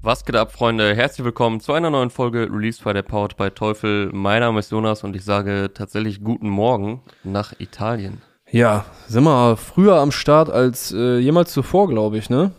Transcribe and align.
Was 0.00 0.24
geht 0.24 0.36
ab, 0.36 0.52
Freunde? 0.52 0.94
Herzlich 0.94 1.24
willkommen 1.24 1.58
zu 1.58 1.72
einer 1.72 1.90
neuen 1.90 2.10
Folge 2.10 2.48
Release 2.52 2.80
by 2.82 2.92
der 2.92 3.02
Powered 3.02 3.36
by 3.36 3.50
Teufel. 3.50 4.10
Mein 4.12 4.40
Name 4.40 4.60
ist 4.60 4.70
Jonas 4.70 5.02
und 5.02 5.16
ich 5.16 5.24
sage 5.24 5.72
tatsächlich 5.74 6.22
guten 6.22 6.48
Morgen 6.48 7.02
nach 7.24 7.58
Italien. 7.58 8.22
Ja, 8.48 8.84
sind 9.08 9.24
wir 9.24 9.56
früher 9.56 9.96
am 9.96 10.12
Start 10.12 10.50
als 10.50 10.92
äh, 10.92 11.18
jemals 11.18 11.52
zuvor, 11.52 11.88
glaube 11.88 12.16
ich, 12.16 12.30
ne? 12.30 12.52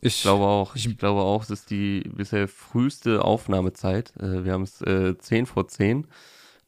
Ich 0.00 0.22
glaube 0.22 0.44
auch. 0.44 0.74
Ich, 0.74 0.88
ich, 0.88 0.98
glaube 0.98 1.20
auch, 1.20 1.44
es 1.44 1.50
ist 1.50 1.70
die 1.70 2.00
bisher 2.00 2.48
früheste 2.48 3.24
Aufnahmezeit. 3.24 4.12
Äh, 4.18 4.44
wir 4.44 4.52
haben 4.52 4.62
es 4.62 4.82
äh, 4.82 5.16
10 5.16 5.46
vor 5.46 5.68
10. 5.68 6.08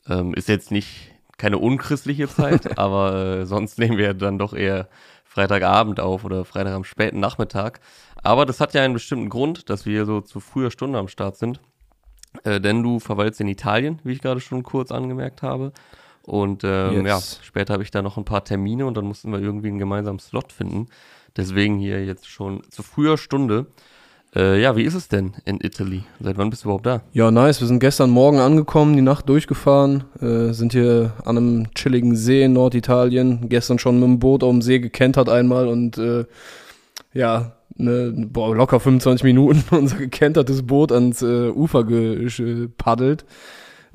Ähm, 0.09 0.33
ist 0.35 0.49
jetzt 0.49 0.71
nicht 0.71 1.11
keine 1.39 1.59
unchristliche 1.59 2.29
Zeit, 2.29 2.79
aber 2.79 3.41
äh, 3.41 3.47
sonst 3.47 3.81
nehmen 3.81 3.99
wir 3.99 4.15
dann 4.15 4.39
doch 4.39 4.55
eher 4.55 4.89
Freitagabend 5.35 5.99
auf 5.99 6.25
oder 6.25 6.45
Freitag 6.45 6.75
am 6.75 6.85
späten 6.85 7.19
Nachmittag. 7.19 7.81
Aber 8.23 8.47
das 8.47 8.61
hat 8.61 8.73
ja 8.73 8.83
einen 8.83 8.95
bestimmten 8.95 9.29
Grund, 9.29 9.69
dass 9.69 9.85
wir 9.85 10.07
so 10.07 10.21
zu 10.21 10.39
früher 10.39 10.71
Stunde 10.71 10.97
am 10.97 11.09
Start 11.09 11.37
sind. 11.37 11.61
Äh, 12.45 12.61
denn 12.61 12.85
du 12.85 13.01
verweilst 13.01 13.41
in 13.41 13.49
Italien, 13.49 14.01
wie 14.05 14.13
ich 14.13 14.21
gerade 14.21 14.41
schon 14.41 14.63
kurz 14.63 14.93
angemerkt 14.93 15.43
habe. 15.43 15.73
Und 16.23 16.63
ähm, 16.63 17.05
yes. 17.05 17.39
ja, 17.41 17.45
später 17.45 17.73
habe 17.73 17.83
ich 17.83 17.91
da 17.91 18.01
noch 18.01 18.17
ein 18.17 18.25
paar 18.25 18.45
Termine 18.45 18.87
und 18.87 18.97
dann 18.97 19.07
mussten 19.07 19.33
wir 19.33 19.41
irgendwie 19.41 19.69
einen 19.69 19.81
gemeinsamen 19.81 20.21
Slot 20.21 20.53
finden. 20.53 20.87
Deswegen 21.37 21.79
hier 21.81 22.05
jetzt 22.05 22.29
schon 22.29 22.63
zu 22.71 22.85
früher 22.85 23.19
Stunde. 23.19 23.67
Äh, 24.35 24.61
ja, 24.61 24.75
wie 24.77 24.83
ist 24.83 24.95
es 24.95 25.09
denn 25.09 25.33
in 25.45 25.61
Italy? 25.61 26.03
Seit 26.21 26.37
wann 26.39 26.51
bist 26.51 26.65
du 26.65 26.69
überhaupt 26.69 26.87
da? 26.87 27.03
Ja, 27.13 27.31
nice. 27.31 27.61
Wir 27.61 27.69
sind 27.69 27.79
gestern 27.79 28.11
Morgen 28.11 28.39
angekommen, 28.39 28.97
die 28.97 29.03
Nacht 29.03 29.29
durchgefahren, 29.29 30.05
äh, 30.21 30.53
sind 30.53 30.73
hier 30.73 31.13
an 31.25 31.39
einem 31.39 31.75
chilligen 31.75 32.17
See 32.17 32.43
in 32.43 32.55
Norditalien. 32.55 33.49
Gestern 33.49 33.79
schon 33.79 34.01
mit 34.01 34.09
dem 34.09 34.19
Boot 34.19 34.43
auf 34.43 34.51
dem 34.51 34.63
See 34.63 34.81
gekentert 34.81 35.29
einmal 35.29 35.69
und 35.69 35.99
äh, 35.99 36.25
ja, 37.13 37.53
ne, 37.77 38.13
boah, 38.29 38.57
locker 38.57 38.81
25 38.81 39.23
Minuten 39.23 39.63
unser 39.71 39.99
gekentertes 39.99 40.67
Boot 40.67 40.91
ans 40.91 41.23
äh, 41.23 41.51
Ufer 41.51 41.85
gepaddelt. 41.85 43.25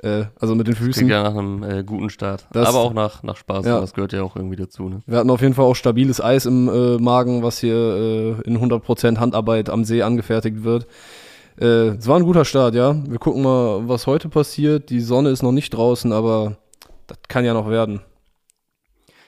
Äh, 0.02 0.25
also 0.39 0.55
mit 0.55 0.67
den 0.67 0.75
Füßen. 0.75 0.92
Das 0.92 0.97
klingt 0.97 1.11
ja 1.11 1.23
nach 1.23 1.36
einem 1.36 1.64
äh, 1.64 1.83
guten 1.83 2.09
Start. 2.09 2.47
Das, 2.52 2.67
Aber 2.67 2.80
auch 2.80 2.94
nach, 2.94 3.22
nach 3.23 3.36
Spaß. 3.36 3.66
Ja. 3.66 3.81
Das 3.81 3.94
gehört 3.94 4.14
ja 4.14 4.23
auch 4.23 4.36
irgendwie 4.36 4.56
dazu. 4.56 4.88
Ne? 4.88 5.02
Wir 5.06 5.17
hatten 5.17 5.30
auf 5.30 5.41
jeden 5.41 5.53
Fall 5.53 5.66
auch 5.66 5.75
stabiles 5.75 6.22
Eis 6.22 6.45
im 6.45 6.69
äh, 6.69 6.97
Magen, 6.97 7.44
was 7.44 7.59
hier 7.59 7.75
äh, 7.75 8.30
in 8.44 8.58
100% 8.58 9.17
Handarbeit 9.17 9.69
am 9.69 9.83
See 9.83 10.02
angefertigt 10.02 10.64
wird. 10.64 10.88
Äh, 11.59 11.97
es 11.97 12.08
war 12.08 12.17
ein 12.17 12.23
guter 12.23 12.45
Start, 12.45 12.75
ja. 12.75 12.95
Wir 13.08 13.19
gucken 13.19 13.44
mal, 13.44 13.89
was 13.89 14.08
heute 14.08 14.30
passiert. 14.30 14.89
Die 14.89 15.02
Sonne 15.02 15.30
ist 15.30 15.44
noch 15.44 15.52
nicht 15.52 15.72
draußen, 15.72 16.13
aber 16.13 16.56
das 17.08 17.17
kann 17.28 17.44
ja 17.44 17.53
noch 17.53 17.69
werden. 17.69 18.00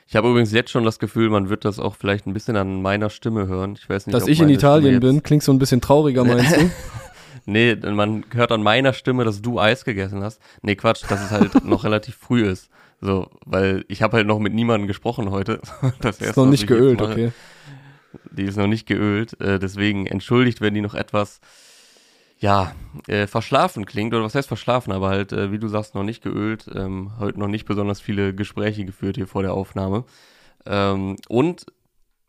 Ich 0.08 0.16
habe 0.16 0.30
übrigens 0.30 0.52
jetzt 0.52 0.72
schon 0.72 0.84
das 0.84 1.00
Gefühl, 1.00 1.30
man 1.30 1.50
wird 1.50 1.64
das 1.64 1.80
auch 1.80 1.96
vielleicht 1.96 2.28
ein 2.28 2.34
bisschen 2.34 2.56
an 2.58 2.82
meiner 2.82 3.10
Stimme 3.10 3.48
hören. 3.48 3.78
Ich 3.78 3.90
weiß 3.90 4.08
nicht, 4.08 4.14
Dass 4.14 4.28
ich 4.28 4.42
in 4.42 4.50
Italien 4.50 5.00
bin, 5.00 5.24
klingt 5.24 5.44
so 5.44 5.52
ein 5.54 5.60
bisschen 5.60 5.80
trauriger, 5.80 6.24
meinst 6.24 6.56
du? 6.56 6.70
nee, 7.46 7.76
man 7.76 8.26
hört 8.34 8.52
an 8.52 8.64
meiner 8.64 8.94
Stimme, 8.94 9.24
dass 9.24 9.42
du 9.42 9.60
Eis 9.60 9.86
gegessen 9.86 10.24
hast. 10.24 10.42
Nee, 10.62 10.76
Quatsch, 10.76 11.04
dass 11.10 11.24
es 11.24 11.32
halt 11.32 11.66
noch 11.66 11.84
relativ 11.86 12.16
früh 12.16 12.46
ist. 12.46 12.70
So, 13.02 13.30
weil 13.46 13.84
ich 13.88 14.02
habe 14.02 14.18
halt 14.18 14.28
noch 14.28 14.40
mit 14.40 14.54
niemandem 14.54 14.88
gesprochen 14.88 15.32
heute. 15.32 15.60
Das 16.02 16.20
ist 16.20 16.38
noch 16.38 16.46
nicht 16.46 16.68
geölt, 16.68 17.02
okay. 17.02 17.32
Die 18.32 18.44
ist 18.44 18.58
noch 18.58 18.68
nicht 18.68 18.88
geölt, 18.88 19.40
äh, 19.40 19.58
deswegen 19.58 20.06
entschuldigt, 20.06 20.62
wenn 20.62 20.74
die 20.74 20.82
noch 20.82 20.96
etwas 20.96 21.40
ja, 22.40 22.74
äh, 23.08 23.28
verschlafen 23.28 23.86
klingt, 23.86 24.14
oder 24.14 24.24
was 24.24 24.36
heißt 24.36 24.48
verschlafen, 24.48 24.92
aber 24.92 25.10
halt, 25.10 25.32
äh, 25.32 25.52
wie 25.52 25.60
du 25.60 25.68
sagst, 25.68 25.94
noch 25.94 26.04
nicht 26.04 26.24
geölt, 26.24 26.66
ähm, 26.74 27.12
heute 27.20 27.40
noch 27.40 27.48
nicht 27.48 27.66
besonders 27.66 28.02
viele 28.02 28.34
Gespräche 28.34 28.84
geführt 28.84 29.16
hier 29.16 29.28
vor 29.28 29.44
der 29.44 29.54
Aufnahme. 29.54 30.06
Ähm, 30.66 31.18
und 31.30 31.68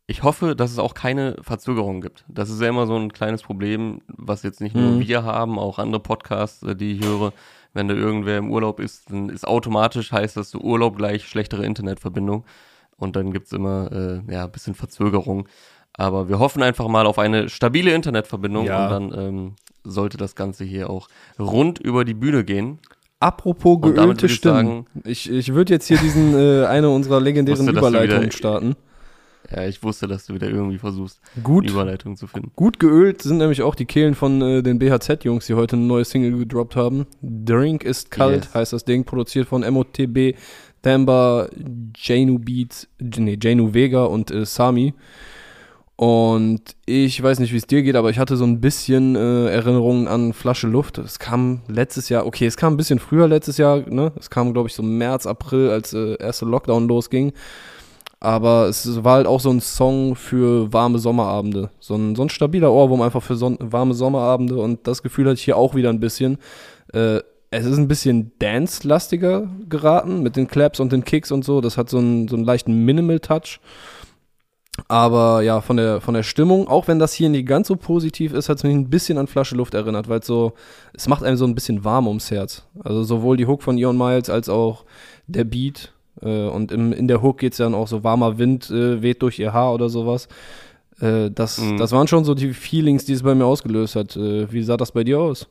ich 0.07 0.23
hoffe, 0.23 0.57
dass 0.57 0.73
es 0.73 0.79
auch 0.79 0.95
keine 0.95 1.37
Verzögerung 1.43 2.01
gibt. 2.01 2.25
Das 2.29 2.51
ist 2.51 2.61
ja 2.61 2.69
immer 2.69 2.87
so 2.87 2.97
ein 2.97 3.13
kleines 3.13 3.43
Problem, 3.43 4.03
was 4.09 4.43
jetzt 4.43 4.61
nicht 4.61 4.75
nur 4.75 4.93
mhm. 4.93 5.01
wir 5.01 5.25
haben, 5.25 5.59
auch 5.59 5.79
andere 5.79 6.01
Podcasts, 6.03 6.63
äh, 6.63 6.75
die 6.75 6.93
ich 6.93 7.05
höre. 7.05 7.33
Wenn 7.75 7.89
da 7.89 7.95
irgendwer 7.95 8.37
im 8.37 8.51
Urlaub 8.51 8.81
ist, 8.81 9.11
dann 9.11 9.31
ist 9.31 9.47
automatisch 9.47 10.13
heißt 10.13 10.37
das 10.37 10.51
so 10.51 10.59
Urlaub 10.59 10.97
gleich 10.97 11.27
schlechtere 11.27 11.65
Internetverbindung. 11.65 12.45
Und 12.99 13.17
dann 13.17 13.33
gibt's 13.33 13.53
immer 13.53 13.91
äh, 13.91 14.33
ja, 14.33 14.45
ein 14.45 14.53
bisschen 14.53 14.75
Verzögerung. 14.75 15.49
Aber 15.95 16.29
wir 16.29 16.39
hoffen 16.39 16.63
einfach 16.63 16.89
mal 16.89 17.07
auf 17.07 17.19
eine 17.19 17.49
stabile 17.49 17.95
Internetverbindung 17.95 18.67
ja. 18.67 18.85
und 18.85 18.91
dann 18.91 19.19
ähm, 19.19 19.55
sollte 19.85 20.17
das 20.19 20.35
Ganze 20.35 20.65
hier 20.65 20.91
auch 20.91 21.09
rund 21.39 21.79
über 21.79 22.05
die 22.05 22.15
Bühne 22.15 22.45
gehen. 22.45 22.79
Apropos 23.21 23.81
geölte 23.81 24.27
ich 24.27 24.35
Stimmen. 24.35 24.55
Sagen, 24.55 24.87
ich, 25.05 25.31
ich 25.31 25.55
würde 25.55 25.73
jetzt 25.73 25.87
hier 25.87 25.99
diesen 25.99 26.35
äh, 26.35 26.67
eine 26.67 26.91
unserer 26.91 27.21
legendären 27.21 27.69
Überleitungen 27.69 28.33
starten. 28.33 28.77
Ja, 29.51 29.67
ich 29.67 29.83
wusste, 29.83 30.09
dass 30.09 30.27
du 30.27 30.35
wieder 30.35 30.49
irgendwie 30.49 30.79
versuchst, 30.79 31.21
gut, 31.43 31.69
Überleitung 31.69 32.17
zu 32.17 32.27
finden. 32.27 32.53
Gut 32.57 32.79
geölt 32.79 33.23
sind 33.23 33.39
nämlich 33.39 33.63
auch 33.63 33.75
die 33.75 33.85
Kehlen 33.85 34.15
von 34.15 34.41
äh, 34.41 34.63
den 34.63 34.79
BHZ-Jungs, 34.79 35.47
die 35.47 35.55
heute 35.55 35.77
eine 35.77 35.85
neue 35.85 36.05
Single 36.05 36.39
gedroppt 36.39 36.77
haben. 36.77 37.07
Drink 37.21 37.85
ist 37.85 38.11
kalt, 38.11 38.45
yes. 38.45 38.55
heißt 38.55 38.73
das 38.73 38.85
Ding, 38.85 39.05
produziert 39.05 39.49
von 39.49 39.63
MOTB, 39.63 40.37
Damba, 40.83 41.49
Janu 41.97 42.39
Beats, 42.39 42.89
nee, 42.99 43.39
Janu 43.41 43.75
Vega 43.75 44.05
und 44.05 44.31
äh, 44.31 44.45
Sami. 44.47 44.95
Und 45.97 46.75
ich 46.85 47.23
weiß 47.23 47.39
nicht, 47.39 47.53
wie 47.53 47.59
es 47.59 47.67
dir 47.67 47.83
geht, 47.83 47.95
aber 47.95 48.11
ich 48.11 48.19
hatte 48.19 48.37
so 48.37 48.45
ein 48.45 48.61
bisschen 48.61 49.15
äh, 49.15 49.47
Erinnerungen 49.51 50.09
an 50.09 50.33
Flasche 50.33 50.67
Luft. 50.67 50.99
Es 50.99 51.21
kam 51.21 51.63
letztes 51.69 52.09
Jahr, 52.09 52.27
okay, 52.27 52.47
es 52.47 52.57
kam 52.57 52.75
ein 52.75 52.77
bisschen 52.77 52.99
früher 52.99 53.29
letztes 53.29 53.57
Jahr, 53.57 53.89
ne? 53.89 54.13
Es 54.19 54.29
kam, 54.29 54.53
glaube 54.53 54.69
ich, 54.69 54.75
so 54.75 54.83
März, 54.83 55.27
April, 55.27 55.71
als 55.71 55.93
äh, 55.93 56.17
erste 56.17 56.45
Lockdown 56.45 56.89
losging. 56.89 57.33
Aber 58.23 58.69
es 58.69 59.03
war 59.03 59.15
halt 59.15 59.27
auch 59.27 59.41
so 59.41 59.51
ein 59.51 59.61
Song 59.61 60.15
für 60.15 60.73
warme 60.73 61.01
Sommerabende. 61.01 61.71
So 61.81 61.97
ein, 61.97 62.15
so 62.15 62.23
ein 62.23 62.29
stabiler 62.29 62.71
Ohrwurm 62.71 63.03
einfach 63.03 63.21
für 63.21 63.35
son 63.35 63.59
warme 63.59 63.95
Sommerabende. 63.95 64.55
Und 64.59 64.87
das 64.87 65.03
Gefühl 65.03 65.25
hatte 65.25 65.35
ich 65.35 65.45
hier 65.45 65.57
auch 65.57 65.75
wieder 65.75 65.89
ein 65.89 65.99
bisschen. 65.99 66.39
Äh, 66.93 67.19
es 67.51 67.67
ist 67.67 67.79
ein 67.79 67.89
bisschen 67.89 68.31
dance-lastiger 68.39 69.49
geraten 69.69 70.23
mit 70.23 70.37
den 70.37 70.47
Claps 70.47 70.79
und 70.79 70.93
den 70.93 71.03
Kicks 71.03 71.33
und 71.33 71.45
so. 71.45 71.61
Das 71.61 71.77
hat 71.77 71.91
so 71.91 71.99
einen, 71.99 72.29
so 72.29 72.37
einen 72.37 72.45
leichten 72.45 72.85
Minimal-Touch. 72.85 73.59
Aber 74.87 75.43
ja, 75.43 75.61
von 75.61 75.77
der, 75.77 76.01
von 76.01 76.15
der 76.15 76.23
Stimmung, 76.23 76.69
auch 76.69 76.87
wenn 76.87 77.01
das 77.01 77.15
hier 77.15 77.29
nicht 77.29 77.49
ganz 77.49 77.67
so 77.67 77.75
positiv 77.75 78.35
ist, 78.35 78.49
hat 78.49 78.59
es 78.59 78.63
mich 78.63 78.73
ein 78.73 78.89
bisschen 78.89 79.19
an 79.19 79.27
Flasche 79.27 79.57
Luft 79.57 79.75
erinnert, 79.75 80.09
weil 80.09 80.21
es 80.21 80.29
so, 80.29 80.53
es 80.95 81.09
macht 81.09 81.25
einem 81.25 81.37
so 81.37 81.45
ein 81.45 81.57
bisschen 81.57 81.85
warm 81.85 82.07
ums 82.07 82.31
Herz. 82.31 82.63
Also 82.85 83.03
sowohl 83.03 83.37
die 83.37 83.47
Hook 83.47 83.65
von 83.65 83.79
Ion 83.79 83.99
Miles 83.99 84.31
als 84.31 84.49
auch 84.49 84.85
der 85.27 85.43
Beat. 85.43 85.93
Äh, 86.21 86.47
und 86.49 86.73
im, 86.73 86.93
in 86.93 87.09
der 87.09 87.23
Hook 87.23 87.39
geht 87.39 87.53
es 87.53 87.59
dann 87.59 87.75
auch 87.75 87.89
so 87.89 88.05
warmer 88.05 88.39
Wind 88.39 88.71
äh, 88.71 89.03
weht 89.03 89.23
durch 89.23 89.39
ihr 89.39 89.53
Haar 89.53 89.73
oder 89.75 89.89
sowas. 89.89 90.29
Äh, 91.01 91.31
das, 91.31 91.59
mhm. 91.59 91.79
das 91.79 91.93
waren 91.93 92.09
schon 92.09 92.25
so 92.25 92.35
die 92.35 92.53
Feelings, 92.53 93.05
die 93.05 93.13
es 93.13 93.23
bei 93.23 93.35
mir 93.35 93.47
ausgelöst 93.47 93.97
hat. 93.97 94.17
Äh, 94.17 94.53
wie 94.53 94.63
sah 94.63 94.77
das 94.77 94.93
bei 94.93 95.05
dir 95.05 95.21
aus? 95.21 95.49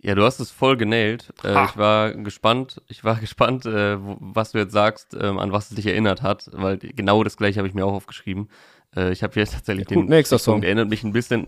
Ja, 0.00 0.14
du 0.14 0.22
hast 0.22 0.38
es 0.40 0.50
voll 0.50 0.76
genäht. 0.76 1.32
Äh, 1.42 1.64
ich 1.64 1.76
war 1.76 2.12
gespannt, 2.12 2.80
ich 2.88 3.02
war 3.02 3.16
gespannt, 3.20 3.66
äh, 3.66 3.96
was 3.98 4.52
du 4.52 4.58
jetzt 4.58 4.72
sagst, 4.72 5.16
ähm, 5.20 5.38
an 5.38 5.52
was 5.52 5.70
es 5.70 5.76
dich 5.76 5.86
erinnert 5.86 6.22
hat, 6.22 6.48
weil 6.52 6.78
genau 6.78 7.24
das 7.24 7.36
gleiche 7.36 7.58
habe 7.58 7.68
ich 7.68 7.74
mir 7.74 7.84
auch 7.84 7.92
aufgeschrieben. 7.92 8.48
Äh, 8.96 9.12
ich 9.12 9.22
habe 9.22 9.38
jetzt 9.38 9.54
tatsächlich 9.54 9.86
gut, 9.86 10.08
den 10.08 10.12
Stichpunkt 10.12 10.42
Song. 10.42 10.62
erinnert 10.62 10.88
mich 10.88 11.04
ein 11.04 11.12
bisschen, 11.12 11.46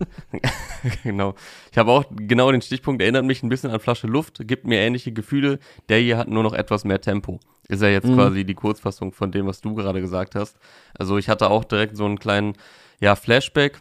genau. 1.03 1.35
Ich 1.71 1.77
habe 1.77 1.91
auch 1.91 2.05
genau 2.09 2.51
den 2.51 2.61
Stichpunkt 2.61 3.01
erinnert 3.01 3.25
mich 3.25 3.43
ein 3.43 3.49
bisschen 3.49 3.71
an 3.71 3.79
Flasche 3.79 4.07
Luft, 4.07 4.47
gibt 4.47 4.65
mir 4.65 4.79
ähnliche 4.79 5.11
Gefühle. 5.11 5.59
Der 5.89 5.99
hier 5.99 6.17
hat 6.17 6.27
nur 6.27 6.43
noch 6.43 6.53
etwas 6.53 6.85
mehr 6.85 7.01
Tempo. 7.01 7.39
Ist 7.67 7.81
ja 7.81 7.89
jetzt 7.89 8.07
mhm. 8.07 8.15
quasi 8.15 8.45
die 8.45 8.55
Kurzfassung 8.55 9.11
von 9.11 9.31
dem, 9.31 9.47
was 9.47 9.61
du 9.61 9.75
gerade 9.75 10.01
gesagt 10.01 10.35
hast. 10.35 10.57
Also 10.97 11.17
ich 11.17 11.29
hatte 11.29 11.49
auch 11.49 11.63
direkt 11.63 11.97
so 11.97 12.05
einen 12.05 12.19
kleinen, 12.19 12.53
ja, 12.99 13.15
Flashback 13.15 13.79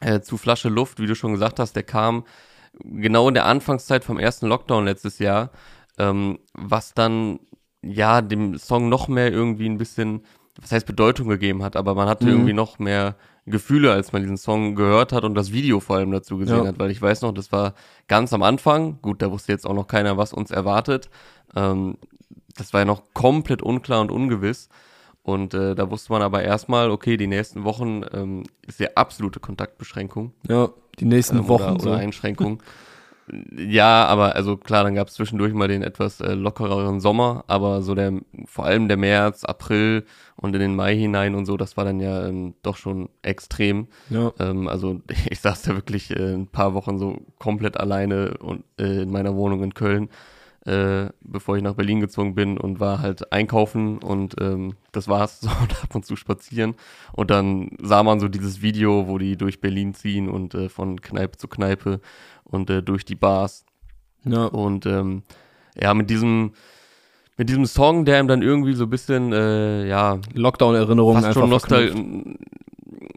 äh, 0.00 0.20
zu 0.20 0.36
Flasche 0.36 0.68
Luft, 0.68 1.00
wie 1.00 1.06
du 1.06 1.14
schon 1.14 1.32
gesagt 1.32 1.58
hast, 1.58 1.74
der 1.74 1.82
kam 1.82 2.24
genau 2.78 3.28
in 3.28 3.34
der 3.34 3.46
Anfangszeit 3.46 4.04
vom 4.04 4.18
ersten 4.18 4.46
Lockdown 4.46 4.84
letztes 4.84 5.18
Jahr, 5.18 5.50
ähm, 5.98 6.38
was 6.54 6.94
dann 6.94 7.40
ja 7.82 8.22
dem 8.22 8.58
Song 8.58 8.88
noch 8.88 9.08
mehr 9.08 9.32
irgendwie 9.32 9.68
ein 9.68 9.78
bisschen, 9.78 10.22
was 10.60 10.72
heißt 10.72 10.86
Bedeutung 10.86 11.28
gegeben 11.28 11.62
hat, 11.62 11.76
aber 11.76 11.94
man 11.94 12.08
hatte 12.08 12.24
mhm. 12.24 12.30
irgendwie 12.30 12.52
noch 12.52 12.78
mehr 12.78 13.16
Gefühle, 13.46 13.92
als 13.92 14.12
man 14.12 14.22
diesen 14.22 14.36
Song 14.36 14.74
gehört 14.74 15.12
hat 15.12 15.24
und 15.24 15.34
das 15.34 15.52
Video 15.52 15.80
vor 15.80 15.96
allem 15.96 16.10
dazu 16.10 16.38
gesehen 16.38 16.62
ja. 16.62 16.66
hat, 16.66 16.78
weil 16.78 16.90
ich 16.90 17.00
weiß 17.00 17.22
noch, 17.22 17.32
das 17.32 17.52
war 17.52 17.74
ganz 18.08 18.32
am 18.32 18.42
Anfang, 18.42 18.98
gut, 19.02 19.22
da 19.22 19.30
wusste 19.30 19.52
jetzt 19.52 19.66
auch 19.66 19.74
noch 19.74 19.86
keiner, 19.86 20.16
was 20.16 20.32
uns 20.32 20.50
erwartet. 20.50 21.10
Ähm, 21.54 21.96
das 22.56 22.72
war 22.72 22.80
ja 22.80 22.84
noch 22.84 23.02
komplett 23.14 23.62
unklar 23.62 24.00
und 24.00 24.10
ungewiss. 24.10 24.68
Und 25.22 25.54
äh, 25.54 25.74
da 25.74 25.90
wusste 25.90 26.12
man 26.12 26.22
aber 26.22 26.42
erstmal, 26.42 26.90
okay, 26.90 27.16
die 27.16 27.26
nächsten 27.26 27.64
Wochen 27.64 28.02
ähm, 28.12 28.44
ist 28.66 28.80
ja 28.80 28.88
absolute 28.94 29.38
Kontaktbeschränkung. 29.38 30.32
Ja, 30.48 30.70
die 30.98 31.04
nächsten 31.04 31.38
ähm, 31.38 31.48
Wochen. 31.48 31.62
Oder, 31.74 31.80
so. 31.80 31.88
oder 31.90 31.98
Einschränkung. 31.98 32.62
ja, 33.56 34.06
aber 34.06 34.34
also 34.36 34.56
klar, 34.56 34.84
dann 34.84 34.94
gab 34.94 35.08
es 35.08 35.14
zwischendurch 35.14 35.52
mal 35.52 35.68
den 35.68 35.82
etwas 35.82 36.20
äh, 36.20 36.34
lockereren 36.34 37.00
Sommer, 37.00 37.44
aber 37.46 37.82
so 37.82 37.94
der, 37.94 38.12
vor 38.46 38.64
allem 38.64 38.88
der 38.88 38.96
März, 38.96 39.44
April 39.44 40.04
und 40.36 40.54
in 40.54 40.60
den 40.60 40.76
Mai 40.76 40.96
hinein 40.96 41.34
und 41.34 41.46
so, 41.46 41.56
das 41.56 41.76
war 41.76 41.84
dann 41.84 42.00
ja 42.00 42.26
ähm, 42.26 42.54
doch 42.62 42.76
schon 42.76 43.08
extrem. 43.22 43.88
Ja. 44.08 44.32
Ähm, 44.38 44.68
also 44.68 45.00
ich 45.30 45.40
saß 45.40 45.62
da 45.62 45.74
wirklich 45.74 46.10
äh, 46.10 46.34
ein 46.34 46.48
paar 46.48 46.74
Wochen 46.74 46.98
so 46.98 47.18
komplett 47.38 47.76
alleine 47.76 48.38
und 48.38 48.64
äh, 48.78 49.02
in 49.02 49.10
meiner 49.10 49.34
Wohnung 49.36 49.62
in 49.62 49.74
Köln 49.74 50.08
äh, 50.66 51.08
bevor 51.22 51.56
ich 51.56 51.62
nach 51.62 51.74
Berlin 51.74 52.00
gezogen 52.00 52.34
bin 52.34 52.58
und 52.58 52.80
war 52.80 53.00
halt 53.00 53.32
einkaufen 53.32 53.98
und 53.98 54.36
ähm, 54.40 54.74
das 54.92 55.08
war's 55.08 55.40
so 55.40 55.48
und 55.60 55.82
ab 55.82 55.94
und 55.94 56.04
zu 56.04 56.16
spazieren. 56.16 56.74
Und 57.12 57.30
dann 57.30 57.70
sah 57.80 58.02
man 58.02 58.20
so 58.20 58.28
dieses 58.28 58.62
Video, 58.62 59.08
wo 59.08 59.18
die 59.18 59.36
durch 59.36 59.60
Berlin 59.60 59.94
ziehen 59.94 60.28
und 60.28 60.54
äh, 60.54 60.68
von 60.68 61.00
Kneipe 61.00 61.38
zu 61.38 61.48
Kneipe 61.48 62.00
und 62.44 62.68
äh, 62.70 62.82
durch 62.82 63.04
die 63.04 63.14
Bars. 63.14 63.64
Ja. 64.24 64.46
Und 64.46 64.86
ähm, 64.86 65.22
ja, 65.80 65.94
mit 65.94 66.10
diesem 66.10 66.52
mit 67.40 67.48
diesem 67.48 67.64
Song, 67.64 68.04
der 68.04 68.20
ihm 68.20 68.28
dann 68.28 68.42
irgendwie 68.42 68.74
so 68.74 68.84
ein 68.84 68.90
bisschen, 68.90 69.32
äh, 69.32 69.88
ja, 69.88 70.18
Lockdown-Erinnerungen 70.34 71.24
einfach 71.24 71.48
verknüpft. 71.48 72.36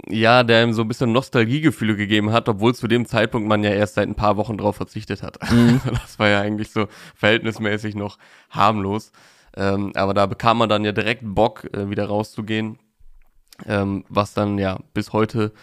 Ja, 0.09 0.43
der 0.43 0.63
ihm 0.63 0.73
so 0.73 0.81
ein 0.81 0.87
bisschen 0.87 1.11
Nostalgiegefühle 1.13 1.95
gegeben 1.95 2.31
hat, 2.33 2.49
obwohl 2.49 2.75
zu 2.75 2.87
dem 2.87 3.05
Zeitpunkt 3.05 3.47
man 3.47 3.63
ja 3.63 3.71
erst 3.71 3.95
seit 3.95 4.07
ein 4.07 4.15
paar 4.15 4.35
Wochen 4.37 4.57
drauf 4.57 4.75
verzichtet 4.75 5.23
hat. 5.23 5.39
Mhm. 5.51 5.81
Das 5.91 6.19
war 6.19 6.27
ja 6.27 6.41
eigentlich 6.41 6.71
so 6.71 6.87
verhältnismäßig 7.15 7.95
noch 7.95 8.17
harmlos. 8.49 9.11
Ähm, 9.55 9.91
aber 9.95 10.13
da 10.13 10.25
bekam 10.25 10.57
man 10.57 10.69
dann 10.69 10.83
ja 10.83 10.91
direkt 10.91 11.21
Bock, 11.23 11.69
äh, 11.73 11.89
wieder 11.89 12.07
rauszugehen. 12.07 12.79
Ähm, 13.67 14.03
was 14.09 14.33
dann 14.33 14.57
ja 14.57 14.79
bis 14.93 15.13
heute 15.13 15.53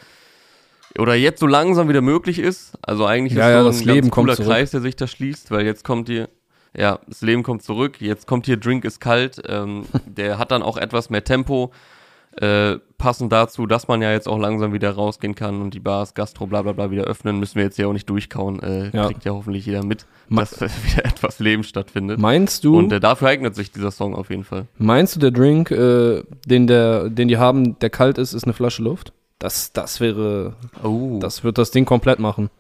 oder 0.99 1.15
jetzt 1.15 1.41
so 1.41 1.47
langsam 1.47 1.89
wieder 1.89 2.01
möglich 2.01 2.39
ist. 2.39 2.79
Also 2.83 3.07
eigentlich 3.07 3.35
Ja, 3.35 3.49
ist 3.49 3.53
ja, 3.53 3.63
so 3.63 3.69
das 3.69 3.81
ein 3.81 3.87
Leben 3.87 4.11
cooler. 4.11 4.37
Kreis, 4.37 4.71
der 4.71 4.81
sich 4.81 4.97
da 4.97 5.07
schließt, 5.07 5.51
weil 5.51 5.65
jetzt 5.65 5.85
kommt 5.85 6.09
hier, 6.09 6.29
ja, 6.77 7.01
das 7.07 7.21
Leben 7.21 7.43
kommt 7.43 7.63
zurück, 7.63 8.01
jetzt 8.01 8.27
kommt 8.27 8.47
hier 8.47 8.57
Drink 8.57 8.85
ist 8.85 9.01
kalt, 9.01 9.43
ähm, 9.47 9.85
der 10.07 10.39
hat 10.39 10.51
dann 10.51 10.63
auch 10.63 10.77
etwas 10.77 11.11
mehr 11.11 11.25
Tempo, 11.25 11.73
äh, 12.37 12.79
passend 12.97 13.33
dazu, 13.33 13.67
dass 13.67 13.89
man 13.89 14.03
ja 14.03 14.13
jetzt 14.13 14.29
auch 14.29 14.39
langsam 14.39 14.73
wieder 14.73 14.93
rausgehen 14.93 15.35
kann 15.35 15.61
und 15.63 15.75
die 15.75 15.81
Bars, 15.81 16.15
Gastro, 16.15 16.47
bla 16.47 16.63
bla 16.63 16.73
bla 16.73 16.91
wieder 16.91 17.05
öffnen, 17.05 17.39
müssen 17.41 17.57
wir 17.57 17.65
jetzt 17.65 17.77
ja 17.79 17.87
auch 17.89 17.93
nicht 17.93 18.09
durchkauen, 18.09 18.61
äh, 18.63 18.91
Ja. 18.97 19.07
kriegt 19.07 19.25
ja 19.25 19.33
hoffentlich 19.33 19.67
jeder 19.67 19.85
mit, 19.85 20.07
Ma- 20.29 20.43
dass 20.43 20.61
äh, 20.63 20.69
wieder 20.85 21.05
etwas 21.07 21.39
Leben 21.41 21.65
stattfindet. 21.65 22.21
Meinst 22.21 22.63
du, 22.65 22.79
Und 22.79 22.93
äh, 22.93 23.01
dafür 23.01 23.29
eignet 23.29 23.57
sich 23.57 23.73
dieser 23.73 23.91
Song 23.91 24.15
auf 24.15 24.31
jeden 24.31 24.45
Fall. 24.45 24.67
meinst 24.79 25.17
du, 25.17 25.21
der 25.21 25.33
Drink, 25.33 25.71
äh, 25.73 26.23
den, 26.47 26.67
der, 26.69 27.09
den 27.11 27.27
die 27.29 27.39
haben, 27.39 27.79
der 27.81 27.91
kalt 27.91 28.17
ist, 28.19 28.33
ist 28.33 28.45
eine 28.45 28.53
Flasche 28.53 28.83
Luft? 28.83 29.13
Das, 29.41 29.73
das 29.73 29.99
wäre, 30.01 30.55
Oh, 30.85 31.19
das 31.21 31.43
wird 31.43 31.59
das 31.59 31.71
Ding 31.73 31.85
komplett 31.87 32.19
machen. 32.21 32.51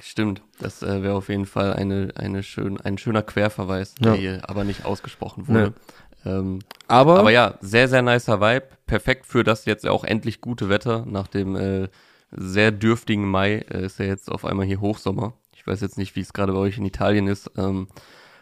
stimmt. 0.00 0.42
Das 0.60 0.82
äh, 0.82 1.02
wäre 1.02 1.14
auf 1.14 1.28
jeden 1.28 1.46
Fall 1.46 1.72
eine, 1.72 2.10
eine 2.14 2.42
schön, 2.42 2.80
ein 2.80 2.98
schöner 2.98 3.22
Querverweis, 3.22 3.94
der 3.96 4.12
Ja. 4.14 4.18
hier 4.18 4.40
aber 4.48 4.64
nicht 4.64 4.84
ausgesprochen 4.84 5.48
wurde. 5.48 5.72
Ähm, 6.24 6.60
Aber, 6.88 7.18
Aber 7.18 7.30
ja, 7.30 7.54
sehr, 7.60 7.88
sehr 7.88 8.02
nicer 8.02 8.40
Vibe. 8.40 8.66
Perfekt 8.86 9.26
für 9.26 9.44
das 9.44 9.64
jetzt 9.64 9.86
auch 9.86 10.04
endlich 10.04 10.40
gute 10.40 10.68
Wetter. 10.68 11.04
Nach 11.06 11.26
dem 11.26 11.56
äh, 11.56 11.88
sehr 12.30 12.72
dürftigen 12.72 13.28
Mai 13.28 13.64
äh, 13.70 13.86
ist 13.86 13.98
ja 13.98 14.06
jetzt 14.06 14.30
auf 14.30 14.44
einmal 14.44 14.66
hier 14.66 14.80
Hochsommer. 14.80 15.34
Ich 15.54 15.66
weiß 15.66 15.80
jetzt 15.80 15.98
nicht, 15.98 16.16
wie 16.16 16.20
es 16.20 16.32
gerade 16.32 16.52
bei 16.52 16.58
euch 16.58 16.78
in 16.78 16.84
Italien 16.84 17.26
ist. 17.26 17.50
Ähm, 17.56 17.88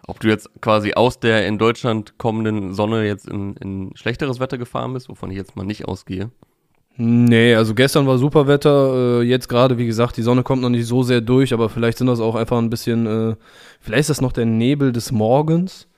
ob 0.07 0.19
du 0.21 0.29
jetzt 0.29 0.51
quasi 0.61 0.95
aus 0.95 1.21
der 1.21 1.47
in 1.47 1.59
Deutschland 1.59 2.19
kommenden 2.19 2.75
Sonne 2.75 3.07
jetzt 3.07 3.29
in, 3.29 3.55
in 3.57 3.93
schlechteres 3.95 4.41
Wetter 4.41 4.59
gefahren 4.59 4.93
bist, 4.95 5.09
wovon 5.09 5.31
ich 5.31 5.37
jetzt 5.37 5.55
mal 5.55 5.65
nicht 5.65 5.87
ausgehe. 5.87 6.31
Nee, 6.97 7.55
also 7.55 7.75
gestern 7.75 8.07
war 8.07 8.19
super 8.19 8.47
Wetter, 8.47 9.21
äh, 9.21 9.23
jetzt 9.23 9.49
gerade, 9.49 9.79
wie 9.79 9.87
gesagt, 9.87 10.17
die 10.17 10.23
Sonne 10.23 10.43
kommt 10.43 10.61
noch 10.61 10.69
nicht 10.69 10.87
so 10.87 11.03
sehr 11.03 11.21
durch, 11.21 11.55
aber 11.55 11.71
vielleicht 11.71 11.99
sind 11.99 12.07
das 12.07 12.21
auch 12.21 12.35
einfach 12.35 12.59
ein 12.59 12.69
bisschen, 12.69 13.07
äh, 13.07 13.37
vielleicht 13.81 14.03
ist 14.03 14.11
das 14.11 14.21
noch 14.21 14.33
der 14.33 14.45
Nebel 14.45 14.93
des 14.93 15.11
Morgens. 15.11 15.89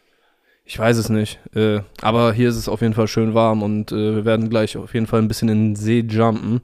Ich 0.64 0.78
weiß 0.78 0.96
es 0.96 1.08
nicht. 1.10 1.38
Äh, 1.54 1.80
aber 2.00 2.32
hier 2.32 2.48
ist 2.48 2.56
es 2.56 2.68
auf 2.68 2.80
jeden 2.80 2.94
Fall 2.94 3.06
schön 3.08 3.34
warm 3.34 3.62
und 3.62 3.92
äh, 3.92 4.16
wir 4.16 4.24
werden 4.24 4.48
gleich 4.48 4.76
auf 4.76 4.94
jeden 4.94 5.06
Fall 5.06 5.20
ein 5.20 5.28
bisschen 5.28 5.48
in 5.48 5.68
den 5.72 5.76
See 5.76 6.00
jumpen. 6.00 6.62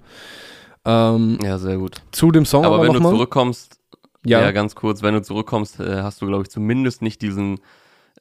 Ähm, 0.84 1.38
Ja, 1.44 1.58
sehr 1.58 1.76
gut. 1.76 1.96
zu 2.10 2.30
dem 2.30 2.46
Song 2.46 2.64
Aber 2.64 2.76
aber, 2.76 2.84
wenn 2.86 2.94
du 2.94 3.00
mal. 3.00 3.10
zurückkommst, 3.10 3.78
ja, 4.24 4.40
ja. 4.40 4.52
ganz 4.52 4.74
kurz, 4.74 5.02
wenn 5.02 5.14
du 5.14 5.22
zurückkommst, 5.22 5.80
äh, 5.80 6.02
hast 6.02 6.22
du, 6.22 6.26
glaube 6.26 6.42
ich, 6.44 6.48
zumindest 6.48 7.02
nicht 7.02 7.20
diesen 7.20 7.58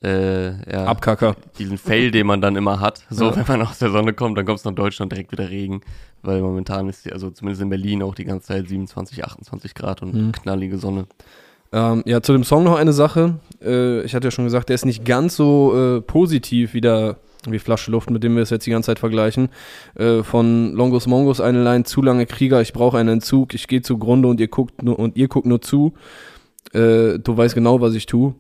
äh, 0.04 0.70
ja, 0.72 0.86
Abkacker. 0.86 1.36
diesen 1.58 1.78
Fail, 1.78 2.12
den 2.12 2.26
man 2.28 2.40
dann 2.42 2.56
immer 2.56 2.80
hat. 2.80 3.06
So, 3.10 3.26
Ja. 3.30 3.36
wenn 3.38 3.48
man 3.48 3.62
aus 3.68 3.80
der 3.80 3.92
Sonne 3.92 4.14
kommt, 4.14 4.38
dann 4.38 4.46
kommt 4.46 4.60
es 4.60 4.66
nach 4.66 4.74
Deutschland 4.76 5.12
direkt 5.12 5.32
wieder 5.34 5.50
Regen, 5.50 5.82
weil 6.22 6.42
momentan 6.42 6.88
ist 6.90 7.10
also 7.12 7.30
zumindest 7.32 7.62
in 7.62 7.70
Berlin 7.70 8.02
auch 8.04 8.16
die 8.16 8.24
ganze 8.26 8.48
Zeit 8.48 8.68
27, 8.70 9.24
28 9.26 9.74
Grad 9.76 10.02
und 10.02 10.14
Mhm. 10.14 10.32
knallige 10.34 10.78
Sonne. 10.78 11.06
Ähm, 11.72 12.04
ja, 12.06 12.22
zu 12.22 12.34
dem 12.34 12.44
Song 12.44 12.64
noch 12.64 12.76
eine 12.76 12.94
Sache. 12.94 13.36
Äh, 13.62 14.02
ich 14.02 14.16
hatte 14.16 14.28
ja 14.28 14.32
schon 14.32 14.46
gesagt, 14.46 14.70
der 14.70 14.76
ist 14.76 14.86
nicht 14.86 15.06
ganz 15.06 15.36
so 15.36 15.98
äh, 15.98 16.02
positiv 16.02 16.74
wie, 16.74 16.82
der, 16.82 17.18
wie 17.48 17.60
Flasche 17.60 17.92
Luft, 17.92 18.10
mit 18.10 18.24
dem 18.24 18.36
wir 18.36 18.42
es 18.42 18.50
jetzt 18.50 18.66
die 18.66 18.72
ganze 18.72 18.88
Zeit 18.88 19.00
vergleichen. 19.00 19.50
Äh, 19.96 20.24
von 20.24 20.74
Longus 20.74 21.06
Mongus 21.06 21.40
eine 21.42 21.64
Line, 21.64 21.84
zu 21.84 22.02
lange 22.02 22.26
Krieger, 22.26 22.62
ich 22.62 22.74
brauche 22.74 22.98
einen 22.98 23.10
Entzug, 23.10 23.54
ich 23.54 23.68
gehe 23.68 23.82
zugrunde 23.82 24.28
und 24.28 24.40
ihr 24.40 24.48
guckt 24.48 24.82
nur, 24.82 24.98
und 24.98 25.16
ihr 25.16 25.28
guckt 25.28 25.46
nur 25.46 25.62
zu. 25.62 25.94
Äh, 26.74 27.20
du 27.20 27.38
weißt 27.38 27.54
genau, 27.56 27.82
was 27.82 27.94
ich 27.94 28.08
tue. 28.08 28.34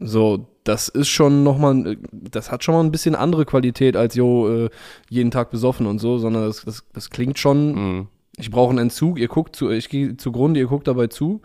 So, 0.00 0.46
das 0.62 0.88
ist 0.88 1.08
schon 1.08 1.42
nochmal, 1.42 1.96
das 2.12 2.52
hat 2.52 2.62
schon 2.62 2.74
mal 2.74 2.84
ein 2.84 2.92
bisschen 2.92 3.16
andere 3.16 3.44
Qualität 3.44 3.96
als 3.96 4.14
jo, 4.14 4.66
äh, 4.66 4.70
jeden 5.08 5.32
Tag 5.32 5.50
besoffen 5.50 5.86
und 5.86 5.98
so, 5.98 6.18
sondern 6.18 6.44
das, 6.44 6.64
das, 6.64 6.84
das 6.92 7.10
klingt 7.10 7.38
schon, 7.38 7.74
Mhm. 7.74 8.06
ich 8.36 8.50
brauche 8.52 8.70
einen 8.70 8.78
Entzug, 8.78 9.18
ihr 9.18 9.28
guckt 9.28 9.56
zu, 9.56 9.70
ich 9.70 9.88
gehe 9.88 10.16
zugrunde, 10.16 10.60
ihr 10.60 10.66
guckt 10.66 10.86
dabei 10.86 11.08
zu. 11.08 11.40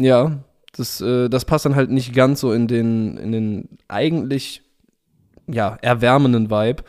Ja, 0.00 0.38
das, 0.76 1.00
äh, 1.00 1.28
das 1.28 1.44
passt 1.44 1.64
dann 1.64 1.74
halt 1.74 1.90
nicht 1.90 2.14
ganz 2.14 2.40
so 2.40 2.52
in 2.52 2.68
den, 2.68 3.16
in 3.16 3.32
den 3.32 3.68
eigentlich, 3.88 4.62
ja, 5.46 5.76
erwärmenden 5.82 6.50
Vibe. 6.50 6.84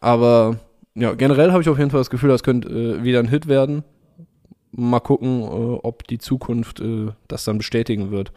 Aber 0.00 0.58
ja, 0.94 1.14
generell 1.14 1.52
habe 1.52 1.62
ich 1.62 1.68
auf 1.68 1.78
jeden 1.78 1.90
Fall 1.90 2.00
das 2.00 2.10
Gefühl, 2.10 2.30
das 2.30 2.42
könnte 2.42 2.68
äh, 2.68 3.02
wieder 3.04 3.20
ein 3.20 3.28
Hit 3.28 3.46
werden. 3.46 3.84
Mal 4.72 5.00
gucken, 5.00 5.42
äh, 5.42 5.44
ob 5.82 6.06
die 6.08 6.18
Zukunft 6.18 6.80
äh, 6.80 7.08
das 7.28 7.44
dann 7.44 7.58
bestätigen 7.58 8.10
wird. 8.10 8.32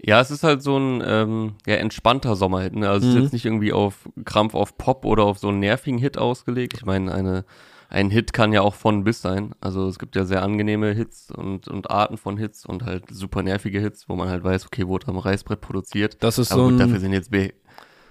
Ja, 0.00 0.20
es 0.20 0.30
ist 0.30 0.44
halt 0.44 0.62
so 0.62 0.78
ein 0.78 1.02
ähm, 1.04 1.54
ja, 1.66 1.74
entspannter 1.76 2.36
Sommerhit. 2.36 2.76
Ne? 2.76 2.88
Also 2.88 3.06
es 3.06 3.12
Mhm. 3.12 3.18
ist 3.18 3.22
jetzt 3.24 3.32
nicht 3.32 3.44
irgendwie 3.46 3.72
auf 3.72 4.08
Krampf 4.24 4.54
auf 4.54 4.76
Pop 4.78 5.04
oder 5.04 5.24
auf 5.24 5.38
so 5.38 5.48
einen 5.48 5.58
nervigen 5.60 5.98
Hit 5.98 6.18
ausgelegt. 6.18 6.74
Ich 6.76 6.84
meine, 6.84 7.12
eine, 7.12 7.44
ein 7.88 8.10
Hit 8.10 8.32
kann 8.32 8.52
ja 8.52 8.62
auch 8.62 8.74
von 8.74 9.04
bis 9.04 9.22
sein. 9.22 9.54
Also 9.60 9.88
es 9.88 9.98
gibt 9.98 10.16
ja 10.16 10.24
sehr 10.24 10.42
angenehme 10.42 10.92
Hits 10.92 11.30
und, 11.30 11.68
und 11.68 11.90
Arten 11.90 12.16
von 12.16 12.36
Hits 12.36 12.66
und 12.66 12.84
halt 12.84 13.04
super 13.10 13.42
nervige 13.42 13.80
Hits, 13.80 14.08
wo 14.08 14.16
man 14.16 14.28
halt 14.28 14.42
weiß, 14.44 14.66
okay, 14.66 14.86
wurde 14.86 15.08
am 15.08 15.18
Reißbrett 15.18 15.60
produziert. 15.60 16.16
Das 16.20 16.38
ist 16.38 16.52
Aber 16.52 16.62
so 16.62 16.68
gut, 16.68 16.74
ein, 16.74 16.78
dafür 16.78 17.00
sind 17.00 17.12
jetzt 17.12 17.30
B. 17.30 17.50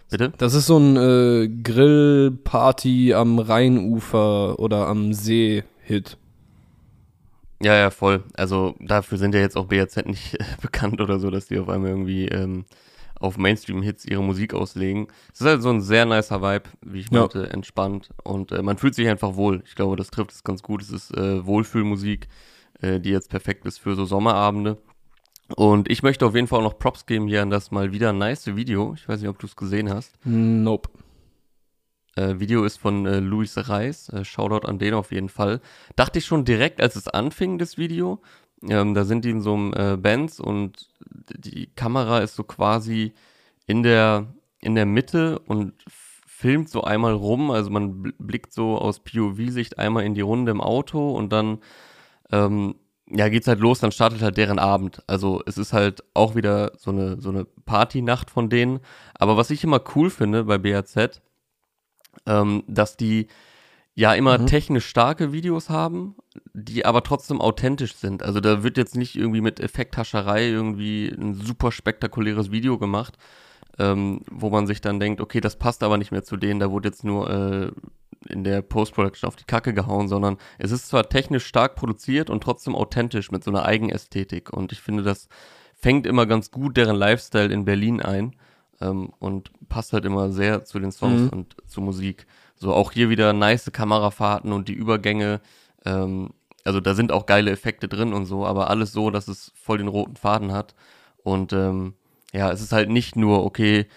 Bitte? 0.10 0.32
das 0.38 0.54
ist 0.54 0.68
so 0.68 0.78
ein 0.78 0.96
äh, 0.98 1.48
Grillparty 1.48 3.16
am 3.16 3.40
Rheinufer 3.40 4.60
oder 4.60 4.88
am 4.88 5.14
See 5.14 5.64
Hit. 5.82 6.18
Ja, 7.62 7.76
ja, 7.76 7.90
voll. 7.90 8.24
Also 8.34 8.76
dafür 8.80 9.18
sind 9.18 9.34
ja 9.34 9.42
jetzt 9.42 9.58
auch 9.58 9.66
BRZ 9.66 10.06
nicht 10.06 10.36
äh, 10.36 10.44
bekannt 10.62 11.02
oder 11.02 11.20
so, 11.20 11.32
dass 11.32 11.48
die 11.48 11.58
auf 11.58 11.70
einmal 11.70 11.90
irgendwie 11.90 12.28
ähm, 12.28 12.66
auf 13.26 13.38
Mainstream-Hits 13.38 14.06
ihre 14.06 14.24
Musik 14.24 14.54
auslegen. 14.54 15.08
Es 15.34 15.42
ist 15.42 15.48
halt 15.48 15.62
so 15.62 15.70
ein 15.70 15.82
sehr 15.82 16.06
nicer 16.06 16.42
Vibe, 16.42 16.70
wie 16.82 17.00
ich 17.00 17.12
Ja. 17.12 17.22
meinte, 17.22 17.50
entspannt. 17.50 18.10
Und 18.24 18.52
äh, 18.52 18.62
man 18.62 18.78
fühlt 18.78 18.96
sich 18.96 19.08
einfach 19.08 19.36
wohl. 19.36 19.62
Ich 19.66 19.76
glaube, 19.76 19.96
das 19.96 20.10
trifft 20.12 20.32
es 20.32 20.44
ganz 20.44 20.62
gut. 20.64 20.82
Es 20.82 20.92
ist 20.92 21.12
äh, 21.16 21.46
Wohlfühlmusik, 21.46 22.28
äh, 22.82 23.00
die 23.00 23.10
jetzt 23.10 23.30
perfekt 23.30 23.66
ist 23.66 23.80
für 23.80 23.96
so 23.96 24.06
Sommerabende. 24.06 24.78
Und 25.56 25.92
ich 25.92 26.02
möchte 26.02 26.26
auf 26.26 26.34
jeden 26.36 26.48
Fall 26.48 26.60
auch 26.60 26.64
noch 26.64 26.80
Props 26.80 27.06
geben 27.06 27.28
hier 27.28 27.42
an 27.44 27.50
das 27.52 27.70
mal 27.72 27.92
wieder 27.92 28.14
nice 28.14 28.56
Video. 28.56 28.94
Ich 28.96 29.08
weiß 29.08 29.20
nicht, 29.22 29.30
ob 29.30 29.38
du 29.38 29.46
es 29.46 29.56
gesehen 29.56 29.90
hast. 29.92 30.14
Nope. 30.24 30.90
Äh, 32.16 32.40
Video 32.40 32.64
ist 32.64 32.78
von 32.78 33.06
äh, 33.06 33.20
Luis 33.20 33.56
Reis. 33.70 34.10
Äh, 34.10 34.24
Shoutout 34.24 34.68
an 34.68 34.80
den 34.80 34.94
auf 34.94 35.12
jeden 35.12 35.30
Fall. 35.30 35.60
Dachte 35.96 36.20
ich 36.20 36.26
schon 36.26 36.46
direkt, 36.46 36.82
als 36.82 36.96
es 36.96 37.08
anfing, 37.08 37.58
das 37.60 37.78
Video. 37.78 38.22
Ähm, 38.70 38.94
da 38.94 39.04
sind 39.06 39.26
die 39.26 39.30
in 39.32 39.42
so 39.42 39.54
einem 39.54 39.74
äh, 39.74 39.98
Bands 39.98 40.40
und 40.40 40.90
die 41.38 41.68
Kamera 41.76 42.20
ist 42.20 42.36
so 42.36 42.44
quasi 42.44 43.14
in 43.68 43.84
der, 43.84 44.28
in 44.60 44.76
der 44.76 44.86
Mitte 44.86 45.40
und 45.40 45.74
filmt 46.28 46.70
so 46.70 46.84
einmal 46.84 47.14
rum. 47.14 47.52
Also 47.52 47.70
man 47.72 48.04
bl- 48.04 48.14
blickt 48.20 48.54
so 48.54 48.78
aus 48.78 49.00
POV-Sicht 49.00 49.80
einmal 49.80 50.04
in 50.06 50.16
die 50.16 50.22
Runde 50.22 50.52
im 50.52 50.62
Auto 50.62 51.12
und 51.12 51.32
dann 51.32 51.60
ähm, 52.32 52.76
ja, 53.10 53.30
geht's 53.30 53.48
halt 53.48 53.60
los, 53.60 53.80
dann 53.80 53.92
startet 53.92 54.22
halt 54.22 54.38
deren 54.38 54.60
Abend. 54.60 55.04
Also 55.08 55.42
es 55.46 55.58
ist 55.58 55.74
halt 55.74 56.04
auch 56.14 56.36
wieder 56.36 56.72
so 56.78 56.92
eine, 56.92 57.22
so 57.22 57.30
eine 57.30 57.46
Partynacht 57.46 58.32
von 58.32 58.50
denen. 58.50 58.80
Aber 59.16 59.38
was 59.38 59.52
ich 59.52 59.64
immer 59.64 59.82
cool 59.96 60.10
finde 60.10 60.46
bei 60.46 60.58
BAZ, 60.58 61.22
ähm, 62.26 62.64
dass 62.68 62.98
die 62.98 63.28
ja 63.96 64.14
immer 64.14 64.38
Mhm. 64.38 64.48
technisch 64.48 64.86
starke 64.86 65.32
Videos 65.32 65.70
haben, 65.70 66.16
die 66.54 66.86
aber 66.86 67.02
trotzdem 67.02 67.40
authentisch 67.42 67.96
sind. 67.96 68.24
Also 68.24 68.42
da 68.42 68.62
wird 68.62 68.78
jetzt 68.78 68.96
nicht 68.96 69.16
irgendwie 69.16 69.42
mit 69.42 69.60
Effekthascherei 69.60 70.48
irgendwie 70.50 71.08
ein 71.08 71.34
super 71.34 71.72
spektakuläres 71.72 72.52
Video 72.52 72.78
gemacht, 72.78 73.18
ähm, 73.80 74.22
wo 74.30 74.50
man 74.50 74.68
sich 74.68 74.82
dann 74.82 75.00
denkt, 75.00 75.22
okay, 75.22 75.40
das 75.42 75.56
passt 75.58 75.82
aber 75.82 75.98
nicht 75.98 76.12
mehr 76.12 76.24
zu 76.24 76.36
denen, 76.38 76.60
da 76.60 76.72
wurde 76.72 76.90
jetzt 76.90 77.04
nur 77.06 77.30
äh, 77.30 77.72
in 78.28 78.44
der 78.44 78.62
Post-Production 78.62 79.28
auf 79.28 79.36
die 79.36 79.44
Kacke 79.46 79.74
gehauen, 79.74 80.08
sondern 80.08 80.38
es 80.58 80.72
ist 80.72 80.88
zwar 80.88 81.08
technisch 81.10 81.46
stark 81.46 81.76
produziert 81.76 82.30
und 82.30 82.42
trotzdem 82.44 82.76
authentisch 82.76 83.32
mit 83.32 83.44
so 83.44 83.52
einer 83.52 83.66
Eigenästhetik. 83.66 84.52
Und 84.52 84.72
ich 84.72 84.82
finde, 84.82 85.04
das 85.04 85.30
fängt 85.74 86.06
immer 86.08 86.26
ganz 86.26 86.52
gut 86.52 86.76
deren 86.76 86.96
Lifestyle 86.96 87.54
in 87.54 87.66
Berlin 87.66 88.02
ein 88.02 88.36
ähm, 88.82 89.12
und 89.20 89.52
passt 89.70 89.94
halt 89.94 90.06
immer 90.06 90.32
sehr 90.32 90.64
zu 90.66 90.80
den 90.80 90.92
Songs 90.92 91.22
Mhm. 91.24 91.30
und 91.30 91.56
zur 91.68 91.84
Musik. 91.84 92.26
So 92.56 92.74
auch 92.74 92.92
hier 92.92 93.10
wieder 93.10 93.34
nice 93.34 93.72
Kamerafahrten 93.72 94.52
und 94.52 94.68
die 94.68 94.74
Übergänge. 94.74 95.42
Ähm, 95.86 96.32
also 96.64 96.80
da 96.80 96.96
sind 96.96 97.12
auch 97.12 97.26
geile 97.26 97.52
Effekte 97.52 97.88
drin 97.88 98.14
und 98.14 98.26
so, 98.26 98.46
aber 98.46 98.70
alles 98.70 98.92
so, 98.92 99.12
dass 99.12 99.28
es 99.28 99.52
voll 99.56 99.78
den 99.78 99.88
roten 99.88 100.16
Faden 100.16 100.52
hat. 100.52 100.74
Und 101.24 101.54
ähm, 101.54 101.94
ja, 102.34 102.52
es 102.52 102.62
ist 102.62 102.72
halt 102.72 102.90
nicht 102.90 103.16
nur, 103.16 103.46
okay, 103.46 103.88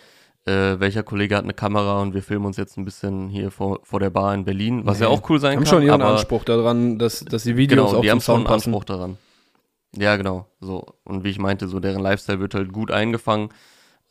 äh, 0.45 0.81
welcher 0.81 1.03
Kollege 1.03 1.37
hat 1.37 1.45
eine 1.45 1.55
Kamera 1.55 2.01
und 2.01 2.15
wir 2.15 2.23
filmen 2.23 2.47
uns 2.47 2.57
jetzt 2.57 2.77
ein 2.77 2.85
bisschen 2.85 3.29
hier 3.29 3.51
vor, 3.51 3.81
vor 3.85 4.01
der 4.01 4.11
Bar 4.11 4.35
in 4.35 4.45
Berlin, 4.45 4.83
was 4.85 4.99
nee. 4.99 5.05
ja 5.05 5.11
auch 5.11 5.29
cool 5.29 5.41
sein 5.41 5.57
haben 5.57 5.65
kann. 5.65 5.73
Haben 5.73 5.81
schon 5.81 5.87
ihren 5.87 6.03
Anspruch 6.03 6.45
daran, 6.45 6.99
dass, 6.99 7.21
dass 7.21 7.43
die 7.45 7.57
Videos 7.57 7.89
genau, 7.89 7.99
auch 7.99 8.03
die 8.03 8.11
haben 8.11 8.21
schon 8.21 8.37
einen 8.39 8.47
Anspruch 8.47 8.85
daran. 8.85 9.19
Ja, 9.97 10.17
genau. 10.17 10.47
So. 10.61 10.87
Und 11.05 11.25
wie 11.25 11.31
ich 11.31 11.39
meinte, 11.39 11.69
so 11.69 11.81
deren 11.81 12.03
Lifestyle 12.03 12.41
wird 12.41 12.55
halt 12.55 12.73
gut 12.73 12.91
eingefangen, 12.91 13.51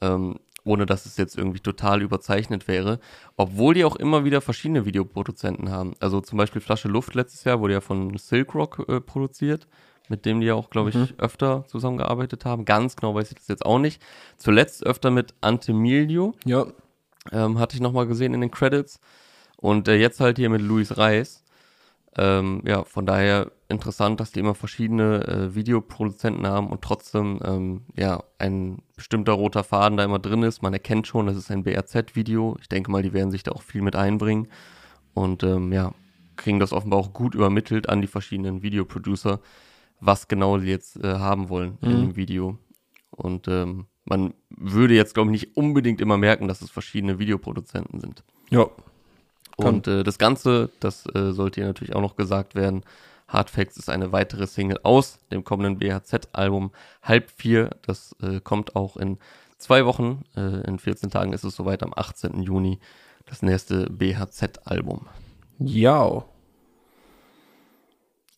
ähm, 0.01 0.39
ohne 0.67 0.85
dass 0.85 1.05
es 1.05 1.17
jetzt 1.17 1.37
irgendwie 1.37 1.59
total 1.59 2.01
überzeichnet 2.01 2.67
wäre. 2.67 2.99
Obwohl 3.35 3.73
die 3.73 3.85
auch 3.85 3.95
immer 3.95 4.25
wieder 4.25 4.41
verschiedene 4.41 4.85
Videoproduzenten 4.85 5.71
haben. 5.71 5.93
Also 5.99 6.21
zum 6.21 6.37
Beispiel 6.37 6.61
Flasche 6.61 6.87
Luft 6.87 7.15
letztes 7.15 7.43
Jahr 7.43 7.59
wurde 7.59 7.73
ja 7.73 7.81
von 7.81 8.17
Silk 8.17 8.53
Rock 8.53 8.85
äh, 8.87 9.01
produziert 9.01 9.67
mit 10.09 10.25
dem 10.25 10.39
die 10.39 10.47
ja 10.47 10.53
auch, 10.53 10.69
glaube 10.69 10.89
ich, 10.89 10.95
mhm. 10.95 11.09
öfter 11.17 11.65
zusammengearbeitet 11.67 12.45
haben. 12.45 12.65
Ganz 12.65 12.95
genau 12.95 13.15
weiß 13.15 13.29
ich 13.31 13.37
das 13.37 13.47
jetzt 13.47 13.65
auch 13.65 13.79
nicht. 13.79 14.01
Zuletzt 14.37 14.85
öfter 14.85 15.11
mit 15.11 15.33
Antemilio. 15.41 16.33
Ja. 16.45 16.65
Ähm, 17.31 17.59
hatte 17.59 17.75
ich 17.75 17.81
nochmal 17.81 18.07
gesehen 18.07 18.33
in 18.33 18.41
den 18.41 18.51
Credits. 18.51 18.99
Und 19.57 19.87
äh, 19.87 19.95
jetzt 19.95 20.19
halt 20.19 20.37
hier 20.37 20.49
mit 20.49 20.61
Luis 20.61 20.97
Reis. 20.97 21.43
Ähm, 22.15 22.63
ja, 22.65 22.83
von 22.83 23.05
daher 23.05 23.51
interessant, 23.69 24.19
dass 24.19 24.31
die 24.31 24.39
immer 24.39 24.55
verschiedene 24.55 25.27
äh, 25.27 25.55
Videoproduzenten 25.55 26.47
haben 26.47 26.69
und 26.69 26.81
trotzdem 26.81 27.39
ähm, 27.43 27.81
ja 27.95 28.23
ein 28.39 28.81
bestimmter 28.97 29.31
roter 29.31 29.63
Faden 29.63 29.97
da 29.97 30.03
immer 30.03 30.19
drin 30.19 30.43
ist. 30.43 30.61
Man 30.61 30.73
erkennt 30.73 31.07
schon, 31.07 31.27
das 31.27 31.37
ist 31.37 31.49
ein 31.49 31.63
BRZ-Video. 31.63 32.57
Ich 32.59 32.67
denke 32.67 32.91
mal, 32.91 33.03
die 33.03 33.13
werden 33.13 33.31
sich 33.31 33.43
da 33.43 33.53
auch 33.53 33.61
viel 33.61 33.81
mit 33.81 33.95
einbringen 33.95 34.49
und 35.13 35.43
ähm, 35.43 35.71
ja 35.71 35.93
kriegen 36.37 36.59
das 36.59 36.71
offenbar 36.71 36.99
auch 36.99 37.11
gut 37.11 37.35
übermittelt 37.35 37.89
an 37.89 38.01
die 38.01 38.07
verschiedenen 38.07 38.61
Videoproducer, 38.61 39.41
was 39.99 40.27
genau 40.27 40.59
sie 40.59 40.69
jetzt 40.69 41.03
äh, 41.03 41.15
haben 41.15 41.49
wollen 41.49 41.77
mhm. 41.81 41.89
in 41.89 42.01
dem 42.01 42.15
Video. 42.15 42.57
Und 43.09 43.47
ähm, 43.47 43.87
man 44.05 44.33
würde 44.49 44.93
jetzt, 44.93 45.13
glaube 45.13 45.29
ich, 45.29 45.41
nicht 45.41 45.57
unbedingt 45.57 45.99
immer 45.99 46.17
merken, 46.17 46.47
dass 46.47 46.61
es 46.61 46.69
verschiedene 46.69 47.19
Videoproduzenten 47.19 47.99
sind. 47.99 48.23
Ja. 48.49 48.67
Und 49.57 49.87
äh, 49.87 50.03
das 50.03 50.19
Ganze, 50.19 50.69
das 50.79 51.05
äh, 51.13 51.33
sollte 51.33 51.61
hier 51.61 51.67
natürlich 51.67 51.95
auch 51.95 52.01
noch 52.01 52.15
gesagt 52.15 52.53
werden. 52.53 52.83
Hard 53.27 53.49
Facts 53.49 53.77
ist 53.77 53.89
eine 53.89 54.11
weitere 54.11 54.47
Single 54.47 54.79
aus 54.83 55.19
dem 55.31 55.43
kommenden 55.43 55.79
BHZ-Album 55.79 56.71
Halb 57.01 57.29
vier. 57.29 57.71
Das 57.81 58.15
äh, 58.21 58.39
kommt 58.39 58.75
auch 58.75 58.97
in 58.97 59.17
zwei 59.57 59.85
Wochen. 59.85 60.23
Äh, 60.35 60.61
in 60.67 60.79
14 60.79 61.09
Tagen 61.09 61.33
ist 61.33 61.43
es 61.43 61.55
soweit 61.55 61.83
am 61.83 61.93
18. 61.95 62.41
Juni. 62.41 62.79
Das 63.25 63.41
nächste 63.41 63.89
BHZ-Album. 63.89 65.07
Ja. 65.59 66.23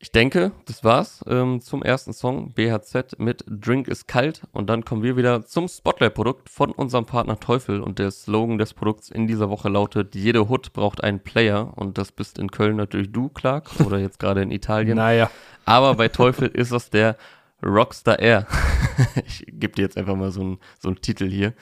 Ich 0.01 0.13
denke, 0.13 0.53
das 0.63 0.86
war's 0.86 1.25
ähm, 1.27 1.60
zum 1.60 1.84
ersten 1.84 2.13
Song 2.13 2.53
BHZ 2.53 3.20
mit 3.20 3.44
Drink 3.50 3.89
ist 3.89 4.08
kalt 4.08 4.44
und 4.53 4.70
dann 4.70 4.86
kommen 4.86 5.03
wir 5.03 5.18
wieder 5.18 5.46
zum 5.46 5.68
Spotlight-Produkt 5.68 6.50
von 6.50 6.72
unserem 6.72 7.06
Partner 7.06 7.38
Teufel 7.38 7.82
und 7.82 8.00
der 8.00 8.10
Slogan 8.12 8.58
des 8.58 8.74
Produkts 8.74 9.10
in 9.10 9.27
dieser 9.27 9.50
Woche 9.50 9.68
lautet, 9.68 10.15
jede 10.15 10.48
Hood 10.48 10.72
braucht 10.72 11.03
einen 11.03 11.20
Player 11.20 11.74
und 11.75 11.98
das 11.98 12.13
bist 12.13 12.39
in 12.39 12.50
Köln 12.50 12.77
natürlich 12.77 13.12
du, 13.12 13.27
Clark, 13.27 13.72
oder 13.86 14.00
jetzt 14.00 14.20
gerade 14.20 14.41
in 14.41 14.51
Italien. 14.51 14.96
naja. 14.96 15.29
Aber 15.65 15.96
bei 15.96 16.08
Teufel 16.08 16.48
ist 16.48 16.72
das 16.72 16.89
der 16.89 17.18
Rockstar 17.62 18.20
Air. 18.20 18.48
ich 19.25 19.46
gebe 19.48 19.75
dir 19.75 19.82
jetzt 19.82 19.98
einfach 19.98 20.15
mal 20.15 20.32
so 20.32 20.39
einen 20.39 20.60
so 20.79 20.94
Titel 20.94 21.29
hier. 21.29 21.53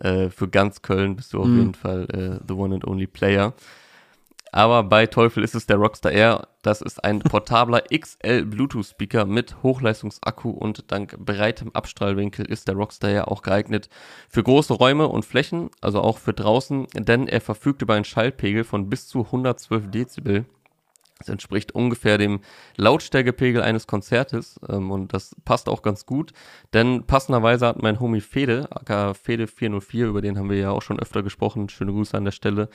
Äh, 0.00 0.28
für 0.30 0.48
ganz 0.48 0.82
Köln 0.82 1.14
bist 1.14 1.32
du 1.32 1.40
auf 1.40 1.46
mm. 1.46 1.58
jeden 1.58 1.74
Fall 1.74 2.08
äh, 2.10 2.44
the 2.48 2.54
one 2.54 2.74
and 2.74 2.84
only 2.84 3.06
Player. 3.06 3.54
Aber 4.56 4.84
bei 4.84 5.06
Teufel 5.06 5.44
ist 5.44 5.54
es 5.54 5.66
der 5.66 5.76
Rockstar 5.76 6.12
Air. 6.12 6.48
Das 6.62 6.80
ist 6.80 7.04
ein 7.04 7.18
portabler 7.20 7.82
XL 7.94 8.46
Bluetooth 8.46 8.86
Speaker 8.86 9.26
mit 9.26 9.62
Hochleistungsakku 9.62 10.48
und 10.48 10.90
dank 10.90 11.14
breitem 11.18 11.72
Abstrahlwinkel 11.74 12.46
ist 12.46 12.66
der 12.66 12.74
Rockstar 12.74 13.10
Air 13.10 13.30
auch 13.30 13.42
geeignet 13.42 13.90
für 14.30 14.42
große 14.42 14.72
Räume 14.72 15.08
und 15.08 15.26
Flächen, 15.26 15.68
also 15.82 16.00
auch 16.00 16.16
für 16.16 16.32
draußen, 16.32 16.86
denn 16.94 17.28
er 17.28 17.42
verfügt 17.42 17.82
über 17.82 17.92
einen 17.92 18.06
Schallpegel 18.06 18.64
von 18.64 18.88
bis 18.88 19.08
zu 19.08 19.26
112 19.26 19.90
Dezibel. 19.90 20.46
Das 21.18 21.28
entspricht 21.28 21.72
ungefähr 21.72 22.16
dem 22.16 22.40
Lautstärkepegel 22.76 23.60
eines 23.60 23.86
Konzertes 23.86 24.58
ähm, 24.70 24.90
und 24.90 25.12
das 25.12 25.36
passt 25.44 25.68
auch 25.68 25.82
ganz 25.82 26.06
gut, 26.06 26.32
denn 26.72 27.04
passenderweise 27.04 27.66
hat 27.66 27.82
mein 27.82 28.00
Homie 28.00 28.22
Fede, 28.22 28.68
aka 28.70 29.12
Fede 29.12 29.48
404, 29.48 30.06
über 30.06 30.22
den 30.22 30.38
haben 30.38 30.48
wir 30.48 30.58
ja 30.58 30.70
auch 30.70 30.82
schon 30.82 30.98
öfter 30.98 31.22
gesprochen, 31.22 31.68
schöne 31.68 31.92
Grüße 31.92 32.16
an 32.16 32.24
der 32.24 32.32
Stelle, 32.32 32.70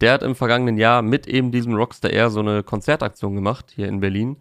der 0.00 0.12
hat 0.12 0.22
im 0.22 0.34
vergangenen 0.34 0.78
Jahr 0.78 1.02
mit 1.02 1.26
eben 1.26 1.50
diesem 1.50 1.74
Rockstar 1.74 2.10
Air 2.10 2.30
so 2.30 2.40
eine 2.40 2.62
Konzertaktion 2.62 3.34
gemacht 3.34 3.72
hier 3.74 3.88
in 3.88 4.00
Berlin. 4.00 4.38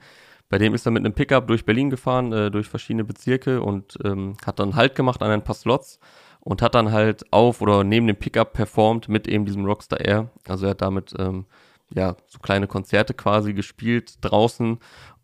Bei 0.49 0.57
dem 0.57 0.73
ist 0.73 0.85
er 0.85 0.91
mit 0.91 1.05
einem 1.05 1.13
Pickup 1.13 1.47
durch 1.47 1.65
Berlin 1.65 1.89
gefahren, 1.89 2.33
äh, 2.33 2.51
durch 2.51 2.67
verschiedene 2.67 3.03
Bezirke 3.03 3.61
und 3.61 3.97
ähm, 4.03 4.35
hat 4.45 4.59
dann 4.59 4.75
Halt 4.75 4.95
gemacht 4.95 5.21
an 5.21 5.29
ein 5.29 5.43
paar 5.43 5.55
Slots 5.55 5.99
und 6.39 6.61
hat 6.61 6.75
dann 6.75 6.91
halt 6.91 7.31
auf 7.31 7.61
oder 7.61 7.83
neben 7.83 8.07
dem 8.07 8.15
Pickup 8.15 8.53
performt 8.53 9.09
mit 9.09 9.27
eben 9.27 9.45
diesem 9.45 9.65
Rockstar 9.65 9.99
Air. 9.99 10.29
Also 10.47 10.65
er 10.65 10.71
hat 10.71 10.81
damit 10.81 11.13
ähm, 11.19 11.45
ja 11.93 12.15
so 12.27 12.39
kleine 12.39 12.67
Konzerte 12.67 13.13
quasi 13.13 13.53
gespielt 13.53 14.13
draußen 14.21 14.79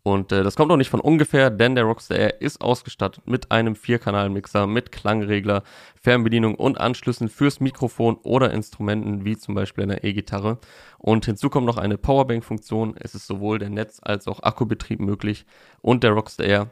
und 0.06 0.30
äh, 0.30 0.44
das 0.44 0.54
kommt 0.54 0.70
auch 0.70 0.76
nicht 0.76 0.88
von 0.88 1.00
ungefähr, 1.00 1.50
denn 1.50 1.74
der 1.74 1.82
Rockstar 1.82 2.16
Air 2.16 2.40
ist 2.40 2.60
ausgestattet 2.60 3.26
mit 3.26 3.50
einem 3.50 3.74
Vierkanal-Mixer, 3.74 4.68
mit 4.68 4.92
Klangregler, 4.92 5.64
Fernbedienung 6.00 6.54
und 6.54 6.78
Anschlüssen 6.78 7.28
fürs 7.28 7.58
Mikrofon 7.58 8.16
oder 8.22 8.52
Instrumenten 8.52 9.24
wie 9.24 9.36
zum 9.36 9.56
Beispiel 9.56 9.82
einer 9.82 10.04
E-Gitarre. 10.04 10.58
Und 10.98 11.26
hinzu 11.26 11.50
kommt 11.50 11.66
noch 11.66 11.76
eine 11.76 11.98
Powerbank-Funktion. 11.98 12.94
Es 13.00 13.16
ist 13.16 13.26
sowohl 13.26 13.58
der 13.58 13.70
Netz- 13.70 13.98
als 14.00 14.28
auch 14.28 14.44
Akkubetrieb 14.44 15.00
möglich. 15.00 15.44
Und 15.82 16.04
der 16.04 16.12
Rockstar 16.12 16.46
Air 16.46 16.70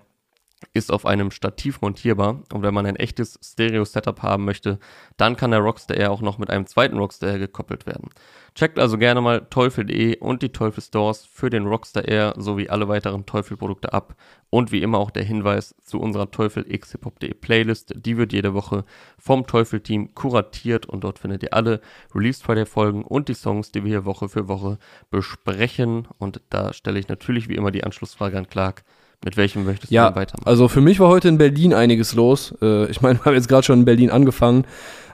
ist 0.72 0.92
auf 0.92 1.06
einem 1.06 1.30
Stativ 1.30 1.80
montierbar 1.80 2.42
und 2.52 2.62
wenn 2.62 2.74
man 2.74 2.86
ein 2.86 2.96
echtes 2.96 3.38
Stereo-Setup 3.42 4.22
haben 4.22 4.44
möchte, 4.44 4.78
dann 5.16 5.36
kann 5.36 5.50
der 5.50 5.60
Rockstar 5.60 5.96
Air 5.96 6.10
auch 6.10 6.20
noch 6.20 6.38
mit 6.38 6.50
einem 6.50 6.66
zweiten 6.66 6.98
Rockstar 6.98 7.30
Air 7.30 7.38
gekoppelt 7.38 7.86
werden. 7.86 8.10
Checkt 8.54 8.78
also 8.78 8.98
gerne 8.98 9.20
mal 9.20 9.46
teufel.de 9.50 10.18
und 10.18 10.42
die 10.42 10.50
Teufel 10.50 10.80
Stores 10.80 11.24
für 11.26 11.50
den 11.50 11.66
Rockstar 11.66 12.06
Air 12.06 12.34
sowie 12.36 12.68
alle 12.68 12.86
weiteren 12.86 13.26
Teufel-Produkte 13.26 13.92
ab 13.92 14.14
und 14.48 14.70
wie 14.70 14.82
immer 14.82 14.98
auch 14.98 15.10
der 15.10 15.24
Hinweis 15.24 15.74
zu 15.82 15.98
unserer 15.98 16.30
Teufel 16.30 16.64
x 16.68 16.96
Playlist, 17.40 17.94
die 17.96 18.16
wird 18.16 18.32
jede 18.32 18.54
Woche 18.54 18.84
vom 19.18 19.46
Teufel-Team 19.48 20.14
kuratiert 20.14 20.86
und 20.86 21.02
dort 21.02 21.18
findet 21.18 21.42
ihr 21.42 21.52
alle 21.52 21.80
Release 22.14 22.42
Friday 22.42 22.64
Folgen 22.64 23.02
und 23.02 23.28
die 23.28 23.34
Songs, 23.34 23.72
die 23.72 23.82
wir 23.82 23.90
hier 23.90 24.04
Woche 24.04 24.28
für 24.28 24.46
Woche 24.46 24.78
besprechen 25.10 26.06
und 26.18 26.40
da 26.50 26.72
stelle 26.72 27.00
ich 27.00 27.08
natürlich 27.08 27.48
wie 27.48 27.56
immer 27.56 27.72
die 27.72 27.82
Anschlussfrage 27.82 28.38
an 28.38 28.48
Clark. 28.48 28.84
Mit 29.24 29.38
welchem 29.38 29.64
möchtest 29.64 29.90
du 29.90 29.94
ja, 29.94 30.14
weitermachen? 30.14 30.46
Also 30.46 30.68
für 30.68 30.82
mich 30.82 31.00
war 31.00 31.08
heute 31.08 31.28
in 31.28 31.38
Berlin 31.38 31.72
einiges 31.72 32.14
los. 32.14 32.54
Äh, 32.60 32.90
ich 32.90 33.00
meine, 33.00 33.18
wir 33.18 33.24
haben 33.24 33.34
jetzt 33.34 33.48
gerade 33.48 33.62
schon 33.62 33.80
in 33.80 33.84
Berlin 33.86 34.10
angefangen, 34.10 34.66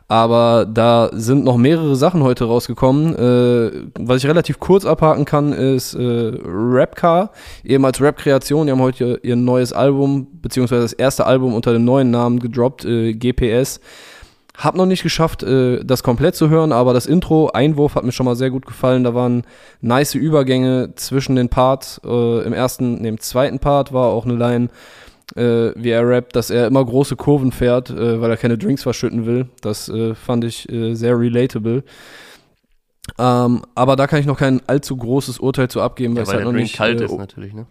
aber 0.09 0.67
da 0.67 1.11
sind 1.13 1.45
noch 1.45 1.57
mehrere 1.57 1.95
Sachen 1.95 2.25
heute 2.25 2.47
rausgekommen. 2.47 3.15
Äh, 3.15 3.71
was 4.01 4.17
ich 4.17 4.29
relativ 4.29 4.59
kurz 4.59 4.85
abhaken 4.85 5.25
kann, 5.27 5.53
ist 5.53 5.95
äh, 5.95 6.33
Rapcar, 6.45 7.31
ehemals 7.63 8.01
Rap-Kreation. 8.01 8.67
Die 8.67 8.73
haben 8.73 8.81
heute 8.81 9.21
ihr 9.23 9.37
neues 9.37 9.73
Album, 9.73 10.27
beziehungsweise 10.43 10.83
das 10.83 10.93
erste 10.93 11.27
Album 11.27 11.55
unter 11.55 11.73
dem 11.73 11.85
neuen 11.85 12.11
Namen 12.11 12.41
gedroppt, 12.41 12.85
äh, 12.85 13.13
GPS. 13.13 13.79
Hab 14.61 14.77
noch 14.77 14.85
nicht 14.85 15.03
geschafft, 15.03 15.43
äh, 15.43 15.83
das 15.83 16.03
komplett 16.03 16.35
zu 16.35 16.51
hören, 16.51 16.71
aber 16.71 16.93
das 16.93 17.07
Intro, 17.07 17.49
Einwurf 17.49 17.95
hat 17.95 18.05
mir 18.05 18.13
schon 18.13 18.27
mal 18.27 18.37
sehr 18.37 18.51
gut 18.51 18.67
gefallen. 18.67 19.05
Da 19.05 19.15
waren 19.15 19.45
nice 19.81 20.15
Übergänge 20.15 20.93
zwischen 20.97 21.35
den 21.35 21.49
Parts. 21.49 21.99
Äh, 22.05 22.43
Im 22.43 22.53
ersten, 22.53 23.01
nee, 23.01 23.09
im 23.09 23.21
zweiten 23.21 23.59
Part 23.59 23.95
war 23.95 24.09
auch 24.09 24.27
eine 24.27 24.35
Line, 24.35 24.69
äh, 25.35 25.73
wie 25.77 25.89
er 25.89 26.07
rappt, 26.07 26.37
dass 26.37 26.51
er 26.51 26.67
immer 26.67 26.85
große 26.85 27.17
Kurven 27.17 27.53
fährt, 27.53 27.89
äh, 27.89 28.21
weil 28.21 28.31
er 28.31 28.37
keine 28.37 28.59
Drinks 28.59 28.83
verschütten 28.83 29.25
will. 29.25 29.49
Das 29.63 29.89
äh, 29.89 30.15
fand 30.15 30.45
ich 30.45 30.71
äh, 30.71 30.95
sehr 30.95 31.19
relatable. 31.19 31.83
Ähm, 33.19 33.63
aber 33.75 33.97
da 33.97 34.07
kann 34.07 34.21
ich 34.21 34.27
noch 34.27 34.39
kein 34.39 34.61
allzu 34.69 34.95
großes 34.95 35.39
Urteil 35.39 35.69
zu 35.69 35.81
abgeben, 35.81 36.15
weil 36.17 36.25
ja, 36.25 36.29
es 36.29 36.35
halt 36.35 36.45
noch 36.45 36.53
nicht 36.53 36.77
kalt 36.77 37.01
ist 37.01 37.17
natürlich, 37.17 37.55
ne? 37.55 37.67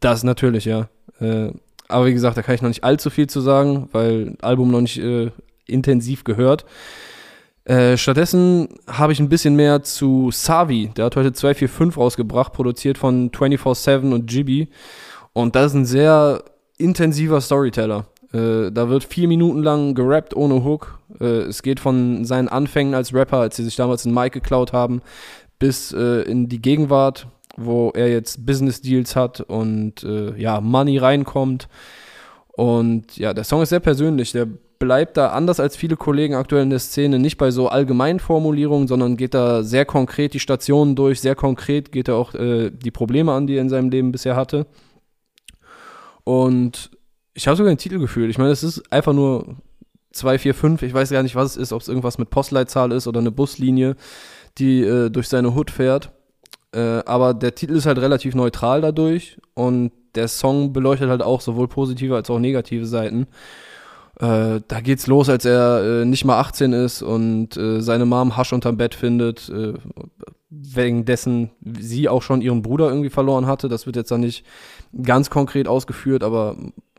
Das 0.00 0.24
natürlich, 0.24 0.64
ja. 0.64 0.88
aber 1.88 2.06
wie 2.06 2.12
gesagt, 2.12 2.36
da 2.36 2.42
kann 2.42 2.56
ich 2.56 2.62
noch 2.62 2.68
nicht 2.68 2.82
allzu 2.82 3.10
viel 3.10 3.28
zu 3.28 3.40
sagen, 3.40 3.88
weil 3.92 4.36
Album 4.42 4.72
noch 4.72 4.80
nicht 4.80 5.00
intensiv 5.72 6.24
gehört. 6.24 6.64
Äh, 7.64 7.96
stattdessen 7.96 8.68
habe 8.88 9.12
ich 9.12 9.20
ein 9.20 9.28
bisschen 9.28 9.54
mehr 9.54 9.82
zu 9.82 10.30
Savi. 10.32 10.90
Der 10.96 11.06
hat 11.06 11.16
heute 11.16 11.32
245 11.32 11.96
rausgebracht, 11.96 12.52
produziert 12.52 12.98
von 12.98 13.30
24-7 13.30 14.12
und 14.12 14.32
Jibi. 14.32 14.68
Und 15.32 15.54
das 15.54 15.66
ist 15.66 15.74
ein 15.74 15.84
sehr 15.86 16.42
intensiver 16.76 17.40
Storyteller. 17.40 18.06
Äh, 18.32 18.72
da 18.72 18.88
wird 18.88 19.04
vier 19.04 19.28
Minuten 19.28 19.62
lang 19.62 19.94
gerappt 19.94 20.34
ohne 20.34 20.64
Hook. 20.64 20.98
Äh, 21.20 21.42
es 21.42 21.62
geht 21.62 21.78
von 21.78 22.24
seinen 22.24 22.48
Anfängen 22.48 22.94
als 22.94 23.14
Rapper, 23.14 23.38
als 23.38 23.56
sie 23.56 23.64
sich 23.64 23.76
damals 23.76 24.06
einen 24.06 24.14
Mic 24.14 24.30
geklaut 24.30 24.72
haben, 24.72 25.00
bis 25.58 25.92
äh, 25.92 26.22
in 26.22 26.48
die 26.48 26.60
Gegenwart, 26.60 27.28
wo 27.56 27.90
er 27.94 28.08
jetzt 28.08 28.44
Business 28.44 28.80
Deals 28.80 29.14
hat 29.14 29.40
und 29.40 30.02
äh, 30.02 30.36
ja, 30.36 30.60
Money 30.60 30.98
reinkommt. 30.98 31.68
Und 32.48 33.16
ja, 33.16 33.32
der 33.34 33.44
Song 33.44 33.62
ist 33.62 33.68
sehr 33.68 33.80
persönlich. 33.80 34.32
Der 34.32 34.48
bleibt 34.82 35.16
da 35.16 35.28
anders 35.28 35.60
als 35.60 35.76
viele 35.76 35.96
Kollegen 35.96 36.34
aktuell 36.34 36.64
in 36.64 36.70
der 36.70 36.80
Szene 36.80 37.20
nicht 37.20 37.38
bei 37.38 37.52
so 37.52 37.68
allgemeinen 37.68 38.18
Formulierungen, 38.18 38.88
sondern 38.88 39.16
geht 39.16 39.32
da 39.32 39.62
sehr 39.62 39.84
konkret 39.84 40.34
die 40.34 40.40
Stationen 40.40 40.96
durch, 40.96 41.20
sehr 41.20 41.36
konkret 41.36 41.92
geht 41.92 42.08
er 42.08 42.16
auch 42.16 42.34
äh, 42.34 42.72
die 42.72 42.90
Probleme 42.90 43.30
an, 43.30 43.46
die 43.46 43.54
er 43.54 43.62
in 43.62 43.68
seinem 43.68 43.90
Leben 43.90 44.10
bisher 44.10 44.34
hatte. 44.34 44.66
Und 46.24 46.90
Ich 47.34 47.46
habe 47.46 47.56
sogar 47.56 47.70
ein 47.70 47.78
Titelgefühl. 47.78 48.28
Ich 48.28 48.38
meine, 48.38 48.50
es 48.50 48.64
ist 48.64 48.92
einfach 48.92 49.12
nur 49.12 49.54
245. 50.14 50.88
Ich 50.88 50.94
weiß 50.94 51.10
gar 51.10 51.22
nicht, 51.22 51.36
was 51.36 51.52
es 51.52 51.56
ist, 51.56 51.72
ob 51.72 51.80
es 51.80 51.86
irgendwas 51.86 52.18
mit 52.18 52.30
Postleitzahl 52.30 52.90
ist 52.90 53.06
oder 53.06 53.20
eine 53.20 53.30
Buslinie, 53.30 53.94
die 54.58 54.82
äh, 54.82 55.10
durch 55.10 55.28
seine 55.28 55.54
Hood 55.54 55.70
fährt. 55.70 56.10
Äh, 56.74 57.04
aber 57.06 57.34
der 57.34 57.54
Titel 57.54 57.76
ist 57.76 57.86
halt 57.86 57.98
relativ 57.98 58.34
neutral 58.34 58.80
dadurch 58.80 59.38
und 59.54 59.92
der 60.16 60.26
Song 60.26 60.72
beleuchtet 60.72 61.08
halt 61.08 61.22
auch 61.22 61.40
sowohl 61.40 61.68
positive 61.68 62.16
als 62.16 62.28
auch 62.30 62.40
negative 62.40 62.86
Seiten. 62.86 63.28
Äh, 64.20 64.60
da 64.68 64.80
geht's 64.82 65.06
los, 65.06 65.28
als 65.28 65.44
er 65.44 66.02
äh, 66.02 66.04
nicht 66.04 66.24
mal 66.24 66.38
18 66.38 66.72
ist 66.72 67.02
und 67.02 67.56
äh, 67.56 67.80
seine 67.80 68.04
Mom 68.04 68.36
Hasch 68.36 68.52
unterm 68.52 68.76
Bett 68.76 68.94
findet, 68.94 69.48
äh, 69.48 69.74
wegen 70.50 71.04
dessen 71.04 71.50
sie 71.62 72.08
auch 72.08 72.22
schon 72.22 72.42
ihren 72.42 72.62
Bruder 72.62 72.88
irgendwie 72.88 73.10
verloren 73.10 73.46
hatte. 73.46 73.68
Das 73.68 73.86
wird 73.86 73.96
jetzt 73.96 74.10
dann 74.10 74.20
nicht 74.20 74.44
ganz 75.02 75.30
konkret 75.30 75.66
ausgeführt, 75.66 76.22
aber 76.22 76.56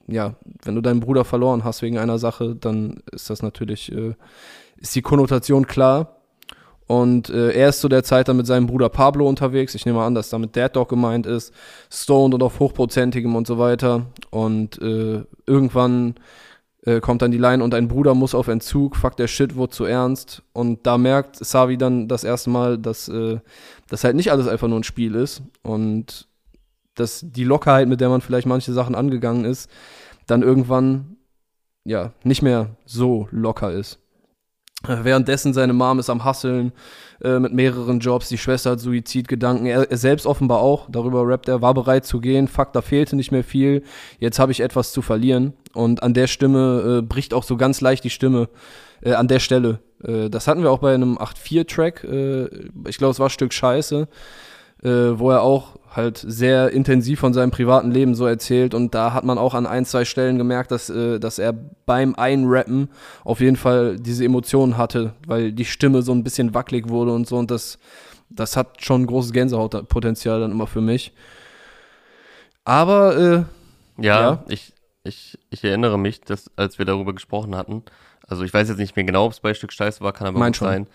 ja, 0.07 0.35
wenn 0.63 0.75
du 0.75 0.81
deinen 0.81 0.99
Bruder 0.99 1.23
verloren 1.23 1.63
hast 1.63 1.81
wegen 1.81 1.97
einer 1.97 2.17
Sache, 2.17 2.55
dann 2.55 3.01
ist 3.11 3.29
das 3.29 3.41
natürlich, 3.41 3.91
äh, 3.91 4.15
ist 4.77 4.95
die 4.95 5.01
Konnotation 5.01 5.67
klar. 5.67 6.17
Und 6.85 7.29
äh, 7.29 7.51
er 7.51 7.69
ist 7.69 7.79
zu 7.79 7.87
der 7.87 8.03
Zeit 8.03 8.27
dann 8.27 8.37
mit 8.37 8.45
seinem 8.45 8.67
Bruder 8.67 8.89
Pablo 8.89 9.27
unterwegs. 9.27 9.73
Ich 9.73 9.85
nehme 9.85 10.01
an, 10.01 10.15
dass 10.15 10.29
damit 10.29 10.57
Dad 10.57 10.75
Dog 10.75 10.89
gemeint 10.89 11.25
ist. 11.25 11.53
Stoned 11.89 12.33
und 12.33 12.43
auf 12.43 12.59
hochprozentigem 12.59 13.35
und 13.35 13.47
so 13.47 13.57
weiter. 13.57 14.07
Und 14.31 14.81
äh, 14.81 15.23
irgendwann 15.45 16.15
äh, 16.85 16.99
kommt 16.99 17.21
dann 17.21 17.31
die 17.31 17.37
Line 17.37 17.63
und 17.63 17.73
ein 17.73 17.87
Bruder 17.87 18.13
muss 18.13 18.35
auf 18.35 18.47
Entzug. 18.47 18.95
Fuck, 18.95 19.15
der 19.17 19.27
Shit 19.27 19.55
wurde 19.55 19.71
zu 19.71 19.85
ernst. 19.85 20.43
Und 20.53 20.85
da 20.85 20.97
merkt 20.97 21.37
Savi 21.37 21.77
dann 21.77 22.07
das 22.07 22.23
erste 22.23 22.49
Mal, 22.49 22.77
dass 22.77 23.07
äh, 23.07 23.39
das 23.89 24.03
halt 24.03 24.15
nicht 24.15 24.31
alles 24.31 24.47
einfach 24.47 24.67
nur 24.67 24.79
ein 24.79 24.83
Spiel 24.83 25.15
ist. 25.15 25.43
Und 25.61 26.27
dass 26.95 27.21
die 27.23 27.45
Lockerheit, 27.45 27.87
mit 27.87 28.01
der 28.01 28.09
man 28.09 28.21
vielleicht 28.21 28.47
manche 28.47 28.73
Sachen 28.73 28.95
angegangen 28.95 29.45
ist, 29.45 29.69
dann 30.27 30.43
irgendwann 30.43 31.17
ja 31.85 32.11
nicht 32.23 32.41
mehr 32.41 32.75
so 32.85 33.27
locker 33.31 33.71
ist. 33.71 33.99
Währenddessen 34.85 35.53
seine 35.53 35.73
Mom 35.73 35.99
ist 35.99 36.09
am 36.09 36.25
Hasseln 36.25 36.73
äh, 37.23 37.39
mit 37.39 37.53
mehreren 37.53 37.99
Jobs, 37.99 38.27
die 38.27 38.37
Schwester 38.37 38.71
hat 38.71 38.81
Suizidgedanken, 38.81 39.65
er, 39.65 39.89
er 39.89 39.97
selbst 39.97 40.25
offenbar 40.25 40.59
auch, 40.59 40.89
darüber 40.89 41.25
rappt 41.25 41.47
er, 41.47 41.61
war 41.61 41.73
bereit 41.73 42.05
zu 42.05 42.19
gehen, 42.19 42.49
fuck, 42.49 42.73
da 42.73 42.81
fehlte 42.81 43.15
nicht 43.15 43.31
mehr 43.31 43.45
viel, 43.45 43.83
jetzt 44.19 44.39
habe 44.39 44.51
ich 44.51 44.59
etwas 44.59 44.91
zu 44.91 45.01
verlieren. 45.01 45.53
Und 45.73 46.03
an 46.03 46.13
der 46.13 46.27
Stimme 46.27 46.99
äh, 46.99 47.01
bricht 47.01 47.33
auch 47.33 47.43
so 47.43 47.55
ganz 47.55 47.79
leicht 47.79 48.03
die 48.03 48.09
Stimme, 48.09 48.49
äh, 49.01 49.13
an 49.13 49.27
der 49.27 49.39
Stelle. 49.39 49.79
Äh, 50.03 50.29
das 50.29 50.47
hatten 50.47 50.63
wir 50.63 50.71
auch 50.71 50.79
bei 50.79 50.93
einem 50.93 51.17
8-4-Track, 51.17 52.03
äh, 52.03 52.45
ich 52.87 52.97
glaube, 52.97 53.11
es 53.11 53.19
war 53.19 53.29
Stück 53.29 53.53
Scheiße, 53.53 54.07
äh, 54.83 54.89
wo 54.89 55.31
er 55.31 55.43
auch 55.43 55.77
halt 55.95 56.17
sehr 56.17 56.71
intensiv 56.71 57.19
von 57.19 57.33
seinem 57.33 57.51
privaten 57.51 57.91
Leben 57.91 58.15
so 58.15 58.25
erzählt 58.25 58.73
und 58.73 58.95
da 58.95 59.13
hat 59.13 59.23
man 59.23 59.37
auch 59.37 59.53
an 59.53 59.65
ein, 59.65 59.85
zwei 59.85 60.05
Stellen 60.05 60.37
gemerkt, 60.37 60.71
dass, 60.71 60.89
äh, 60.89 61.19
dass 61.19 61.39
er 61.39 61.53
beim 61.53 62.15
Einrappen 62.15 62.89
auf 63.23 63.39
jeden 63.39 63.55
Fall 63.55 63.97
diese 63.99 64.25
Emotionen 64.25 64.77
hatte, 64.77 65.13
weil 65.27 65.51
die 65.51 65.65
Stimme 65.65 66.01
so 66.01 66.11
ein 66.11 66.23
bisschen 66.23 66.53
wackelig 66.53 66.89
wurde 66.89 67.13
und 67.13 67.27
so 67.27 67.37
und 67.37 67.51
das, 67.51 67.77
das 68.29 68.57
hat 68.57 68.83
schon 68.83 69.05
großes 69.05 69.33
Gänsehautpotenzial 69.33 70.39
dann 70.39 70.51
immer 70.51 70.67
für 70.67 70.81
mich. 70.81 71.13
Aber 72.65 73.17
äh, 73.17 73.43
ja, 74.03 74.21
ja, 74.21 74.43
Ich, 74.47 74.73
ich, 75.03 75.37
ich 75.49 75.63
erinnere 75.63 75.99
mich, 75.99 76.21
dass 76.21 76.49
als 76.55 76.79
wir 76.79 76.85
darüber 76.85 77.13
gesprochen 77.13 77.55
hatten, 77.55 77.83
also 78.27 78.43
ich 78.43 78.53
weiß 78.53 78.69
jetzt 78.69 78.77
nicht 78.77 78.95
mehr 78.95 79.05
genau, 79.05 79.25
ob 79.25 79.33
es 79.33 79.39
bei 79.39 79.53
Stück 79.53 79.73
Scheiße 79.73 80.01
war, 80.01 80.13
kann 80.13 80.27
aber 80.27 80.39
mein 80.39 80.53
schon. 80.53 80.67
sein. 80.67 80.87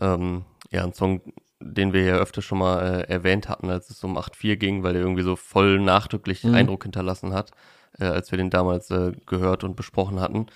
Ähm, 0.00 0.42
ja, 0.70 0.82
ein 0.82 0.92
Song, 0.92 1.20
den 1.60 1.92
wir 1.92 2.04
ja 2.04 2.16
öfter 2.16 2.42
schon 2.42 2.58
mal 2.58 2.80
äh, 2.80 3.12
erwähnt 3.12 3.48
hatten, 3.48 3.70
als 3.70 3.90
es 3.90 4.02
um 4.04 4.18
8.4 4.18 4.56
ging, 4.56 4.82
weil 4.82 4.96
er 4.96 5.02
irgendwie 5.02 5.22
so 5.22 5.36
voll 5.36 5.80
nachdrücklich 5.80 6.44
mhm. 6.44 6.54
Eindruck 6.54 6.82
hinterlassen 6.82 7.32
hat, 7.32 7.52
äh, 7.98 8.04
als 8.04 8.30
wir 8.30 8.38
den 8.38 8.50
damals 8.50 8.90
äh, 8.90 9.12
gehört 9.26 9.64
und 9.64 9.76
besprochen 9.76 10.20
hatten. 10.20 10.46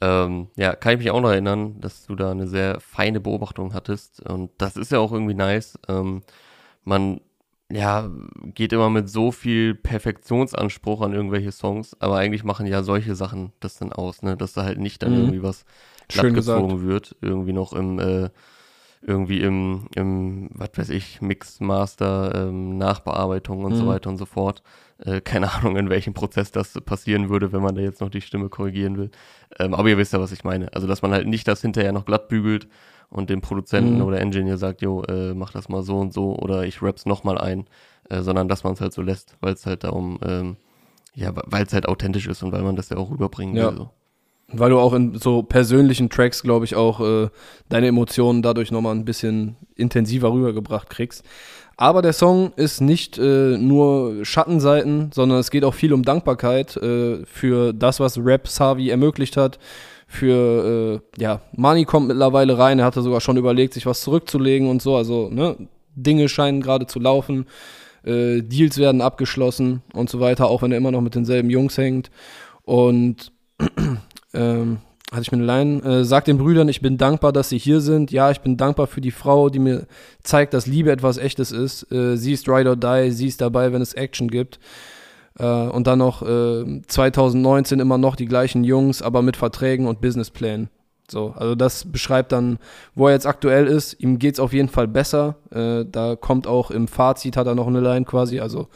Ähm, 0.00 0.48
ja, 0.56 0.74
kann 0.74 0.92
ich 0.94 0.98
mich 0.98 1.10
auch 1.10 1.20
noch 1.20 1.30
erinnern, 1.30 1.80
dass 1.80 2.06
du 2.06 2.14
da 2.14 2.30
eine 2.30 2.46
sehr 2.46 2.80
feine 2.80 3.20
Beobachtung 3.20 3.74
hattest 3.74 4.20
und 4.26 4.50
das 4.58 4.76
ist 4.76 4.92
ja 4.92 4.98
auch 4.98 5.12
irgendwie 5.12 5.34
nice. 5.34 5.78
Ähm, 5.88 6.22
man 6.84 7.20
ja, 7.70 8.10
geht 8.54 8.72
immer 8.72 8.90
mit 8.90 9.08
so 9.08 9.30
viel 9.30 9.74
Perfektionsanspruch 9.74 11.02
an 11.02 11.12
irgendwelche 11.12 11.52
Songs, 11.52 11.96
aber 12.00 12.16
eigentlich 12.16 12.42
machen 12.42 12.66
ja 12.66 12.82
solche 12.82 13.14
Sachen 13.14 13.52
das 13.60 13.78
dann 13.78 13.92
aus, 13.92 14.22
ne, 14.22 14.36
dass 14.36 14.54
da 14.54 14.64
halt 14.64 14.78
nicht 14.78 15.02
dann 15.02 15.12
mhm. 15.12 15.18
irgendwie 15.18 15.42
was 15.42 15.64
glatt 16.08 16.34
gezogen 16.34 16.82
wird, 16.82 17.14
irgendwie 17.20 17.52
noch 17.52 17.72
im 17.72 18.00
äh, 18.00 18.30
irgendwie 19.02 19.40
im, 19.40 19.88
im 19.94 20.50
was 20.52 20.70
weiß 20.76 20.90
ich, 20.90 21.22
Mix, 21.22 21.60
Master, 21.60 22.34
ähm, 22.34 22.76
Nachbearbeitung 22.76 23.64
und 23.64 23.72
mhm. 23.72 23.76
so 23.76 23.86
weiter 23.86 24.10
und 24.10 24.18
so 24.18 24.26
fort. 24.26 24.62
Äh, 24.98 25.20
keine 25.20 25.52
Ahnung, 25.52 25.76
in 25.76 25.88
welchem 25.88 26.12
Prozess 26.12 26.52
das 26.52 26.74
passieren 26.84 27.30
würde, 27.30 27.52
wenn 27.52 27.62
man 27.62 27.74
da 27.74 27.80
jetzt 27.80 28.00
noch 28.00 28.10
die 28.10 28.20
Stimme 28.20 28.48
korrigieren 28.48 28.98
will. 28.98 29.10
Ähm, 29.58 29.74
aber 29.74 29.88
ihr 29.88 29.96
wisst 29.96 30.12
ja, 30.12 30.20
was 30.20 30.32
ich 30.32 30.44
meine. 30.44 30.72
Also, 30.74 30.86
dass 30.86 31.02
man 31.02 31.12
halt 31.12 31.26
nicht 31.26 31.48
das 31.48 31.62
hinterher 31.62 31.92
noch 31.92 32.04
glatt 32.04 32.28
bügelt 32.28 32.68
und 33.08 33.30
dem 33.30 33.40
Produzenten 33.40 33.96
mhm. 33.96 34.04
oder 34.04 34.20
Engineer 34.20 34.58
sagt, 34.58 34.82
jo, 34.82 35.02
äh, 35.04 35.34
mach 35.34 35.52
das 35.52 35.68
mal 35.68 35.82
so 35.82 35.98
und 35.98 36.12
so 36.12 36.36
oder 36.36 36.64
ich 36.64 36.82
rap's 36.82 37.06
nochmal 37.06 37.38
ein, 37.38 37.66
äh, 38.08 38.20
sondern 38.20 38.48
dass 38.48 38.64
man 38.64 38.74
es 38.74 38.80
halt 38.80 38.92
so 38.92 39.02
lässt, 39.02 39.36
weil 39.40 39.54
es 39.54 39.66
halt 39.66 39.84
darum, 39.84 40.18
ähm, 40.22 40.56
ja, 41.14 41.32
weil 41.34 41.64
es 41.64 41.72
halt 41.72 41.88
authentisch 41.88 42.28
ist 42.28 42.42
und 42.42 42.52
weil 42.52 42.62
man 42.62 42.76
das 42.76 42.90
ja 42.90 42.98
auch 42.98 43.10
rüberbringen 43.10 43.56
ja. 43.56 43.70
will. 43.70 43.78
So. 43.78 43.90
Weil 44.52 44.70
du 44.70 44.78
auch 44.78 44.92
in 44.94 45.16
so 45.16 45.42
persönlichen 45.42 46.10
Tracks, 46.10 46.42
glaube 46.42 46.64
ich, 46.64 46.74
auch 46.74 47.00
äh, 47.00 47.28
deine 47.68 47.86
Emotionen 47.86 48.42
dadurch 48.42 48.72
nochmal 48.72 48.94
ein 48.94 49.04
bisschen 49.04 49.56
intensiver 49.76 50.32
rübergebracht 50.32 50.90
kriegst. 50.90 51.24
Aber 51.76 52.02
der 52.02 52.12
Song 52.12 52.52
ist 52.56 52.82
nicht 52.82 53.16
äh, 53.16 53.56
nur 53.56 54.24
Schattenseiten, 54.24 55.12
sondern 55.14 55.38
es 55.38 55.50
geht 55.50 55.64
auch 55.64 55.72
viel 55.72 55.94
um 55.94 56.02
Dankbarkeit 56.02 56.76
äh, 56.76 57.24
für 57.24 57.72
das, 57.72 58.00
was 58.00 58.18
Rap 58.18 58.48
Savi 58.48 58.90
ermöglicht 58.90 59.38
hat. 59.38 59.58
Für, 60.06 61.00
äh, 61.16 61.22
ja, 61.22 61.40
Money 61.52 61.86
kommt 61.86 62.08
mittlerweile 62.08 62.58
rein, 62.58 62.80
er 62.80 62.84
hatte 62.84 63.00
sogar 63.00 63.20
schon 63.22 63.38
überlegt, 63.38 63.74
sich 63.74 63.86
was 63.86 64.02
zurückzulegen 64.02 64.68
und 64.68 64.82
so. 64.82 64.94
Also, 64.96 65.30
ne, 65.30 65.56
Dinge 65.94 66.28
scheinen 66.28 66.60
gerade 66.60 66.86
zu 66.86 66.98
laufen, 66.98 67.46
äh, 68.04 68.42
Deals 68.42 68.76
werden 68.76 69.00
abgeschlossen 69.00 69.82
und 69.94 70.10
so 70.10 70.20
weiter, 70.20 70.48
auch 70.48 70.62
wenn 70.62 70.72
er 70.72 70.78
immer 70.78 70.90
noch 70.90 71.00
mit 71.00 71.14
denselben 71.14 71.48
Jungs 71.48 71.78
hängt. 71.78 72.10
Und 72.64 73.32
ähm, 74.34 74.78
hatte 75.10 75.22
ich 75.22 75.32
mir 75.32 75.38
eine 75.38 75.46
Line, 75.46 75.82
äh, 75.82 76.04
sag 76.04 76.24
den 76.24 76.38
Brüdern, 76.38 76.68
ich 76.68 76.80
bin 76.80 76.96
dankbar, 76.96 77.32
dass 77.32 77.48
sie 77.48 77.58
hier 77.58 77.80
sind. 77.80 78.12
Ja, 78.12 78.30
ich 78.30 78.40
bin 78.40 78.56
dankbar 78.56 78.86
für 78.86 79.00
die 79.00 79.10
Frau, 79.10 79.48
die 79.48 79.58
mir 79.58 79.86
zeigt, 80.22 80.54
dass 80.54 80.66
Liebe 80.66 80.92
etwas 80.92 81.18
Echtes 81.18 81.50
ist. 81.50 81.90
Äh, 81.90 82.16
sie 82.16 82.32
ist 82.32 82.48
Ride 82.48 82.70
or 82.70 82.76
Die, 82.76 83.10
sie 83.10 83.26
ist 83.26 83.40
dabei, 83.40 83.72
wenn 83.72 83.82
es 83.82 83.94
Action 83.94 84.28
gibt. 84.28 84.60
Äh, 85.38 85.44
und 85.44 85.86
dann 85.86 85.98
noch 85.98 86.22
äh, 86.22 86.82
2019 86.86 87.80
immer 87.80 87.98
noch 87.98 88.14
die 88.14 88.26
gleichen 88.26 88.62
Jungs, 88.62 89.02
aber 89.02 89.22
mit 89.22 89.36
Verträgen 89.36 89.86
und 89.86 90.00
Businessplänen. 90.00 90.70
So, 91.10 91.34
also 91.36 91.56
das 91.56 91.90
beschreibt 91.90 92.30
dann, 92.30 92.58
wo 92.94 93.08
er 93.08 93.14
jetzt 93.14 93.26
aktuell 93.26 93.66
ist. 93.66 93.94
Ihm 94.00 94.20
geht's 94.20 94.38
auf 94.38 94.52
jeden 94.52 94.68
Fall 94.68 94.86
besser. 94.86 95.36
Äh, 95.50 95.84
da 95.90 96.14
kommt 96.14 96.46
auch 96.46 96.70
im 96.70 96.86
Fazit, 96.86 97.36
hat 97.36 97.48
er 97.48 97.56
noch 97.56 97.66
eine 97.66 97.80
Line 97.80 98.04
quasi. 98.04 98.38
Also 98.38 98.68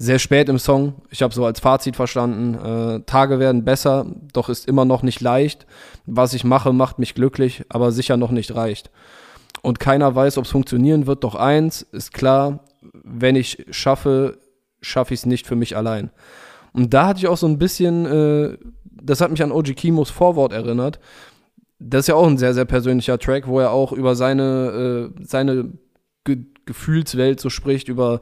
sehr 0.00 0.18
spät 0.18 0.48
im 0.48 0.58
Song. 0.58 0.94
Ich 1.10 1.20
habe 1.20 1.34
so 1.34 1.44
als 1.44 1.60
Fazit 1.60 1.94
verstanden, 1.94 2.54
äh, 2.54 3.00
Tage 3.02 3.38
werden 3.38 3.66
besser, 3.66 4.06
doch 4.32 4.48
ist 4.48 4.66
immer 4.66 4.86
noch 4.86 5.02
nicht 5.02 5.20
leicht. 5.20 5.66
Was 6.06 6.32
ich 6.32 6.42
mache, 6.42 6.72
macht 6.72 6.98
mich 6.98 7.14
glücklich, 7.14 7.64
aber 7.68 7.92
sicher 7.92 8.16
noch 8.16 8.30
nicht 8.30 8.54
reicht. 8.54 8.90
Und 9.60 9.78
keiner 9.78 10.14
weiß, 10.14 10.38
ob 10.38 10.46
es 10.46 10.50
funktionieren 10.50 11.06
wird, 11.06 11.22
doch 11.22 11.34
eins 11.34 11.82
ist 11.82 12.14
klar, 12.14 12.60
wenn 12.80 13.36
ich 13.36 13.66
schaffe, 13.72 14.38
schaffe 14.80 15.12
ich 15.12 15.20
es 15.20 15.26
nicht 15.26 15.46
für 15.46 15.54
mich 15.54 15.76
allein. 15.76 16.08
Und 16.72 16.94
da 16.94 17.08
hatte 17.08 17.18
ich 17.18 17.28
auch 17.28 17.36
so 17.36 17.46
ein 17.46 17.58
bisschen, 17.58 18.06
äh, 18.06 18.56
das 19.02 19.20
hat 19.20 19.30
mich 19.30 19.42
an 19.42 19.52
OG 19.52 19.74
Kimos 19.76 20.08
Vorwort 20.08 20.54
erinnert. 20.54 20.98
Das 21.78 22.00
ist 22.00 22.06
ja 22.06 22.14
auch 22.14 22.26
ein 22.26 22.38
sehr, 22.38 22.54
sehr 22.54 22.64
persönlicher 22.64 23.18
Track, 23.18 23.46
wo 23.46 23.60
er 23.60 23.70
auch 23.70 23.92
über 23.92 24.16
seine, 24.16 25.10
äh, 25.14 25.24
seine 25.26 25.72
Gefühlswelt 26.66 27.40
so 27.40 27.50
spricht, 27.50 27.88
über 27.88 28.20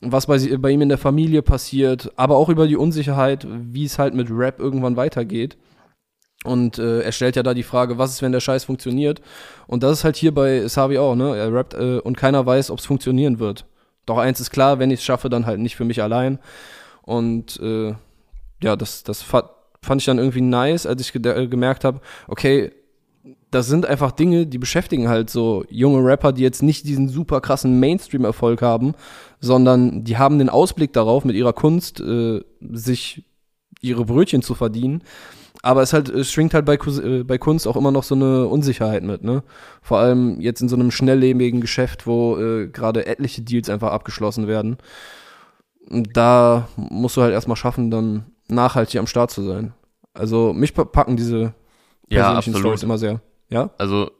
was 0.00 0.26
bei, 0.26 0.38
bei 0.56 0.70
ihm 0.70 0.82
in 0.82 0.88
der 0.88 0.98
Familie 0.98 1.42
passiert, 1.42 2.12
aber 2.16 2.36
auch 2.36 2.48
über 2.48 2.66
die 2.66 2.76
Unsicherheit, 2.76 3.46
wie 3.48 3.84
es 3.84 3.98
halt 3.98 4.14
mit 4.14 4.28
Rap 4.30 4.58
irgendwann 4.58 4.96
weitergeht. 4.96 5.56
Und 6.44 6.78
äh, 6.78 7.02
er 7.02 7.12
stellt 7.12 7.36
ja 7.36 7.42
da 7.42 7.52
die 7.52 7.62
Frage, 7.62 7.98
was 7.98 8.12
ist, 8.12 8.22
wenn 8.22 8.32
der 8.32 8.40
Scheiß 8.40 8.64
funktioniert? 8.64 9.20
Und 9.66 9.82
das 9.82 9.98
ist 9.98 10.04
halt 10.04 10.16
hier 10.16 10.32
bei 10.32 10.66
Savi 10.68 10.96
auch, 10.96 11.14
ne? 11.14 11.36
Er 11.36 11.52
rappt 11.52 11.74
äh, 11.74 11.98
und 11.98 12.16
keiner 12.16 12.46
weiß, 12.46 12.70
ob 12.70 12.78
es 12.78 12.86
funktionieren 12.86 13.38
wird. 13.38 13.66
Doch 14.06 14.16
eins 14.16 14.40
ist 14.40 14.50
klar, 14.50 14.78
wenn 14.78 14.90
ich 14.90 15.00
es 15.00 15.04
schaffe, 15.04 15.28
dann 15.28 15.44
halt 15.44 15.60
nicht 15.60 15.76
für 15.76 15.84
mich 15.84 16.02
allein. 16.02 16.38
Und 17.02 17.60
äh, 17.60 17.94
ja, 18.62 18.76
das, 18.76 19.02
das 19.04 19.22
fand 19.22 20.00
ich 20.00 20.06
dann 20.06 20.18
irgendwie 20.18 20.40
nice, 20.40 20.86
als 20.86 21.02
ich 21.02 21.12
ge 21.12 21.46
gemerkt 21.46 21.84
habe, 21.84 22.00
okay, 22.26 22.72
das 23.50 23.66
sind 23.66 23.86
einfach 23.86 24.12
Dinge, 24.12 24.46
die 24.46 24.58
beschäftigen 24.58 25.08
halt 25.08 25.30
so 25.30 25.64
junge 25.68 26.04
Rapper, 26.04 26.32
die 26.32 26.42
jetzt 26.42 26.62
nicht 26.62 26.86
diesen 26.86 27.08
super 27.08 27.40
krassen 27.40 27.80
Mainstream-Erfolg 27.80 28.62
haben, 28.62 28.94
sondern 29.40 30.04
die 30.04 30.18
haben 30.18 30.38
den 30.38 30.48
Ausblick 30.48 30.92
darauf, 30.92 31.24
mit 31.24 31.34
ihrer 31.34 31.52
Kunst 31.52 32.00
äh, 32.00 32.40
sich 32.60 33.24
ihre 33.80 34.04
Brötchen 34.04 34.42
zu 34.42 34.54
verdienen. 34.54 35.02
Aber 35.62 35.82
es 35.82 35.92
halt, 35.92 36.08
es 36.08 36.30
schwingt 36.30 36.54
halt 36.54 36.64
bei, 36.64 36.74
äh, 36.74 37.22
bei 37.24 37.38
Kunst 37.38 37.66
auch 37.66 37.76
immer 37.76 37.90
noch 37.90 38.04
so 38.04 38.14
eine 38.14 38.46
Unsicherheit 38.46 39.02
mit, 39.02 39.24
ne? 39.24 39.42
Vor 39.82 39.98
allem 39.98 40.40
jetzt 40.40 40.62
in 40.62 40.68
so 40.68 40.76
einem 40.76 40.90
schnelllebigen 40.90 41.60
Geschäft, 41.60 42.06
wo 42.06 42.38
äh, 42.38 42.68
gerade 42.68 43.06
etliche 43.06 43.42
Deals 43.42 43.68
einfach 43.68 43.90
abgeschlossen 43.90 44.46
werden. 44.46 44.78
Und 45.88 46.16
da 46.16 46.68
musst 46.76 47.16
du 47.16 47.22
halt 47.22 47.32
erstmal 47.32 47.56
schaffen, 47.56 47.90
dann 47.90 48.26
nachhaltig 48.48 48.98
am 48.98 49.06
Start 49.06 49.32
zu 49.32 49.42
sein. 49.42 49.74
Also 50.14 50.52
mich 50.52 50.72
packen 50.72 51.16
diese 51.16 51.52
ja, 52.08 52.32
persönlichen 52.32 52.54
Stories 52.54 52.82
immer 52.82 52.96
sehr. 52.96 53.20
Ja? 53.50 53.70
Also, 53.78 54.10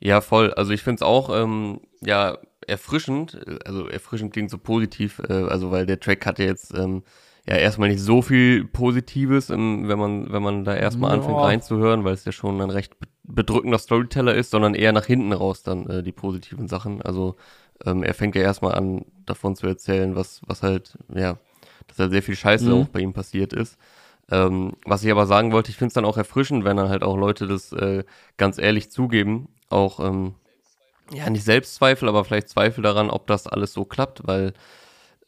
ja, 0.00 0.20
voll. 0.20 0.52
Also 0.54 0.72
ich 0.72 0.82
finde 0.82 0.96
es 0.96 1.02
auch, 1.02 1.30
ähm, 1.34 1.80
ja, 2.00 2.38
erfrischend, 2.66 3.38
also 3.66 3.88
erfrischend 3.88 4.32
klingt 4.32 4.50
so 4.50 4.58
positiv, 4.58 5.20
äh, 5.28 5.32
also 5.32 5.70
weil 5.70 5.86
der 5.86 6.00
Track 6.00 6.26
hat 6.26 6.38
ja 6.38 6.44
jetzt 6.44 6.72
ähm, 6.74 7.02
ja 7.46 7.56
erstmal 7.56 7.88
nicht 7.88 8.00
so 8.02 8.20
viel 8.22 8.64
Positives, 8.64 9.50
ähm, 9.50 9.88
wenn 9.88 9.98
man, 9.98 10.30
wenn 10.32 10.42
man 10.42 10.64
da 10.64 10.74
erstmal 10.76 11.10
Ja. 11.10 11.14
anfängt 11.16 11.42
reinzuhören, 11.42 12.04
weil 12.04 12.14
es 12.14 12.24
ja 12.24 12.32
schon 12.32 12.60
ein 12.60 12.70
recht 12.70 12.98
be- 13.00 13.08
bedrückender 13.24 13.78
Storyteller 13.78 14.34
ist, 14.34 14.50
sondern 14.50 14.74
eher 14.74 14.92
nach 14.92 15.06
hinten 15.06 15.32
raus 15.32 15.62
dann 15.62 15.86
äh, 15.88 16.02
die 16.02 16.12
positiven 16.12 16.68
Sachen. 16.68 17.02
Also 17.02 17.36
ähm, 17.84 18.02
er 18.02 18.14
fängt 18.14 18.34
ja 18.36 18.42
erstmal 18.42 18.74
an, 18.74 19.04
davon 19.26 19.56
zu 19.56 19.66
erzählen, 19.66 20.14
was, 20.14 20.42
was 20.46 20.62
halt, 20.62 20.98
ja, 21.14 21.38
dass 21.86 21.98
halt 21.98 22.12
sehr 22.12 22.22
viel 22.22 22.36
Scheiße 22.36 22.70
Mhm. 22.70 22.74
auch 22.74 22.88
bei 22.88 23.00
ihm 23.00 23.12
passiert 23.14 23.52
ist. 23.52 23.78
Ähm, 24.30 24.74
was 24.84 25.04
ich 25.04 25.10
aber 25.10 25.26
sagen 25.26 25.52
wollte, 25.52 25.70
ich 25.70 25.76
finde 25.76 25.88
es 25.88 25.94
dann 25.94 26.04
auch 26.04 26.18
erfrischend, 26.18 26.64
wenn 26.64 26.76
dann 26.76 26.90
halt 26.90 27.02
auch 27.02 27.16
Leute 27.16 27.46
das 27.46 27.72
äh, 27.72 28.04
ganz 28.36 28.58
ehrlich 28.58 28.90
zugeben, 28.90 29.48
auch 29.70 30.00
ähm, 30.00 30.34
ja 31.12 31.30
nicht 31.30 31.44
Selbstzweifel, 31.44 32.08
aber 32.08 32.24
vielleicht 32.24 32.48
Zweifel 32.48 32.82
daran, 32.82 33.10
ob 33.10 33.26
das 33.26 33.46
alles 33.46 33.72
so 33.72 33.84
klappt, 33.84 34.26
weil 34.26 34.52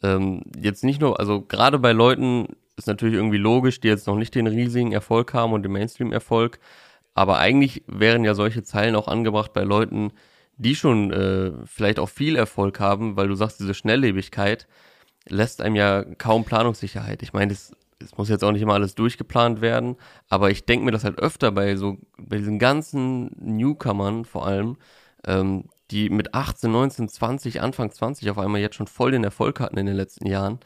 ähm, 0.02 0.42
jetzt 0.56 0.84
nicht 0.84 1.00
nur, 1.00 1.18
also 1.18 1.40
gerade 1.40 1.78
bei 1.78 1.92
Leuten 1.92 2.56
ist 2.76 2.86
natürlich 2.86 3.14
irgendwie 3.14 3.38
logisch, 3.38 3.80
die 3.80 3.88
jetzt 3.88 4.06
noch 4.06 4.16
nicht 4.16 4.34
den 4.34 4.46
riesigen 4.46 4.92
Erfolg 4.92 5.32
haben 5.34 5.52
und 5.52 5.62
den 5.62 5.72
Mainstream-Erfolg, 5.72 6.58
aber 7.14 7.38
eigentlich 7.38 7.82
wären 7.86 8.24
ja 8.24 8.34
solche 8.34 8.62
Zeilen 8.62 8.96
auch 8.96 9.08
angebracht 9.08 9.52
bei 9.52 9.62
Leuten, 9.62 10.12
die 10.56 10.76
schon 10.76 11.10
äh, 11.10 11.52
vielleicht 11.64 11.98
auch 11.98 12.08
viel 12.08 12.36
Erfolg 12.36 12.80
haben, 12.80 13.16
weil 13.16 13.28
du 13.28 13.34
sagst, 13.34 13.60
diese 13.60 13.74
Schnelllebigkeit 13.74 14.66
lässt 15.26 15.62
einem 15.62 15.76
ja 15.76 16.04
kaum 16.18 16.44
Planungssicherheit. 16.44 17.22
Ich 17.22 17.32
meine, 17.32 17.52
es, 17.52 17.72
es 18.02 18.16
muss 18.16 18.28
jetzt 18.28 18.42
auch 18.44 18.52
nicht 18.52 18.62
immer 18.62 18.74
alles 18.74 18.94
durchgeplant 18.94 19.60
werden, 19.60 19.96
aber 20.28 20.50
ich 20.50 20.64
denke 20.64 20.84
mir 20.84 20.90
das 20.92 21.04
halt 21.04 21.18
öfter 21.18 21.52
bei 21.52 21.76
so, 21.76 21.98
bei 22.18 22.38
diesen 22.38 22.58
ganzen 22.58 23.30
Newcomern 23.38 24.24
vor 24.24 24.46
allem, 24.46 24.76
ähm, 25.26 25.64
die 25.90 26.08
mit 26.08 26.34
18, 26.34 26.70
19, 26.70 27.08
20, 27.08 27.60
Anfang 27.60 27.90
20 27.90 28.30
auf 28.30 28.38
einmal 28.38 28.60
jetzt 28.60 28.76
schon 28.76 28.86
voll 28.86 29.10
den 29.10 29.24
Erfolg 29.24 29.60
hatten 29.60 29.76
in 29.76 29.86
den 29.86 29.96
letzten 29.96 30.26
Jahren. 30.26 30.60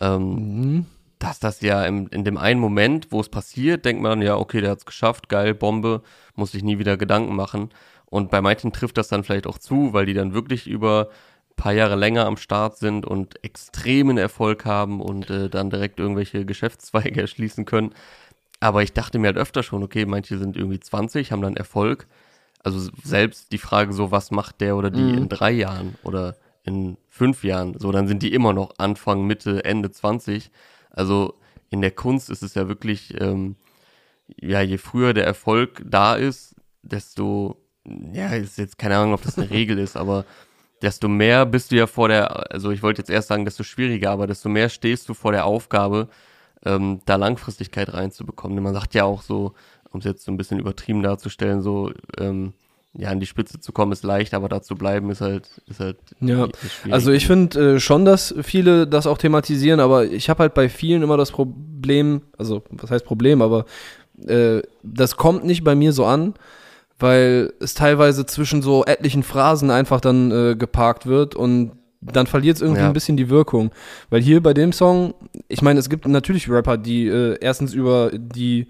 Ähm, 0.00 0.34
Mhm. 0.34 0.86
dass 1.18 1.40
das 1.40 1.60
ja 1.62 1.84
im, 1.84 2.06
in 2.08 2.22
dem 2.24 2.36
einen 2.36 2.60
Moment, 2.60 3.10
wo 3.10 3.20
es 3.20 3.28
passiert, 3.28 3.84
denkt 3.84 4.00
man, 4.02 4.22
ja, 4.22 4.36
okay, 4.36 4.60
der 4.60 4.70
hat's 4.70 4.86
geschafft, 4.86 5.28
geil, 5.28 5.52
Bombe, 5.54 6.02
muss 6.36 6.52
sich 6.52 6.62
nie 6.62 6.78
wieder 6.78 6.96
Gedanken 6.96 7.34
machen. 7.34 7.70
Und 8.04 8.30
bei 8.30 8.40
manchen 8.40 8.72
trifft 8.72 8.96
das 8.98 9.08
dann 9.08 9.24
vielleicht 9.24 9.46
auch 9.48 9.58
zu, 9.58 9.92
weil 9.92 10.06
die 10.06 10.14
dann 10.14 10.32
wirklich 10.32 10.66
über 10.68 11.08
paar 11.58 11.72
Jahre 11.74 11.96
länger 11.96 12.24
am 12.24 12.38
Start 12.38 12.78
sind 12.78 13.04
und 13.04 13.44
extremen 13.44 14.16
Erfolg 14.16 14.64
haben 14.64 15.02
und 15.02 15.28
äh, 15.28 15.50
dann 15.50 15.68
direkt 15.68 16.00
irgendwelche 16.00 16.46
Geschäftszweige 16.46 17.20
erschließen 17.20 17.66
können. 17.66 17.92
Aber 18.60 18.82
ich 18.82 18.94
dachte 18.94 19.18
mir 19.18 19.26
halt 19.28 19.36
öfter 19.36 19.62
schon, 19.62 19.82
okay, 19.82 20.06
manche 20.06 20.38
sind 20.38 20.56
irgendwie 20.56 20.80
20, 20.80 21.30
haben 21.30 21.42
dann 21.42 21.56
Erfolg. 21.56 22.06
Also 22.64 22.90
selbst 23.04 23.52
die 23.52 23.58
Frage 23.58 23.92
so, 23.92 24.10
was 24.10 24.30
macht 24.30 24.60
der 24.62 24.76
oder 24.76 24.90
die 24.90 25.12
Mhm. 25.12 25.18
in 25.18 25.28
drei 25.28 25.50
Jahren 25.52 25.96
oder 26.02 26.36
in 26.64 26.96
fünf 27.08 27.44
Jahren? 27.44 27.78
So, 27.78 27.92
dann 27.92 28.08
sind 28.08 28.22
die 28.22 28.32
immer 28.32 28.52
noch 28.52 28.74
Anfang, 28.78 29.26
Mitte, 29.26 29.64
Ende 29.64 29.90
20. 29.90 30.50
Also 30.90 31.34
in 31.70 31.82
der 31.82 31.92
Kunst 31.92 32.30
ist 32.30 32.42
es 32.42 32.54
ja 32.54 32.66
wirklich, 32.68 33.20
ähm, 33.20 33.56
ja, 34.40 34.60
je 34.60 34.78
früher 34.78 35.14
der 35.14 35.24
Erfolg 35.26 35.82
da 35.84 36.14
ist, 36.16 36.54
desto, 36.82 37.56
ja, 38.12 38.28
ist 38.30 38.58
jetzt 38.58 38.78
keine 38.78 38.96
Ahnung, 38.96 39.14
ob 39.14 39.22
das 39.22 39.38
eine 39.38 39.50
Regel 39.58 39.78
ist, 39.78 39.96
aber 39.96 40.24
desto 40.82 41.08
mehr 41.08 41.46
bist 41.46 41.70
du 41.70 41.76
ja 41.76 41.86
vor 41.86 42.08
der, 42.08 42.52
also 42.52 42.70
ich 42.70 42.82
wollte 42.82 43.00
jetzt 43.00 43.10
erst 43.10 43.28
sagen, 43.28 43.44
desto 43.44 43.62
schwieriger, 43.62 44.10
aber 44.10 44.26
desto 44.26 44.48
mehr 44.48 44.68
stehst 44.68 45.08
du 45.08 45.14
vor 45.14 45.32
der 45.32 45.44
Aufgabe, 45.44 46.08
ähm, 46.64 47.00
da 47.06 47.16
Langfristigkeit 47.16 47.92
reinzubekommen. 47.92 48.56
Denn 48.56 48.64
man 48.64 48.74
sagt 48.74 48.94
ja 48.94 49.04
auch 49.04 49.22
so, 49.22 49.54
um 49.90 50.00
es 50.00 50.06
jetzt 50.06 50.24
so 50.24 50.32
ein 50.32 50.36
bisschen 50.36 50.58
übertrieben 50.58 51.02
darzustellen, 51.02 51.62
so, 51.62 51.92
ähm, 52.18 52.52
ja, 52.94 53.10
an 53.10 53.20
die 53.20 53.26
Spitze 53.26 53.60
zu 53.60 53.72
kommen 53.72 53.92
ist 53.92 54.02
leicht, 54.02 54.34
aber 54.34 54.48
da 54.48 54.62
zu 54.62 54.74
bleiben 54.74 55.10
ist 55.10 55.20
halt, 55.20 55.48
ist 55.66 55.78
halt 55.78 55.98
Ja, 56.20 56.46
ist. 56.46 56.92
Also 56.92 57.12
ich 57.12 57.26
finde 57.26 57.74
äh, 57.74 57.80
schon, 57.80 58.04
dass 58.04 58.34
viele 58.42 58.86
das 58.86 59.06
auch 59.06 59.18
thematisieren, 59.18 59.78
aber 59.78 60.06
ich 60.06 60.30
habe 60.30 60.40
halt 60.40 60.54
bei 60.54 60.68
vielen 60.68 61.02
immer 61.02 61.16
das 61.16 61.30
Problem, 61.30 62.22
also 62.36 62.62
was 62.70 62.90
heißt 62.90 63.04
Problem, 63.04 63.42
aber 63.42 63.66
äh, 64.26 64.62
das 64.82 65.16
kommt 65.16 65.44
nicht 65.44 65.64
bei 65.64 65.74
mir 65.74 65.92
so 65.92 66.06
an, 66.06 66.34
weil 66.98 67.52
es 67.60 67.74
teilweise 67.74 68.26
zwischen 68.26 68.62
so 68.62 68.84
etlichen 68.84 69.22
Phrasen 69.22 69.70
einfach 69.70 70.00
dann 70.00 70.30
äh, 70.30 70.56
geparkt 70.56 71.06
wird 71.06 71.34
und 71.34 71.72
dann 72.00 72.26
verliert 72.26 72.56
es 72.56 72.62
irgendwie 72.62 72.80
Ja. 72.82 72.86
ein 72.86 72.92
bisschen 72.92 73.16
die 73.16 73.28
Wirkung. 73.28 73.70
Weil 74.10 74.20
hier 74.22 74.42
bei 74.42 74.54
dem 74.54 74.72
Song, 74.72 75.14
ich 75.48 75.62
meine, 75.62 75.80
es 75.80 75.88
gibt 75.88 76.06
natürlich 76.06 76.48
Rapper, 76.48 76.76
die 76.78 77.06
äh, 77.08 77.36
erstens 77.40 77.74
über 77.74 78.10
die 78.14 78.66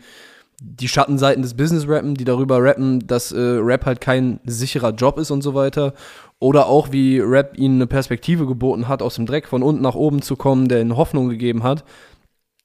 die 0.61 0.89
Schattenseiten 0.89 1.43
des 1.43 1.55
Business 1.55 1.87
rappen, 1.87 2.15
die 2.17 2.25
darüber 2.25 2.61
rappen, 2.61 3.07
dass 3.07 3.31
äh, 3.31 3.39
Rap 3.39 3.87
halt 3.87 4.01
kein 4.01 4.41
sicherer 4.45 4.91
Job 4.91 5.17
ist 5.19 5.31
und 5.31 5.43
so 5.43 5.55
weiter. 5.55 5.95
Oder 6.41 6.67
auch 6.67 6.91
wie 6.91 7.21
Rap 7.21 7.57
ihnen 7.57 7.77
eine 7.77 7.87
Perspektive 7.87 8.45
geboten 8.45 8.89
hat, 8.89 9.01
aus 9.01 9.15
dem 9.15 9.27
Dreck 9.27 9.47
von 9.47 9.63
unten 9.63 9.83
nach 9.83 9.95
oben 9.95 10.21
zu 10.21 10.35
kommen, 10.35 10.67
der 10.69 10.81
ihnen 10.81 10.97
Hoffnung 10.97 11.29
gegeben 11.29 11.63
hat. 11.63 11.85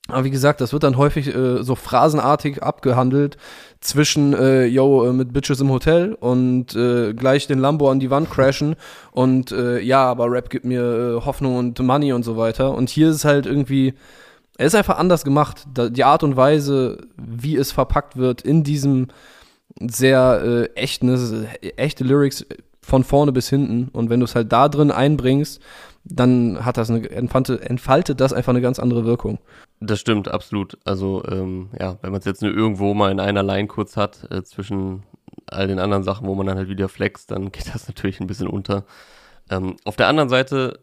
Aber 0.10 0.26
wie 0.26 0.32
gesagt, 0.32 0.60
das 0.60 0.74
wird 0.74 0.84
dann 0.84 0.98
häufig 0.98 1.34
äh, 1.34 1.64
so 1.64 1.76
phrasenartig 1.76 2.62
abgehandelt 2.62 3.38
zwischen, 3.80 4.34
äh, 4.34 4.66
yo, 4.66 5.06
äh, 5.06 5.14
mit 5.14 5.32
Bitches 5.32 5.62
im 5.62 5.70
Hotel 5.70 6.14
und 6.14 6.76
äh, 6.76 7.14
gleich 7.14 7.48
den 7.48 7.60
Lambo 7.60 7.90
an 7.90 8.02
die 8.02 8.10
Wand 8.10 8.30
crashen 8.30 8.76
und 9.12 9.54
äh, 9.54 9.80
ja, 9.80 10.04
aber 10.06 10.30
Rap 10.30 10.50
gibt 10.50 10.66
mir 10.66 10.82
äh, 10.82 11.26
Hoffnung 11.26 11.56
und 11.56 11.80
Money 11.80 12.12
und 12.12 12.24
so 12.24 12.36
weiter. 12.36 12.74
Und 12.74 12.90
hier 12.90 13.10
ist 13.10 13.18
es 13.18 13.26
halt 13.26 13.46
irgendwie, 13.46 13.94
er 14.58 14.66
ist 14.66 14.76
einfach 14.76 14.98
anders 14.98 15.24
gemacht. 15.24 15.66
Da, 15.74 15.88
die 15.88 16.04
Art 16.04 16.24
und 16.24 16.36
Weise, 16.36 16.98
wie 17.16 17.56
es 17.56 17.72
verpackt 17.72 18.18
wird 18.18 18.42
in 18.42 18.64
diesem 18.64 19.08
sehr 19.80 20.42
äh, 20.44 20.66
echten, 20.76 21.48
äh, 21.62 21.70
echte 21.78 22.04
Lyrics 22.04 22.46
von 22.82 23.06
vorne 23.06 23.32
bis 23.32 23.50
hinten. 23.50 23.88
Und 23.94 24.10
wenn 24.10 24.20
du 24.20 24.26
es 24.26 24.36
halt 24.36 24.52
da 24.52 24.68
drin 24.68 24.92
einbringst, 24.92 25.62
dann 26.06 26.66
hat 26.66 26.78
das 26.78 26.90
eine, 26.90 27.10
entfaltet, 27.10 27.62
entfaltet 27.62 28.20
das 28.20 28.34
einfach 28.34 28.52
eine 28.52 28.62
ganz 28.62 28.80
andere 28.80 29.06
Wirkung. 29.06 29.40
Das 29.80 30.00
stimmt, 30.00 30.30
absolut. 30.30 30.78
Also, 30.86 31.24
ähm, 31.30 31.70
ja, 31.80 31.98
wenn 32.02 32.12
man 32.12 32.20
es 32.20 32.26
jetzt 32.26 32.42
nur 32.42 32.54
irgendwo 32.54 32.94
mal 32.94 33.12
in 33.12 33.20
einer 33.20 33.44
Line 33.44 33.68
kurz 33.68 33.96
hat, 33.96 34.30
äh, 34.32 34.44
zwischen 34.44 35.04
all 35.48 35.68
den 35.68 35.80
anderen 35.80 36.04
Sachen, 36.04 36.28
wo 36.28 36.36
man 36.36 36.46
dann 36.46 36.58
halt 36.58 36.70
wieder 36.70 36.90
flext, 36.90 37.32
dann 37.32 37.52
geht 37.52 37.74
das 37.74 37.88
natürlich 37.88 38.20
ein 38.20 38.28
bisschen 38.28 38.48
unter. 38.48 38.86
Ähm, 39.50 39.78
auf 39.86 39.96
der 39.96 40.08
anderen 40.08 40.30
Seite 40.30 40.80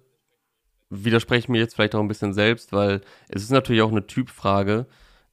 widerspreche 0.90 1.40
ich 1.40 1.48
mir 1.48 1.58
jetzt 1.58 1.74
vielleicht 1.74 1.94
auch 1.94 2.00
ein 2.00 2.08
bisschen 2.08 2.34
selbst, 2.34 2.72
weil 2.72 3.00
es 3.28 3.42
ist 3.42 3.50
natürlich 3.50 3.82
auch 3.82 3.92
eine 3.92 4.06
Typfrage, 4.06 4.86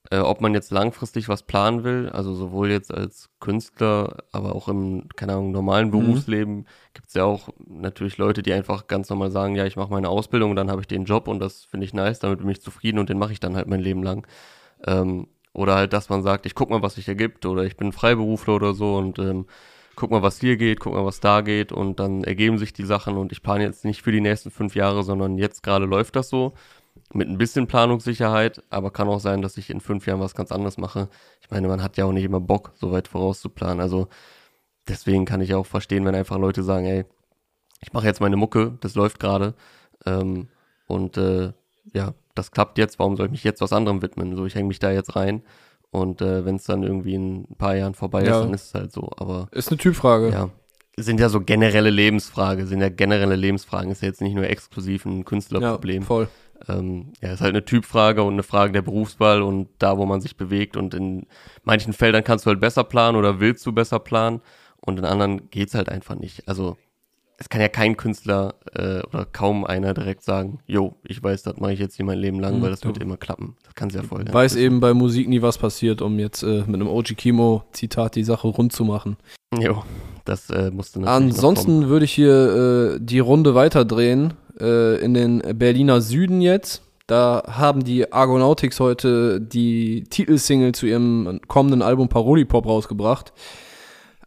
äh, 0.10 0.20
ob 0.20 0.41
man 0.41 0.54
jetzt 0.54 0.72
langfristig 0.72 1.28
was 1.28 1.43
planen 1.43 1.84
will, 1.84 2.10
also 2.10 2.34
sowohl 2.34 2.70
jetzt 2.70 2.93
als 2.93 3.30
Künstler, 3.39 4.24
aber 4.32 4.56
auch 4.56 4.67
im, 4.67 5.10
keine 5.15 5.34
Ahnung, 5.34 5.52
normalen 5.52 5.91
Berufsleben 5.91 6.65
gibt 6.93 7.10
es 7.10 7.13
ja 7.13 7.26
auch 7.26 7.50
natürlich 7.67 8.17
Leute, 8.17 8.41
die 8.41 8.54
einfach 8.54 8.88
ganz 8.88 9.10
normal 9.10 9.32
sagen, 9.32 9.56
ja, 9.56 9.65
ich 9.65 9.76
mache 9.76 9.91
meine 9.91 10.10
Ausbildung 10.10 10.56
dann 10.56 10.72
habe 10.72 10.82
ich 10.82 10.88
den 10.88 11.06
Job 11.06 11.28
und 11.28 11.39
das 11.39 11.65
finde 11.65 11.86
ich 11.86 11.93
nice, 11.93 12.20
damit 12.20 12.39
bin 12.39 12.50
ich 12.50 12.62
zufrieden 12.62 13.00
und 13.00 13.10
den 13.10 13.20
mache 13.20 13.34
ich 13.34 13.39
dann 13.39 13.56
halt 13.56 13.67
mein 13.67 13.82
Leben 13.82 14.04
lang. 14.04 14.26
Ähm, 14.86 15.28
oder 15.54 15.76
halt, 15.76 15.91
dass 15.93 16.10
man 16.10 16.24
sagt, 16.24 16.46
ich 16.46 16.56
guck 16.56 16.70
mal, 16.70 16.84
was 16.84 16.96
sich 16.96 17.08
ergibt 17.08 17.46
oder 17.46 17.63
ich 17.63 17.78
bin 17.78 17.91
Freiberufler 17.91 18.56
oder 18.56 18.74
so 18.74 18.96
und 18.96 19.20
ähm, 19.20 19.48
guck 19.96 20.12
mal, 20.12 20.22
was 20.22 20.39
hier 20.39 20.56
geht, 20.56 20.80
guck 20.80 20.93
mal, 20.93 21.04
was 21.04 21.20
da 21.20 21.41
geht 21.41 21.72
und 21.72 22.00
dann 22.00 22.24
ergeben 22.24 22.60
sich 22.60 22.72
die 22.72 22.86
Sachen 22.86 23.17
und 23.17 23.32
ich 23.32 23.41
plane 23.41 23.63
jetzt 23.63 23.84
nicht 23.84 24.04
für 24.04 24.12
die 24.12 24.22
nächsten 24.22 24.52
fünf 24.52 24.76
Jahre, 24.76 25.04
sondern 25.04 25.38
jetzt 25.38 25.63
gerade 25.63 25.86
läuft 25.86 26.15
das 26.15 26.30
so 26.30 26.54
mit 27.13 27.28
ein 27.30 27.38
bisschen 27.38 27.67
Planungssicherheit, 27.67 28.62
aber 28.70 28.91
kann 28.91 29.08
auch 29.08 29.20
sein, 29.20 29.41
dass 29.41 29.58
ich 29.58 29.70
in 29.70 29.80
fünf 29.80 30.06
Jahren 30.08 30.20
was 30.20 30.36
ganz 30.36 30.52
anderes 30.52 30.78
mache. 30.78 31.08
Ich 31.41 31.50
meine, 31.50 31.67
man 31.67 31.82
hat 31.82 31.98
ja 31.98 32.06
auch 32.06 32.12
nicht 32.12 32.26
immer 32.26 32.41
Bock, 32.41 32.72
so 32.76 32.91
weit 32.91 33.08
vorauszuplanen. 33.08 33.80
Also 33.80 34.08
deswegen 34.88 35.26
kann 35.26 35.41
ich 35.41 35.54
auch 35.54 35.65
verstehen, 35.65 36.06
wenn 36.06 36.15
einfach 36.15 36.38
Leute 36.38 36.63
sagen, 36.63 36.86
ey, 36.86 37.06
ich 37.82 37.93
mache 37.93 38.06
jetzt 38.08 38.22
meine 38.22 38.36
Mucke, 38.38 38.78
das 38.82 38.96
läuft 38.96 39.20
gerade 39.20 39.54
ähm, 40.06 40.48
und 40.88 41.17
äh, 41.17 41.54
ja, 41.93 42.13
das 42.36 42.52
klappt 42.52 42.78
jetzt, 42.78 43.00
warum 43.00 43.15
soll 43.15 43.28
ich 43.28 43.32
mich 43.32 43.43
jetzt 43.43 43.62
was 43.62 43.74
anderem 43.74 44.02
widmen? 44.02 44.36
So, 44.36 44.46
ich 44.46 44.56
hänge 44.56 44.67
mich 44.67 44.80
da 44.80 44.91
jetzt 44.91 45.15
rein 45.15 45.43
und 45.91 46.22
äh, 46.22 46.43
wenn 46.46 46.56
es 46.56 46.63
dann 46.65 46.84
irgendwie 46.84 47.15
in 47.15 47.43
ein 47.50 47.56
paar 47.58 47.76
Jahren 47.76 47.93
vorbei 47.93 48.24
Ja. 48.26 48.32
ist, 48.38 48.43
dann 48.43 48.54
ist 48.54 48.65
es 48.67 48.74
halt 48.74 48.91
so. 48.91 49.10
Aber 49.17 49.48
Ist 49.52 49.70
eine 49.70 49.78
Typfrage. 49.78 50.30
ja, 50.30 50.50
sind 50.98 51.20
ja 51.20 51.30
so 51.30 51.39
generelle 51.41 51.91
Lebensfragen, 51.91 52.65
sind 52.65 52.82
ja 52.82 52.89
generelle 52.89 53.36
Lebensfragen, 53.36 53.91
ist 53.91 54.02
ja 54.02 54.08
jetzt 54.08 54.22
nicht 54.22 54.34
nur 54.34 54.46
exklusiv 54.50 55.06
ein 55.06 55.24
Künstlerproblem. 55.26 56.04
voll. 56.04 56.28
Ähm, 56.67 57.13
ja, 57.22 57.32
ist 57.34 57.41
halt 57.41 57.52
eine 57.56 57.65
Typfrage 57.65 58.24
und 58.24 58.34
eine 58.34 58.43
Frage 58.43 58.74
der 58.74 58.82
Berufswahl 58.82 59.41
und 59.41 59.70
da, 59.80 59.98
wo 59.98 60.06
man 60.06 60.22
sich 60.22 60.38
bewegt. 60.38 60.76
Und 60.78 60.93
in 60.93 61.26
manchen 61.63 61.93
Feldern 61.93 62.24
kannst 62.24 62.46
du 62.46 62.50
halt 62.50 62.60
besser 62.60 62.84
planen 62.84 63.17
oder 63.17 63.39
willst 63.39 63.65
du 63.65 63.72
besser 63.72 64.00
planen 64.00 64.41
und 64.82 64.98
in 65.00 65.06
anderen 65.06 65.50
geht's 65.50 65.76
halt 65.76 65.89
einfach 65.89 66.15
nicht. 66.15 66.48
Also 66.48 66.78
es 67.39 67.50
kann 67.50 67.62
ja 67.62 67.67
kein 67.67 67.96
Künstler 67.98 68.56
äh, 68.74 69.02
oder 69.04 69.26
kaum 69.32 69.63
einer 69.63 69.93
direkt 69.93 70.24
sagen, 70.24 70.60
jo, 70.65 70.96
ich 71.04 71.22
weiß, 71.22 71.43
das 71.43 71.58
mache 71.58 71.74
ich 71.74 71.80
jetzt 71.80 71.96
hier 71.96 72.06
mein 72.06 72.17
Leben 72.17 72.39
lang, 72.39 72.58
Mhm, 72.58 72.62
weil 72.63 72.72
das 72.72 72.80
du- 72.80 72.88
wird 72.88 72.98
immer 72.98 73.17
klappen. 73.17 73.56
Das 73.63 73.76
kann 73.76 73.89
ja 73.89 74.02
voll. 74.02 74.26
Weiß 74.32 74.56
eben 74.56 74.80
bei 74.80 74.96
Musik 74.96 75.28
nie, 75.30 75.43
was 75.43 75.60
passiert, 75.60 76.02
um 76.02 76.17
jetzt 76.17 76.41
äh, 76.41 76.63
mit 76.65 76.74
einem 76.76 76.88
OG 76.88 77.13
Kimo 77.15 77.63
Zitat 77.74 78.15
die 78.15 78.24
Sache 78.24 78.48
rund 78.48 78.74
zu 78.74 78.84
machen. 78.86 79.17
Jo, 79.56 79.84
das 80.26 80.50
äh, 80.50 80.72
musste 80.72 81.00
natürlich. 81.00 81.36
Ansonsten 81.36 81.88
würde 81.89 82.06
ich 82.06 82.12
hier 82.12 82.96
äh, 82.96 83.00
die 83.00 83.20
Runde 83.20 83.54
weiterdrehen 83.54 84.34
äh, 84.60 84.98
in 85.02 85.13
den 85.13 85.41
Berliner 85.58 86.02
Süden 86.02 86.41
jetzt. 86.41 86.82
Da 87.08 87.43
haben 87.48 87.84
die 87.84 88.12
Argonautics 88.12 88.80
heute 88.80 89.39
die 89.39 90.04
Titelsingle 90.10 90.74
zu 90.74 90.88
ihrem 90.88 91.39
kommenden 91.48 91.82
Album 91.82 92.10
Paroli 92.10 92.43
Pop 92.43 92.65
rausgebracht. 92.65 93.32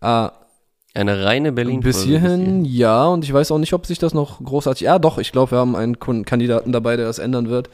Äh, 0.00 0.28
eine 0.92 1.24
reine 1.24 1.52
berlin 1.52 1.80
Bis 1.80 2.02
hierhin, 2.02 2.64
ja, 2.64 3.06
und 3.06 3.24
ich 3.24 3.32
weiß 3.32 3.52
auch 3.52 3.58
nicht, 3.58 3.74
ob 3.74 3.86
sich 3.86 3.98
das 3.98 4.12
noch 4.12 4.42
großartig. 4.42 4.82
Ja, 4.82 4.98
doch, 4.98 5.18
ich 5.18 5.30
glaube, 5.30 5.52
wir 5.52 5.58
haben 5.58 5.76
einen 5.76 6.00
Kandidaten 6.00 6.72
dabei, 6.72 6.96
der 6.96 7.06
das 7.06 7.20
ändern 7.20 7.48
wird. 7.48 7.70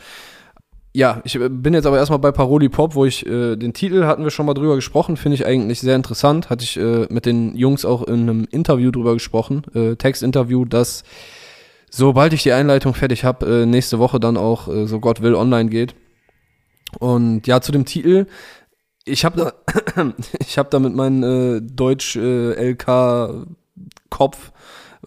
Ja, 0.92 1.21
ich 1.25 1.35
äh, 1.35 1.49
bin 1.49 1.75
jetzt 1.75 1.87
aber 1.87 1.99
erstmal 1.99 2.19
bei 2.19 2.33
Paroli 2.33 2.69
Pop, 2.69 2.95
wo 2.95 3.05
ich 3.05 3.27
äh, 3.27 3.57
den 3.57 3.75
Titel 3.75 4.05
hatten 4.05 4.25
wir 4.25 4.31
schon 4.31 4.47
mal 4.47 4.55
drüber 4.55 4.77
gesprochen, 4.77 5.16
finde 5.16 5.35
ich 5.35 5.47
eigentlich 5.47 5.81
sehr 5.81 5.95
interessant. 5.95 6.51
Hatte 6.51 6.64
ich 6.64 6.79
äh, 6.79 7.07
mit 7.11 7.27
den 7.27 7.55
Jungs 7.55 7.85
auch 7.85 8.03
in 8.03 8.23
einem 8.23 8.49
Interview 8.51 8.90
drüber 8.90 9.12
gesprochen, 9.14 9.62
äh, 9.75 9.97
Textinterview, 9.97 10.64
dass 10.64 11.05
sobald 11.97 12.33
ich 12.33 12.43
die 12.43 12.53
Einleitung 12.53 12.95
fertig 12.95 13.25
habe, 13.25 13.63
äh, 13.63 13.67
nächste 13.67 13.99
Woche 13.99 14.21
dann 14.21 14.37
auch, 14.37 14.69
äh, 14.69 14.87
so 14.87 15.01
Gott 15.01 15.23
will, 15.23 15.35
online 15.35 15.71
geht. 15.71 15.97
Und 16.99 17.47
ja, 17.47 17.61
zu 17.61 17.73
dem 17.73 17.85
Titel. 17.85 18.27
Ich 19.05 19.25
habe 19.25 19.37
da, 19.37 19.53
ich 20.39 20.59
habe 20.59 20.69
da 20.71 20.79
mit 20.79 20.95
meinem 20.95 21.23
äh, 21.23 21.61
Deutsch-LK-Kopf 21.61 24.53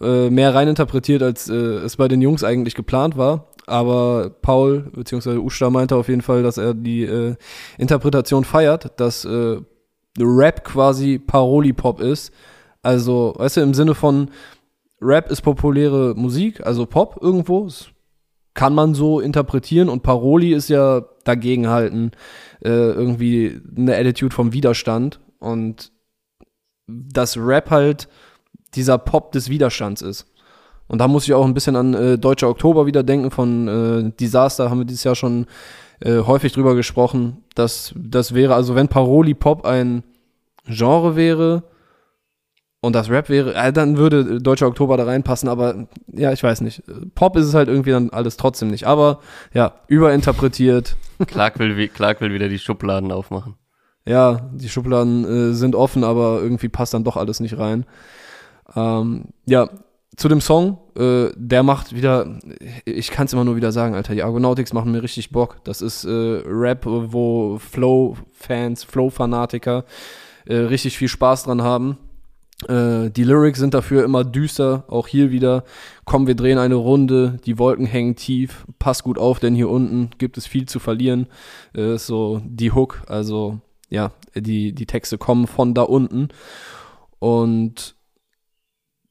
äh, 0.00 0.30
mehr 0.30 0.54
reininterpretiert, 0.54 1.22
als 1.22 1.48
äh, 1.48 1.54
es 1.54 1.96
bei 1.96 2.08
den 2.08 2.22
Jungs 2.22 2.44
eigentlich 2.44 2.74
geplant 2.74 3.16
war. 3.16 3.46
Aber 3.66 4.30
Paul 4.42 4.90
bzw. 4.94 5.36
Usta 5.36 5.70
meinte 5.70 5.96
auf 5.96 6.08
jeden 6.08 6.22
Fall, 6.22 6.42
dass 6.42 6.58
er 6.58 6.74
die 6.74 7.04
äh, 7.04 7.36
Interpretation 7.78 8.44
feiert, 8.44 8.98
dass 8.98 9.24
äh, 9.24 9.58
Rap 10.18 10.64
quasi 10.64 11.18
Paroli-Pop 11.18 12.00
ist. 12.00 12.32
Also, 12.82 13.34
weißt 13.36 13.58
du, 13.58 13.60
im 13.60 13.74
Sinne 13.74 13.94
von, 13.94 14.30
Rap 15.00 15.30
ist 15.30 15.42
populäre 15.42 16.14
Musik, 16.14 16.64
also 16.66 16.86
Pop 16.86 17.18
irgendwo. 17.20 17.64
Das 17.64 17.88
kann 18.54 18.74
man 18.74 18.94
so 18.94 19.20
interpretieren 19.20 19.88
und 19.88 20.02
Paroli 20.02 20.52
ist 20.52 20.68
ja 20.68 21.02
dagegenhalten, 21.24 22.12
äh, 22.62 22.68
irgendwie 22.68 23.60
eine 23.76 23.96
Attitude 23.96 24.34
vom 24.34 24.52
Widerstand 24.52 25.20
und 25.38 25.92
dass 26.86 27.36
Rap 27.38 27.70
halt 27.70 28.08
dieser 28.74 28.98
Pop 28.98 29.32
des 29.32 29.48
Widerstands 29.48 30.02
ist. 30.02 30.26
Und 30.88 30.98
da 30.98 31.06
muss 31.06 31.24
ich 31.24 31.34
auch 31.34 31.44
ein 31.44 31.54
bisschen 31.54 31.76
an 31.76 31.94
äh, 31.94 32.18
Deutscher 32.18 32.48
Oktober 32.48 32.84
wieder 32.84 33.04
denken 33.04 33.30
von 33.30 33.68
äh, 33.68 34.12
Disaster, 34.18 34.70
haben 34.70 34.80
wir 34.80 34.84
dieses 34.84 35.04
Jahr 35.04 35.14
schon 35.14 35.46
äh, 36.00 36.18
häufig 36.18 36.52
drüber 36.52 36.74
gesprochen. 36.74 37.44
dass 37.54 37.94
das 37.96 38.34
wäre, 38.34 38.54
also 38.54 38.74
wenn 38.74 38.88
Paroli 38.88 39.34
Pop 39.34 39.64
ein 39.64 40.02
Genre 40.66 41.14
wäre, 41.14 41.62
und 42.82 42.94
das 42.94 43.10
Rap 43.10 43.28
wäre, 43.28 43.54
äh, 43.54 43.72
dann 43.72 43.98
würde 43.98 44.40
Deutscher 44.40 44.66
Oktober 44.66 44.96
da 44.96 45.04
reinpassen, 45.04 45.48
aber 45.48 45.86
ja, 46.12 46.32
ich 46.32 46.42
weiß 46.42 46.62
nicht. 46.62 46.82
Pop 47.14 47.36
ist 47.36 47.46
es 47.46 47.54
halt 47.54 47.68
irgendwie 47.68 47.90
dann 47.90 48.10
alles 48.10 48.38
trotzdem 48.38 48.68
nicht. 48.68 48.86
Aber 48.86 49.20
ja, 49.52 49.74
überinterpretiert. 49.86 50.96
Clark 51.26 51.58
will, 51.58 51.88
Clark 51.88 52.20
will 52.22 52.32
wieder 52.32 52.48
die 52.48 52.58
Schubladen 52.58 53.12
aufmachen. 53.12 53.56
Ja, 54.06 54.50
die 54.54 54.70
Schubladen 54.70 55.24
äh, 55.24 55.54
sind 55.54 55.74
offen, 55.74 56.04
aber 56.04 56.40
irgendwie 56.40 56.70
passt 56.70 56.94
dann 56.94 57.04
doch 57.04 57.18
alles 57.18 57.40
nicht 57.40 57.58
rein. 57.58 57.84
Ähm, 58.74 59.26
ja, 59.44 59.68
zu 60.16 60.28
dem 60.28 60.40
Song, 60.40 60.78
äh, 60.96 61.28
der 61.36 61.62
macht 61.62 61.94
wieder, 61.94 62.38
ich 62.86 63.10
kann 63.10 63.26
es 63.26 63.34
immer 63.34 63.44
nur 63.44 63.56
wieder 63.56 63.72
sagen, 63.72 63.94
Alter, 63.94 64.14
die 64.14 64.22
Argonautics 64.22 64.72
machen 64.72 64.90
mir 64.90 65.02
richtig 65.02 65.32
Bock. 65.32 65.62
Das 65.64 65.82
ist 65.82 66.04
äh, 66.04 66.42
Rap, 66.46 66.86
wo 66.86 67.58
Flow-Fans, 67.58 68.84
Flow-Fanatiker 68.84 69.84
äh, 70.46 70.56
richtig 70.56 70.96
viel 70.96 71.08
Spaß 71.08 71.44
dran 71.44 71.62
haben. 71.62 71.98
Äh, 72.68 73.10
die 73.10 73.24
Lyrics 73.24 73.58
sind 73.58 73.74
dafür 73.74 74.04
immer 74.04 74.24
düster, 74.24 74.84
auch 74.88 75.06
hier 75.06 75.30
wieder. 75.30 75.64
Komm, 76.04 76.26
wir 76.26 76.34
drehen 76.34 76.58
eine 76.58 76.74
Runde, 76.74 77.38
die 77.46 77.58
Wolken 77.58 77.86
hängen 77.86 78.16
tief, 78.16 78.66
pass 78.78 79.02
gut 79.02 79.18
auf, 79.18 79.38
denn 79.38 79.54
hier 79.54 79.70
unten 79.70 80.10
gibt 80.18 80.36
es 80.36 80.46
viel 80.46 80.66
zu 80.66 80.78
verlieren. 80.78 81.26
Äh, 81.74 81.96
so 81.96 82.42
die 82.44 82.72
Hook, 82.72 83.02
also 83.06 83.60
ja, 83.88 84.12
die, 84.34 84.72
die 84.72 84.86
Texte 84.86 85.18
kommen 85.18 85.46
von 85.46 85.74
da 85.74 85.82
unten. 85.82 86.28
Und 87.18 87.94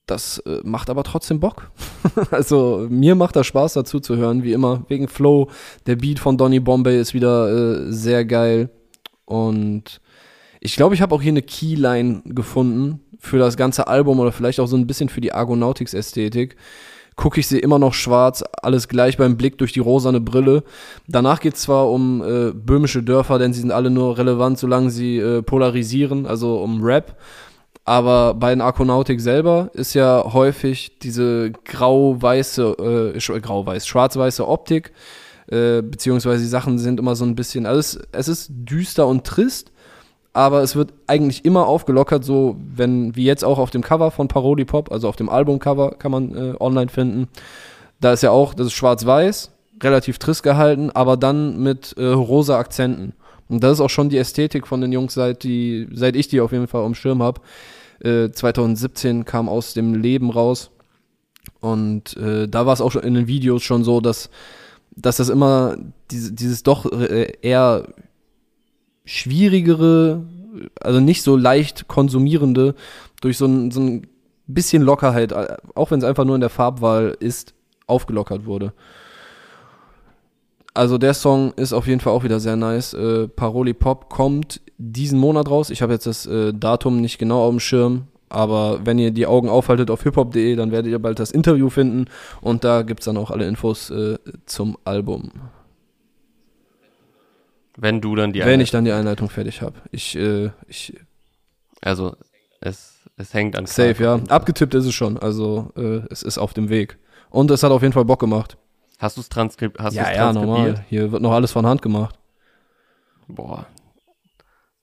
das 0.05 0.39
äh, 0.39 0.61
macht 0.63 0.89
aber 0.89 1.03
trotzdem 1.03 1.39
Bock. 1.39 1.71
also 2.31 2.87
mir 2.89 3.15
macht 3.15 3.35
das 3.35 3.47
Spaß 3.47 3.73
dazu 3.73 3.99
zu 3.99 4.17
hören, 4.17 4.43
wie 4.43 4.53
immer, 4.53 4.83
wegen 4.87 5.07
Flow. 5.07 5.49
Der 5.85 5.95
Beat 5.95 6.19
von 6.19 6.37
Donny 6.37 6.59
Bombay 6.59 6.99
ist 6.99 7.13
wieder 7.13 7.49
äh, 7.49 7.91
sehr 7.91 8.25
geil. 8.25 8.69
Und 9.25 10.01
ich 10.59 10.75
glaube, 10.75 10.95
ich 10.95 11.01
habe 11.01 11.15
auch 11.15 11.21
hier 11.21 11.31
eine 11.31 11.41
Keyline 11.41 12.21
gefunden, 12.25 13.01
für 13.19 13.37
das 13.37 13.57
ganze 13.57 13.87
Album 13.87 14.19
oder 14.19 14.31
vielleicht 14.31 14.59
auch 14.59 14.67
so 14.67 14.77
ein 14.77 14.87
bisschen 14.87 15.09
für 15.09 15.21
die 15.21 15.33
Argonautics-Ästhetik, 15.33 16.55
gucke 17.17 17.41
ich 17.41 17.47
sie 17.47 17.59
immer 17.59 17.79
noch 17.79 17.93
schwarz, 17.93 18.43
alles 18.61 18.87
gleich 18.87 19.17
beim 19.17 19.35
Blick 19.35 19.57
durch 19.57 19.73
die 19.73 19.81
rosane 19.81 20.21
Brille. 20.21 20.63
Danach 21.07 21.41
geht 21.41 21.55
es 21.55 21.63
zwar 21.63 21.89
um 21.89 22.23
äh, 22.23 22.51
böhmische 22.53 23.03
Dörfer, 23.03 23.37
denn 23.37 23.51
sie 23.51 23.59
sind 23.59 23.71
alle 23.71 23.89
nur 23.89 24.17
relevant, 24.17 24.57
solange 24.57 24.89
sie 24.89 25.17
äh, 25.17 25.41
polarisieren, 25.41 26.25
also 26.25 26.61
um 26.61 26.81
Rap. 26.81 27.17
Aber 27.83 28.35
bei 28.35 28.51
den 28.51 28.61
Argonautik 28.61 29.19
selber 29.19 29.69
ist 29.73 29.95
ja 29.95 30.23
häufig 30.31 30.99
diese 30.99 31.51
grau-weiße, 31.65 33.13
äh, 33.17 33.39
grau-weiß, 33.41 33.85
schwarz-weiße 33.85 34.47
Optik, 34.47 34.93
äh, 35.47 35.81
beziehungsweise 35.81 36.41
die 36.41 36.49
Sachen 36.49 36.79
sind 36.79 37.01
immer 37.01 37.17
so 37.17 37.25
ein 37.25 37.35
bisschen, 37.35 37.65
also 37.65 37.99
es 38.13 38.27
ist 38.29 38.49
düster 38.49 39.07
und 39.07 39.25
trist, 39.25 39.73
aber 40.39 40.63
es 40.63 40.77
wird 40.77 40.93
eigentlich 41.05 41.43
immer 41.43 41.67
aufgelockert, 41.67 42.23
so 42.23 42.55
wenn, 42.73 43.13
wie 43.17 43.25
jetzt 43.25 43.43
auch 43.43 43.59
auf 43.59 43.71
dem 43.71 43.81
Cover 43.81 44.09
von 44.09 44.29
Parody 44.29 44.63
Pop, 44.63 44.89
also 44.89 45.09
auf 45.09 45.17
dem 45.17 45.27
Albumcover 45.27 45.95
kann 45.99 46.13
man 46.13 46.33
äh, 46.33 46.53
online 46.61 46.87
finden. 46.87 47.27
Da 47.99 48.13
ist 48.13 48.23
ja 48.23 48.31
auch, 48.31 48.53
das 48.53 48.67
ist 48.67 48.73
schwarz-weiß, 48.73 49.51
relativ 49.83 50.17
trist 50.17 50.43
gehalten, 50.43 50.91
aber 50.91 51.17
dann 51.17 51.61
mit 51.61 51.93
äh, 51.97 52.05
rosa 52.05 52.57
Akzenten. 52.57 53.11
Und 53.49 53.65
das 53.65 53.73
ist 53.73 53.81
auch 53.81 53.89
schon 53.89 54.07
die 54.07 54.17
Ästhetik 54.17 54.65
von 54.65 54.79
den 54.79 54.93
Jungs, 54.93 55.13
seit, 55.13 55.43
die, 55.43 55.89
seit 55.91 56.15
ich 56.15 56.29
die 56.29 56.39
auf 56.39 56.53
jeden 56.53 56.67
Fall 56.67 56.85
am 56.85 56.95
Schirm 56.95 57.21
habe. 57.21 57.41
Äh, 57.99 58.29
2017 58.29 59.25
kam 59.25 59.49
aus 59.49 59.73
dem 59.73 59.93
Leben 59.93 60.29
raus. 60.29 60.71
Und 61.59 62.15
äh, 62.15 62.47
da 62.47 62.65
war 62.65 62.71
es 62.71 62.79
auch 62.79 62.93
schon 62.93 63.03
in 63.03 63.13
den 63.13 63.27
Videos 63.27 63.61
schon 63.61 63.83
so, 63.83 63.99
dass, 63.99 64.29
dass 64.95 65.17
das 65.17 65.27
immer 65.27 65.75
diese, 66.11 66.31
dieses 66.31 66.63
doch 66.63 66.89
äh, 66.89 67.33
eher 67.41 67.89
schwierigere, 69.09 70.21
also 70.79 70.99
nicht 70.99 71.23
so 71.23 71.35
leicht 71.35 71.87
konsumierende, 71.87 72.75
durch 73.21 73.37
so 73.37 73.45
ein, 73.47 73.71
so 73.71 73.81
ein 73.81 74.07
bisschen 74.45 74.83
Lockerheit, 74.83 75.33
auch 75.73 75.89
wenn 75.89 75.97
es 75.97 76.05
einfach 76.05 76.25
nur 76.25 76.35
in 76.35 76.41
der 76.41 76.51
Farbwahl 76.51 77.17
ist, 77.19 77.55
aufgelockert 77.87 78.45
wurde. 78.45 78.71
Also 80.75 80.99
der 80.99 81.15
Song 81.15 81.53
ist 81.55 81.73
auf 81.73 81.87
jeden 81.87 82.01
Fall 82.01 82.13
auch 82.13 82.23
wieder 82.23 82.39
sehr 82.39 82.55
nice. 82.55 82.93
Äh, 82.93 83.27
Paroli 83.27 83.73
Pop 83.73 84.09
kommt 84.09 84.61
diesen 84.77 85.19
Monat 85.19 85.49
raus. 85.49 85.71
Ich 85.71 85.81
habe 85.81 85.93
jetzt 85.93 86.05
das 86.05 86.27
äh, 86.27 86.53
Datum 86.53 87.01
nicht 87.01 87.17
genau 87.17 87.43
auf 87.43 87.49
dem 87.49 87.59
Schirm, 87.59 88.03
aber 88.29 88.85
wenn 88.85 88.99
ihr 88.99 89.09
die 89.09 89.25
Augen 89.25 89.49
aufhaltet 89.49 89.89
auf 89.89 90.03
hiphop.de, 90.03 90.55
dann 90.55 90.71
werdet 90.71 90.91
ihr 90.91 90.99
bald 90.99 91.17
das 91.17 91.31
Interview 91.31 91.69
finden 91.69 92.05
und 92.41 92.63
da 92.63 92.83
gibt 92.83 92.99
es 92.99 93.05
dann 93.05 93.17
auch 93.17 93.31
alle 93.31 93.47
Infos 93.47 93.89
äh, 93.89 94.19
zum 94.45 94.77
Album. 94.85 95.31
Wenn 97.81 98.01
du 98.01 98.15
dann 98.15 98.33
die 98.33 98.41
Einleitung 98.41 98.51
Wenn 98.51 98.61
ich 98.61 98.71
dann 98.71 98.85
die 98.85 98.91
Einleitung 98.91 99.29
fertig 99.29 99.61
habe. 99.61 99.75
Ich, 99.91 100.15
äh, 100.17 100.51
ich. 100.67 100.99
Also, 101.81 102.17
es, 102.59 102.99
es 103.15 103.33
hängt 103.33 103.57
an. 103.57 103.67
Safe, 103.67 103.93
Clark 103.93 104.27
ja. 104.27 104.35
Abgetippt 104.35 104.73
ist 104.73 104.85
es 104.85 104.93
schon. 104.93 105.17
Also, 105.17 105.71
äh, 105.77 106.01
es 106.11 106.21
ist 106.21 106.37
auf 106.37 106.53
dem 106.53 106.67
Weg. 106.69 106.97
Und 107.29 107.49
es 107.51 107.63
hat 107.63 107.71
auf 107.71 107.81
jeden 107.81 107.93
Fall 107.93 108.03
Bock 108.03 108.19
gemacht. 108.19 108.57
Hast 108.97 109.15
du 109.15 109.21
es 109.21 109.29
transkribiert? 109.29 109.81
Hast 109.81 109.93
ja, 109.93 110.11
ja, 110.11 110.33
normal. 110.33 110.83
Hier 110.89 111.11
wird 111.13 111.21
noch 111.21 111.31
alles 111.31 111.53
von 111.53 111.65
Hand 111.65 111.81
gemacht. 111.81 112.19
Boah. 113.29 113.65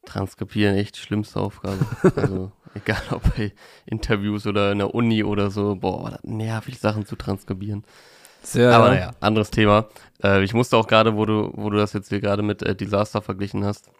Transkribieren, 0.07 0.77
echt 0.77 0.97
schlimmste 0.97 1.39
Aufgabe. 1.39 1.85
also, 2.17 2.53
egal 2.75 3.03
ob 3.11 3.37
bei 3.37 3.53
Interviews 3.85 4.47
oder 4.47 4.73
in 4.73 4.79
der 4.79 4.95
Uni 4.95 5.23
oder 5.23 5.51
so. 5.51 5.77
Boah, 5.77 6.19
nervig, 6.23 6.79
Sachen 6.79 7.05
zu 7.05 7.15
transkribieren. 7.17 7.85
Sehr, 8.47 8.73
Aber 8.73 8.91
naja, 8.91 9.11
anderes 9.19 9.51
Thema. 9.51 9.89
Äh, 10.23 10.45
ich 10.45 10.55
musste 10.55 10.77
auch 10.77 10.87
gerade, 10.87 11.17
wo 11.17 11.27
du, 11.27 11.51
wo 11.55 11.69
du 11.69 11.79
das 11.79 11.93
jetzt 11.95 12.11
hier 12.11 12.21
gerade 12.21 12.43
mit 12.43 12.63
äh, 12.63 12.77
Disaster 12.77 13.21
verglichen 13.21 13.65
hast, 13.65 13.91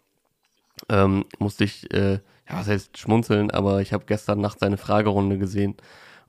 ähm, 0.87 1.25
musste 1.37 1.65
ich, 1.65 1.93
äh, 1.93 2.13
ja, 2.13 2.19
was 2.53 2.67
heißt 2.67 2.97
schmunzeln, 2.97 3.51
aber 3.51 3.81
ich 3.81 3.91
habe 3.91 4.05
gestern 4.07 4.39
Nacht 4.39 4.59
seine 4.59 4.77
Fragerunde 4.77 5.37
gesehen. 5.37 5.75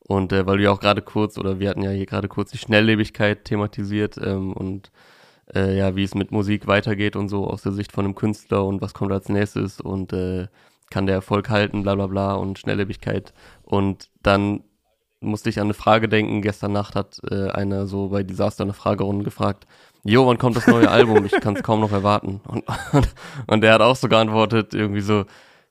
Und 0.01 0.33
äh, 0.33 0.47
weil 0.47 0.57
du 0.57 0.65
ja 0.65 0.73
auch 0.73 0.81
gerade 0.81 1.01
kurz, 1.01 1.39
oder 1.39 1.61
wir 1.61 1.71
hatten 1.71 1.83
ja 1.83 1.91
hier 1.91 2.07
gerade 2.07 2.27
kurz 2.27 2.51
die 2.51 2.59
Schnelllebigkeit 2.59 3.45
thematisiert 3.45 4.17
ähm, 4.19 4.53
und 4.53 4.91
äh, 5.55 5.77
ja, 5.77 5.95
wie 5.95 6.03
es 6.03 6.17
mit 6.17 6.33
Musik 6.33 6.67
weitergeht 6.67 7.15
und 7.15 7.29
so 7.29 7.47
aus 7.47 7.63
der 7.63 7.73
Sicht 7.73 7.93
von 7.93 8.05
einem 8.05 8.17
Künstler 8.17 8.65
und 8.65 8.81
was 8.81 8.95
kommt 8.95 9.13
als 9.13 9.29
nächstes 9.29 9.81
und 9.81 10.13
äh, 10.13 10.49
kann 10.91 11.07
der 11.07 11.15
Erfolg 11.15 11.51
halten, 11.51 11.85
bla 11.85 11.95
bla 11.95 12.09
bla 12.09 12.35
und 12.35 12.59
Schnelllebigkeit. 12.59 13.33
Und 13.63 14.11
dann 14.23 14.65
musste 15.21 15.49
ich 15.51 15.59
an 15.59 15.67
eine 15.67 15.75
Frage 15.75 16.09
denken. 16.09 16.43
Gestern 16.43 16.73
Nacht 16.73 16.95
hat 16.95 17.21
äh, 17.31 17.51
einer 17.51 17.87
so 17.87 18.09
bei 18.09 18.23
Disaster 18.23 18.65
eine 18.65 18.73
Fragerunde 18.75 19.25
gefragt, 19.25 19.67
Jo, 20.05 20.27
wann 20.27 20.39
kommt 20.39 20.57
das 20.57 20.67
neue 20.67 20.89
Album? 20.91 21.25
Ich 21.27 21.33
kann 21.41 21.57
es 21.57 21.63
kaum 21.63 21.81
noch 21.81 21.93
erwarten. 21.93 22.41
Und, 22.47 22.65
und, 22.93 23.09
und 23.49 23.61
der 23.63 23.75
hat 23.75 23.81
auch 23.81 23.97
so 23.97 24.09
geantwortet, 24.09 24.73
irgendwie 24.75 25.01
so, 25.01 25.25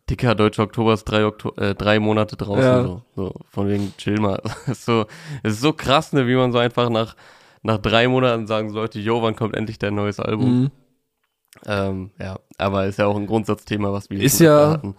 dicker 0.10 0.36
Deutscher 0.36 0.64
Oktober 0.64 0.94
ist 0.94 1.06
drei, 1.06 1.26
Okto 1.26 1.54
äh, 1.56 1.74
drei 1.76 2.00
Monate 2.00 2.36
draußen. 2.36 2.62
Ja. 2.64 2.84
So, 2.84 3.02
so, 3.16 3.34
von 3.50 3.68
wegen 3.70 3.94
chill 3.98 4.20
mal. 4.20 4.42
Es 4.66 4.68
ist 4.80 4.86
so, 4.86 5.06
es 5.44 5.54
ist 5.54 5.62
so 5.62 5.74
krass, 5.74 6.12
ne, 6.14 6.28
wie 6.28 6.36
man 6.36 6.52
so 6.52 6.58
einfach 6.58 6.90
nach, 6.90 7.16
nach 7.64 7.78
drei 7.78 8.08
Monaten 8.08 8.48
sagen 8.48 8.70
so 8.70 8.76
Leute, 8.76 9.00
yo, 9.00 9.22
wann 9.22 9.36
kommt 9.36 9.56
endlich 9.56 9.80
dein 9.80 9.96
neues 9.96 10.20
Album? 10.20 10.60
Mhm. 10.62 10.72
Ähm, 11.66 12.12
ja, 12.20 12.38
aber 12.58 12.86
ist 12.86 13.00
ja 13.00 13.08
auch 13.08 13.16
ein 13.18 13.26
Grundsatzthema, 13.28 13.92
was 13.92 14.10
wir 14.10 14.22
Ist 14.22 14.40
ja- 14.40 14.72
hatten. 14.72 14.96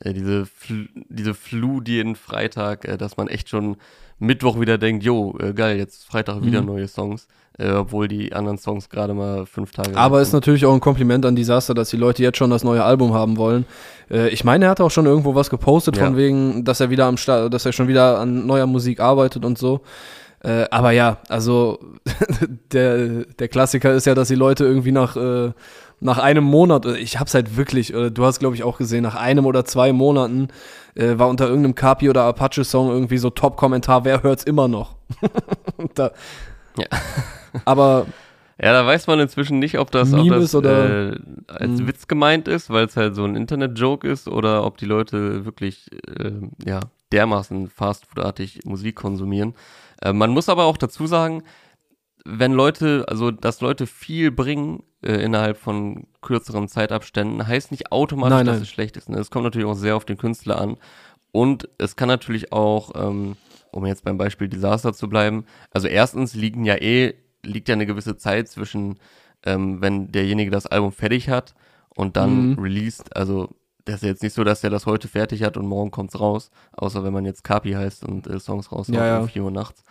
Äh, 0.00 0.12
diese, 0.12 0.46
Fl 0.46 0.88
diese 1.08 1.34
Flut 1.34 1.88
jeden 1.88 2.14
Freitag, 2.16 2.84
äh, 2.86 2.96
dass 2.96 3.16
man 3.16 3.28
echt 3.28 3.48
schon 3.48 3.76
Mittwoch 4.20 4.60
wieder 4.60 4.78
denkt, 4.78 5.04
jo, 5.04 5.36
äh, 5.40 5.52
geil, 5.52 5.76
jetzt 5.78 6.04
Freitag 6.06 6.42
wieder 6.44 6.60
Mhm. 6.60 6.66
neue 6.66 6.88
Songs, 6.88 7.28
äh, 7.56 7.70
obwohl 7.70 8.08
die 8.08 8.32
anderen 8.32 8.58
Songs 8.58 8.88
gerade 8.88 9.14
mal 9.14 9.46
fünf 9.46 9.70
Tage 9.72 9.96
Aber 9.96 10.20
ist 10.20 10.32
natürlich 10.32 10.66
auch 10.66 10.74
ein 10.74 10.80
Kompliment 10.80 11.24
an 11.24 11.36
Disaster, 11.36 11.72
dass 11.74 11.90
die 11.90 11.96
Leute 11.96 12.22
jetzt 12.22 12.36
schon 12.38 12.50
das 12.50 12.64
neue 12.64 12.82
Album 12.82 13.14
haben 13.14 13.36
wollen. 13.36 13.64
Äh, 14.10 14.28
ich 14.30 14.42
meine, 14.44 14.64
er 14.66 14.70
hat 14.72 14.80
auch 14.80 14.90
schon 14.90 15.06
irgendwo 15.06 15.34
was 15.36 15.50
gepostet, 15.50 15.96
Ja. 15.96 16.04
von 16.06 16.16
wegen, 16.16 16.64
dass 16.64 16.80
er 16.80 16.90
wieder 16.90 17.06
am 17.06 17.16
Start, 17.16 17.52
dass 17.54 17.64
er 17.66 17.72
schon 17.72 17.86
wieder 17.88 18.18
an 18.18 18.46
neuer 18.46 18.66
Musik 18.66 18.98
arbeitet 19.00 19.44
und 19.44 19.56
so. 19.58 19.80
Äh, 20.40 20.66
aber 20.70 20.92
ja, 20.92 21.18
also 21.28 21.78
der, 22.72 23.24
der 23.24 23.48
Klassiker 23.48 23.92
ist 23.94 24.06
ja, 24.06 24.14
dass 24.14 24.28
die 24.28 24.34
Leute 24.36 24.64
irgendwie 24.64 24.92
nach, 24.92 25.16
äh, 25.16 25.52
nach 26.00 26.18
einem 26.18 26.44
Monat, 26.44 26.86
äh, 26.86 26.96
ich 26.96 27.18
hab's 27.18 27.34
halt 27.34 27.56
wirklich, 27.56 27.92
äh, 27.92 28.10
du 28.10 28.24
hast 28.24 28.38
glaube 28.38 28.54
ich 28.54 28.62
auch 28.64 28.78
gesehen, 28.78 29.02
nach 29.02 29.14
einem 29.16 29.46
oder 29.46 29.64
zwei 29.64 29.92
Monaten 29.92 30.48
äh, 30.94 31.18
war 31.18 31.28
unter 31.28 31.46
irgendeinem 31.48 31.74
Kapi 31.74 32.08
oder 32.10 32.24
Apache-Song 32.24 32.88
irgendwie 32.90 33.18
so 33.18 33.30
Top-Kommentar, 33.30 34.04
wer 34.04 34.22
hört's 34.22 34.44
immer 34.44 34.68
noch? 34.68 34.96
Da, 35.94 36.12
Ja. 36.76 36.86
Aber 37.64 38.06
Ja, 38.60 38.72
da 38.72 38.84
weiß 38.84 39.06
man 39.06 39.20
inzwischen 39.20 39.58
nicht, 39.60 39.78
ob 39.78 39.90
das, 39.92 40.12
ob 40.12 40.28
das 40.28 40.54
oder- 40.54 41.12
äh, 41.12 41.18
als 41.46 41.80
Mhm. 41.80 41.86
Witz 41.88 42.08
gemeint 42.08 42.48
ist, 42.48 42.70
weil 42.70 42.86
es 42.86 42.96
halt 42.96 43.14
so 43.14 43.24
ein 43.24 43.36
Internet-Joke 43.36 44.06
ist, 44.08 44.28
oder 44.28 44.64
ob 44.64 44.78
die 44.78 44.84
Leute 44.86 45.44
wirklich 45.44 45.86
äh, 46.18 46.32
ja, 46.66 46.80
dermaßen 47.12 47.68
fastfoodartig 47.70 48.60
Musik 48.64 48.96
konsumieren. 48.96 49.54
Äh, 50.02 50.12
man 50.12 50.30
muss 50.30 50.48
aber 50.48 50.64
auch 50.64 50.76
dazu 50.76 51.06
sagen, 51.06 51.42
wenn 52.30 52.52
Leute, 52.52 53.04
also 53.08 53.30
dass 53.30 53.60
Leute 53.60 53.86
viel 53.86 54.30
bringen 54.30 54.82
äh, 55.02 55.22
innerhalb 55.22 55.56
von 55.56 56.06
kürzeren 56.20 56.68
Zeitabständen, 56.68 57.46
heißt 57.46 57.70
nicht 57.70 57.90
automatisch, 57.92 58.36
Nein, 58.36 58.46
dass 58.46 58.56
nein. 58.56 58.62
es 58.62 58.68
schlecht 58.68 58.96
ist. 58.96 59.08
Ne? 59.08 59.18
Es 59.18 59.30
kommt 59.30 59.44
natürlich 59.44 59.66
auch 59.66 59.74
sehr 59.74 59.96
auf 59.96 60.04
den 60.04 60.18
Künstler 60.18 60.60
an. 60.60 60.76
Und 61.32 61.68
es 61.78 61.96
kann 61.96 62.08
natürlich 62.08 62.52
auch, 62.52 62.92
ähm, 62.94 63.36
um 63.70 63.86
jetzt 63.86 64.04
beim 64.04 64.18
Beispiel 64.18 64.48
Disaster 64.48 64.92
zu 64.92 65.08
bleiben, 65.08 65.44
also 65.70 65.88
erstens 65.88 66.34
liegen 66.34 66.64
ja 66.64 66.74
eh, 66.76 67.14
liegt 67.44 67.68
ja 67.68 67.74
eine 67.74 67.86
gewisse 67.86 68.16
Zeit 68.16 68.48
zwischen, 68.48 68.98
ähm, 69.44 69.80
wenn 69.80 70.10
derjenige 70.10 70.50
das 70.50 70.66
Album 70.66 70.90
fertig 70.92 71.28
hat 71.28 71.54
und 71.94 72.16
dann 72.16 72.50
Mhm. 72.52 72.58
released, 72.58 73.14
also 73.16 73.50
das 73.84 73.96
ist 73.96 74.02
jetzt 74.08 74.22
nicht 74.22 74.34
so, 74.34 74.44
dass 74.44 74.62
er 74.64 74.70
das 74.70 74.84
heute 74.86 75.08
fertig 75.08 75.42
hat 75.44 75.56
und 75.56 75.66
morgen 75.66 75.90
kommt's 75.90 76.18
raus, 76.20 76.50
außer 76.72 77.04
wenn 77.04 77.12
man 77.12 77.24
jetzt 77.24 77.44
Kapi 77.44 77.72
heißt 77.72 78.04
und 78.04 78.26
äh, 78.26 78.38
Songs 78.40 78.70
raushaut 78.72 78.94
Ja, 78.96 79.06
ja. 79.06 79.18
um 79.20 79.28
4 79.28 79.44
Uhr 79.44 79.50
nachts. 79.50 79.82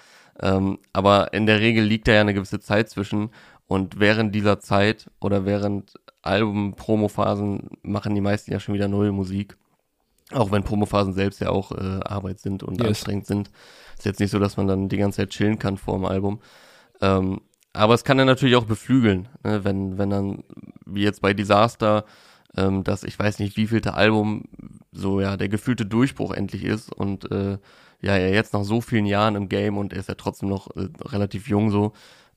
Ähm, 0.42 0.80
aber 0.94 1.34
in 1.34 1.46
der 1.46 1.60
Regel 1.60 1.84
liegt 1.84 2.08
da 2.08 2.14
ja 2.14 2.22
eine 2.22 2.34
gewisse 2.34 2.60
Zeit 2.60 2.90
zwischen 2.90 3.32
und 3.68 4.00
während 4.00 4.34
dieser 4.36 4.60
Zeit 4.60 5.10
oder 5.20 5.46
während 5.46 5.96
Album-Promo-Phasen 6.22 7.70
machen 7.82 8.16
die 8.16 8.22
meisten 8.22 8.52
ja 8.52 8.60
schon 8.60 8.76
wieder 8.76 8.88
neue 8.88 9.12
Musik. 9.12 9.58
Auch 10.32 10.52
wenn 10.52 10.64
Promophasen 10.64 11.14
selbst 11.14 11.40
ja 11.40 11.50
auch 11.50 11.72
äh, 11.72 12.00
Arbeit 12.04 12.40
sind 12.40 12.62
und 12.62 12.80
Yes. 12.80 12.88
anstrengend 12.88 13.28
sind. 13.28 13.50
Ist 13.98 14.06
jetzt 14.06 14.20
nicht 14.20 14.32
so, 14.32 14.40
dass 14.40 14.58
man 14.58 14.68
dann 14.68 14.90
die 14.90 14.98
ganze 14.98 15.18
Zeit 15.18 15.30
chillen 15.30 15.58
kann 15.58 15.78
vor 15.78 15.96
dem 15.96 16.06
Album. 16.06 16.42
Ähm, 17.02 17.42
aber 17.72 17.94
es 17.94 18.04
kann 18.04 18.18
dann 18.18 18.28
natürlich 18.28 18.56
auch 18.56 18.66
beflügeln, 18.66 19.30
ne? 19.44 19.64
wenn, 19.64 19.98
wenn 19.98 20.10
dann, 20.10 20.44
wie 20.86 21.04
jetzt 21.04 21.22
bei 21.22 21.34
Disaster, 21.34 22.06
ähm, 22.58 22.84
das, 22.84 23.04
ich 23.04 23.18
weiß 23.18 23.40
nicht, 23.40 23.56
wievielte 23.56 23.94
Album 23.94 24.44
so 24.92 25.22
ja 25.22 25.38
der 25.38 25.48
gefühlte 25.48 25.86
Durchbruch 25.86 26.34
endlich 26.34 26.64
ist 26.66 26.92
und 26.92 27.32
äh, 27.32 27.58
ja, 28.02 28.16
er 28.16 28.34
jetzt 28.34 28.54
nach 28.54 28.64
so 28.64 28.82
vielen 28.82 29.06
Jahren 29.06 29.36
im 29.36 29.50
Game 29.50 29.78
und 29.78 29.94
er 29.94 30.00
ist 30.00 30.10
ja 30.10 30.16
trotzdem 30.16 30.50
noch 30.50 30.68
äh, 30.76 30.88
relativ 31.06 31.48
jung 31.48 31.72
so, 31.72 31.94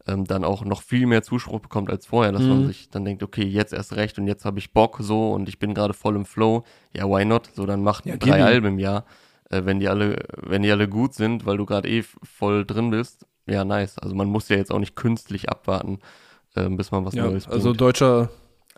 ähm, 0.07 0.25
dann 0.25 0.44
auch 0.44 0.64
noch 0.64 0.83
viel 0.83 1.07
mehr 1.07 1.23
Zuspruch 1.23 1.61
bekommt 1.61 1.90
als 1.90 2.07
vorher, 2.07 2.33
dass 2.33 2.42
man 2.42 2.62
Mhm. 2.62 2.66
sich 2.68 2.88
dann 2.88 3.05
denkt, 3.05 3.23
okay, 3.23 3.44
jetzt 3.44 3.73
erst 3.73 3.94
recht 3.96 4.18
und 4.18 4.27
jetzt 4.27 4.44
habe 4.44 4.59
ich 4.59 4.73
Bock 4.73 4.99
so 5.01 5.33
und 5.33 5.49
ich 5.49 5.59
bin 5.59 5.75
gerade 5.75 5.92
voll 5.94 6.16
im 6.16 6.25
Flow. 6.25 6.64
Ja, 6.94 7.05
why 7.07 7.25
not? 7.25 7.51
So, 7.55 7.66
dann 7.66 7.83
macht 7.83 8.07
Ja, 8.07 8.16
drei. 8.16 8.42
Alben 8.42 8.66
im 8.68 8.79
Jahr, 8.79 9.05
äh, 9.51 9.62
wenn 9.64 9.79
die 9.81 9.88
alle, 9.88 10.25
wenn 10.37 10.62
die 10.62 10.70
alle 10.70 10.88
gut 10.88 11.14
sind, 11.14 11.44
weil 11.44 11.59
du 11.59 11.66
gerade 11.66 11.88
eh 11.88 12.03
voll 12.23 12.64
drin 12.64 12.90
bist. 12.90 13.27
Ja, 13.46 13.64
nice. 13.64 13.99
Also 13.99 14.14
man 14.14 14.29
muss 14.29 14.49
ja 14.49 14.57
jetzt 14.57 14.73
auch 14.73 14.79
nicht 14.79 14.96
künstlich 14.96 15.51
abwarten, 15.51 15.99
ähm, 16.57 16.77
bis 16.77 16.90
man 16.90 17.05
was 17.05 17.14
ja, 17.14 17.25
Neues 17.25 17.44
bringt. 17.44 17.57
also 17.57 17.73
deutscher 17.75 18.31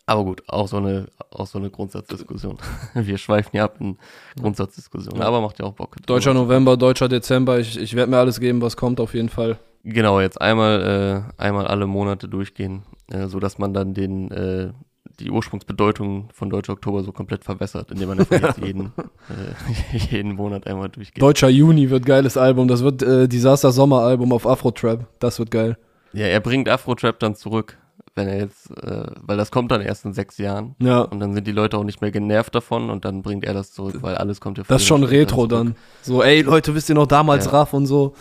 Aber 0.07 0.25
gut, 0.25 0.43
auch 0.49 0.67
so 0.69 0.79
eine, 0.79 1.07
auch 1.31 1.47
so 1.47 1.59
eine 1.59 1.71
Grundsatzdiskussion. 1.71 2.59
Wir 2.95 3.19
schweifen 3.19 3.57
ja 3.57 3.65
ab 3.65 3.77
in 3.81 3.99
Grundsatzdiskussionen, 4.41 5.21
Ja. 5.21 5.27
aber 5.29 5.41
macht 5.41 5.59
ja 5.59 5.65
auch 5.65 5.73
Bock. 5.75 5.97
Deutscher 6.07 6.35
November, 6.35 6.77
deutscher 6.77 7.09
Dezember. 7.09 7.59
Ich, 7.61 7.79
ich 7.79 7.95
werde 7.95 8.11
mir 8.11 8.19
alles 8.19 8.41
geben, 8.41 8.61
was 8.61 8.77
kommt, 8.77 9.01
auf 9.01 9.15
jeden 9.15 9.29
Fall. 9.29 9.59
Genau, 9.85 10.21
jetzt 10.21 10.41
einmal, 10.41 11.25
äh, 11.39 11.43
einmal 11.43 11.67
alle 11.67 11.87
Monate 11.87 12.29
durchgehen, 12.29 12.83
äh, 13.11 13.27
so 13.29 13.39
dass 13.41 13.59
man 13.59 13.73
dann 13.75 13.95
den, 13.95 14.31
äh, 14.31 14.73
die 15.21 15.31
Ursprungsbedeutung 15.31 16.29
von 16.33 16.51
Deutscher 16.51 16.73
Oktober 16.75 17.03
so 17.05 17.13
komplett 17.13 17.45
verwässert, 17.45 17.91
indem 17.93 18.09
man 18.09 18.19
einfach 18.21 18.41
jetzt 18.43 18.59
jeden, 18.59 18.93
äh, 19.29 19.97
jeden 20.11 20.35
Monat 20.35 20.67
einmal 20.67 20.89
durchgeht. 20.89 21.23
Deutscher 21.23 21.49
Juni 21.49 21.91
wird 21.91 22.07
geiles 22.07 22.37
Album. 22.37 22.67
Das 22.69 22.83
wird 22.83 23.03
äh, 23.03 23.29
Disaster 23.29 23.71
Sommeralbum 23.73 24.33
auf 24.33 24.47
Afro-Trap. 24.47 25.07
Das 25.21 25.39
wird 25.39 25.51
geil. 25.51 25.77
ja, 26.13 26.27
er 26.27 26.41
bringt 26.41 26.69
Afro-Trap 26.69 27.19
dann 27.19 27.35
zurück, 27.35 27.79
wenn 28.15 28.29
er 28.29 28.39
jetzt, 28.39 28.71
äh, 28.71 29.07
weil 29.21 29.37
das 29.37 29.51
kommt 29.51 29.71
dann 29.73 29.81
erst 29.81 30.05
in 30.05 30.13
sechs 30.13 30.37
Jahren. 30.39 30.75
Ja, 30.81 31.01
Und 31.01 31.21
dann 31.21 31.33
sind 31.33 31.47
die 31.47 31.53
Leute 31.53 31.79
auch 31.79 31.85
nicht 31.85 32.01
mehr 32.03 32.11
genervt 32.11 32.55
davon 32.55 32.91
und 32.91 33.05
dann 33.05 33.23
bringt 33.23 33.45
er 33.45 33.55
das 33.55 33.73
zurück, 33.73 33.97
weil 34.01 34.17
alles 34.17 34.41
kommt 34.41 34.59
ja 34.59 34.65
das 34.67 34.83
ist 34.83 34.89
schon 34.89 35.03
Retro 35.05 35.47
dann. 35.47 35.77
So, 36.03 36.23
ey 36.23 36.43
Leute, 36.43 36.75
wisst 36.75 36.89
ihr 36.89 36.95
noch 36.95 37.07
damals 37.07 37.47
Ja. 37.47 37.53
Raff 37.53 37.73
und 37.73 37.87
so? 37.87 38.15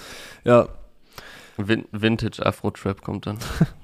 Ja. 0.44 0.68
Vin 1.58 1.86
Vintage 1.92 2.44
Afro-Trap 2.46 3.02
kommt 3.02 3.26
dann. 3.28 3.38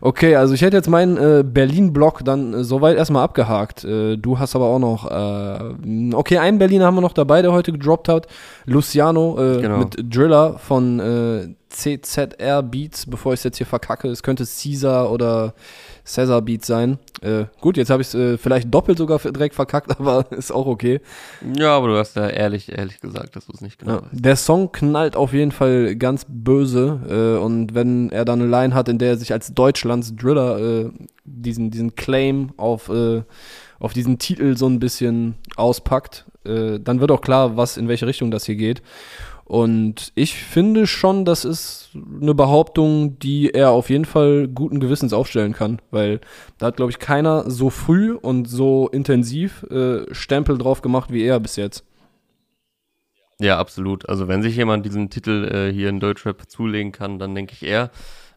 Okay, 0.00 0.36
also 0.36 0.54
ich 0.54 0.62
hätte 0.62 0.76
jetzt 0.76 0.88
meinen 0.88 1.16
äh, 1.16 1.42
Berlin-Block 1.44 2.24
dann 2.24 2.54
äh, 2.54 2.64
soweit 2.64 2.96
erstmal 2.96 3.24
abgehakt. 3.24 3.84
Äh, 3.84 4.16
du 4.16 4.38
hast 4.38 4.56
aber 4.56 4.66
auch 4.66 4.78
noch, 4.78 5.10
äh, 5.10 6.14
okay, 6.14 6.38
einen 6.38 6.58
Berliner 6.58 6.86
haben 6.86 6.96
wir 6.96 7.00
noch 7.00 7.12
dabei, 7.12 7.42
der 7.42 7.52
heute 7.52 7.72
gedroppt 7.72 8.08
hat. 8.08 8.26
Luciano 8.66 9.38
äh, 9.38 9.60
Genau. 9.62 9.78
mit 9.78 9.96
Driller 10.14 10.58
von 10.58 10.98
äh, 11.00 11.48
CZR 11.68 12.62
Beats, 12.62 13.06
bevor 13.06 13.32
ich 13.32 13.40
es 13.40 13.44
jetzt 13.44 13.56
hier 13.58 13.66
verkacke. 13.66 14.08
Es 14.08 14.22
könnte 14.22 14.44
Caesar 14.44 15.10
oder 15.10 15.54
Cesar 16.04 16.42
Beats 16.42 16.66
sein. 16.66 16.98
Äh, 17.20 17.44
gut, 17.60 17.76
jetzt 17.76 17.90
habe 17.90 18.02
ich 18.02 18.08
es 18.08 18.14
äh, 18.14 18.36
vielleicht 18.36 18.72
doppelt 18.72 18.98
sogar 18.98 19.18
direkt 19.18 19.54
verkackt, 19.54 19.90
aber 20.00 20.30
ist 20.32 20.50
auch 20.50 20.66
okay. 20.66 21.00
Ja, 21.56 21.76
aber 21.76 21.88
du 21.88 21.96
hast 21.96 22.16
ja 22.16 22.28
ehrlich, 22.28 22.70
ehrlich 22.76 23.00
gesagt, 23.00 23.36
dass 23.36 23.46
du 23.46 23.52
es 23.52 23.60
nicht 23.60 23.78
genau 23.78 23.94
Ja. 23.94 24.02
Der 24.12 24.36
Song 24.36 24.72
knallt 24.72 25.16
auf 25.16 25.32
jeden 25.32 25.52
Fall 25.52 25.96
ganz 25.96 26.26
böse 26.28 27.36
äh, 27.38 27.42
und 27.42 27.74
wenn 27.74 28.10
er 28.10 28.24
dann 28.24 28.40
eine 28.40 28.50
Line 28.50 28.74
hat, 28.74 28.88
in 28.88 28.98
der 28.98 29.10
er 29.10 29.16
sich 29.16 29.32
als 29.32 29.54
Deutschlands 29.54 30.16
Driller 30.16 30.58
äh, 30.58 30.90
diesen, 31.24 31.70
diesen 31.70 31.94
Claim 31.94 32.52
auf, 32.56 32.88
äh, 32.88 33.22
auf 33.78 33.92
diesen 33.92 34.18
Titel 34.18 34.56
so 34.56 34.66
ein 34.66 34.80
bisschen 34.80 35.36
auspackt, 35.56 36.24
äh, 36.44 36.80
dann 36.80 37.00
wird 37.00 37.10
auch 37.10 37.20
klar, 37.20 37.56
was 37.56 37.76
in 37.76 37.88
welche 37.88 38.06
Richtung 38.06 38.30
das 38.30 38.44
hier 38.46 38.56
geht. 38.56 38.82
Und 39.52 40.12
ich 40.14 40.34
finde 40.36 40.86
schon, 40.86 41.26
das 41.26 41.44
ist 41.44 41.90
eine 41.94 42.32
Behauptung, 42.32 43.18
die 43.18 43.50
er 43.52 43.68
auf 43.68 43.90
jeden 43.90 44.06
Fall 44.06 44.48
guten 44.48 44.80
Gewissens 44.80 45.12
aufstellen 45.12 45.52
kann, 45.52 45.82
weil 45.90 46.22
da 46.56 46.68
hat, 46.68 46.78
glaube 46.78 46.90
ich, 46.90 46.98
keiner 46.98 47.50
so 47.50 47.68
früh 47.68 48.14
und 48.14 48.48
so 48.48 48.88
intensiv 48.88 49.64
äh, 49.64 50.06
Stempel 50.14 50.56
drauf 50.56 50.80
gemacht 50.80 51.12
wie 51.12 51.22
er 51.22 51.38
bis 51.38 51.56
jetzt. 51.56 51.84
Ja, 53.40 53.58
absolut. 53.58 54.08
Also 54.08 54.26
wenn 54.26 54.40
sich 54.40 54.56
jemand 54.56 54.86
diesen 54.86 55.10
Titel 55.10 55.44
äh, 55.44 55.70
hier 55.70 55.90
in 55.90 56.00
Deutschrap 56.00 56.48
zulegen 56.48 56.90
kann, 56.90 57.18
dann 57.18 57.34
denke 57.34 57.52
ich 57.52 57.62
eher. 57.62 57.90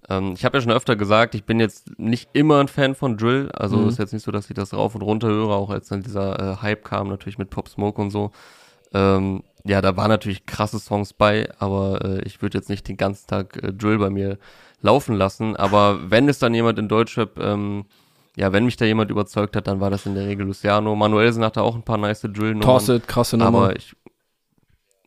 Ähm, 0.10 0.34
ich 0.36 0.44
habe 0.44 0.58
ja 0.58 0.62
schon 0.64 0.74
öfter 0.74 0.98
gesagt, 0.98 1.34
ich 1.34 1.46
bin 1.46 1.62
jetzt 1.62 1.98
nicht 1.98 2.30
immer 2.34 2.60
ein 2.60 2.68
Fan 2.68 2.94
von 2.94 3.16
Drill. 3.16 3.50
Also 3.54 3.78
Mhm. 3.78 3.88
ist 3.88 4.00
jetzt 4.00 4.12
nicht 4.12 4.24
so, 4.26 4.32
dass 4.34 4.50
ich 4.50 4.56
das 4.56 4.74
rauf 4.74 4.96
und 4.96 5.02
runter 5.02 5.30
höre, 5.30 5.52
auch 5.52 5.70
als 5.70 5.88
dann 5.88 6.04
dieser 6.04 6.40
äh, 6.40 6.62
Hype 6.62 6.84
kam, 6.84 7.08
natürlich 7.08 7.38
mit 7.38 7.52
Pop 7.52 7.70
Smoke 7.70 8.02
und 8.02 8.10
so. 8.12 8.32
Ähm, 8.94 9.44
ja, 9.66 9.82
da 9.82 9.98
waren 9.98 10.10
natürlich 10.10 10.46
krasse 10.46 10.80
Songs 10.80 11.14
bei, 11.14 11.50
aber 11.60 12.06
äh, 12.06 12.22
ich 12.24 12.42
würde 12.42 12.58
jetzt 12.58 12.70
nicht 12.70 12.88
den 12.88 12.98
ganzen 12.98 13.28
Tag 13.28 13.62
äh, 13.64 13.74
Drill 13.74 13.98
bei 13.98 14.12
mir 14.12 14.38
laufen 14.82 15.16
lassen. 15.16 15.56
Aber 15.56 16.12
wenn 16.12 16.30
es 16.30 16.38
dann 16.38 16.54
jemand 16.54 16.78
in 16.78 16.88
Deutschrap, 16.88 17.40
ähm, 17.40 17.86
ja, 18.38 18.54
wenn 18.54 18.66
mich 18.66 18.78
da 18.78 18.86
jemand 18.86 19.10
überzeugt 19.10 19.56
hat, 19.56 19.68
dann 19.68 19.80
war 19.80 19.90
das 19.90 20.06
in 20.06 20.14
der 20.14 20.28
Regel 20.28 20.46
Luciano. 20.46 20.96
Manuelsen 20.96 21.44
hatte 21.44 21.64
auch 21.64 21.76
ein 21.76 21.84
paar 21.84 21.98
nice 21.98 22.22
Drill-Nummern. 22.22 22.62
Tosset, 22.62 23.08
krasse 23.08 23.38
Nummer. 23.38 23.58
Aber 23.58 23.76
ich. 23.76 23.96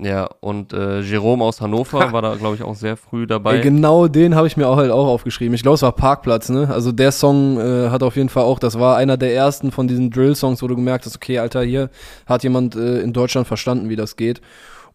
Ja, 0.00 0.28
und 0.40 0.72
äh, 0.72 1.00
Jerome 1.00 1.42
aus 1.44 1.60
Hannover 1.60 2.12
war 2.12 2.22
da, 2.22 2.36
glaube 2.36 2.54
ich, 2.54 2.62
auch 2.62 2.76
sehr 2.76 2.96
früh 2.96 3.26
dabei. 3.26 3.56
Ey, 3.56 3.62
genau 3.62 4.06
den 4.06 4.34
habe 4.36 4.46
ich 4.46 4.56
mir 4.56 4.68
auch 4.68 4.76
halt 4.76 4.92
auch 4.92 5.06
aufgeschrieben. 5.08 5.54
Ich 5.54 5.62
glaube, 5.62 5.74
es 5.74 5.82
war 5.82 5.92
Parkplatz, 5.92 6.48
ne? 6.50 6.68
Also 6.70 6.92
der 6.92 7.10
Song 7.10 7.58
äh, 7.58 7.90
hat 7.90 8.02
auf 8.04 8.14
jeden 8.16 8.28
Fall 8.28 8.44
auch, 8.44 8.60
das 8.60 8.78
war 8.78 8.96
einer 8.96 9.16
der 9.16 9.34
ersten 9.34 9.72
von 9.72 9.88
diesen 9.88 10.10
Drill-Songs, 10.10 10.62
wo 10.62 10.68
du 10.68 10.76
gemerkt 10.76 11.04
hast, 11.06 11.16
okay, 11.16 11.38
Alter, 11.40 11.62
hier 11.62 11.90
hat 12.26 12.44
jemand 12.44 12.76
äh, 12.76 13.00
in 13.00 13.12
Deutschland 13.12 13.48
verstanden, 13.48 13.88
wie 13.88 13.96
das 13.96 14.14
geht. 14.16 14.40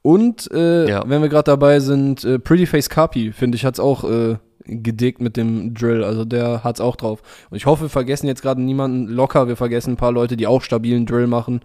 Und 0.02 0.50
äh, 0.54 0.90
Ja. 0.90 1.04
wenn 1.06 1.22
wir 1.22 1.30
gerade 1.30 1.52
dabei 1.52 1.80
sind, 1.80 2.24
äh, 2.24 2.40
Pretty 2.40 2.66
Face 2.66 2.90
Carpi, 2.90 3.32
finde 3.32 3.56
ich, 3.58 3.66
hat's 3.66 3.80
auch 3.80 4.04
äh, 4.10 4.38
gedickt 4.66 5.22
mit 5.22 5.36
dem 5.36 5.74
Drill. 5.74 6.04
Also 6.06 6.24
der 6.24 6.64
hat's 6.64 6.80
auch 6.80 6.96
drauf. 6.96 7.22
Und 7.50 7.58
ich 7.58 7.66
hoffe, 7.66 7.84
wir 7.84 7.90
vergessen 7.90 8.28
jetzt 8.28 8.42
gerade 8.42 8.62
niemanden 8.62 9.08
locker. 9.08 9.48
Wir 9.50 9.58
vergessen 9.58 9.92
ein 9.94 9.98
paar 9.98 10.14
Leute, 10.14 10.38
die 10.38 10.48
auch 10.48 10.62
stabilen 10.62 11.06
Drill 11.06 11.28
machen. 11.28 11.62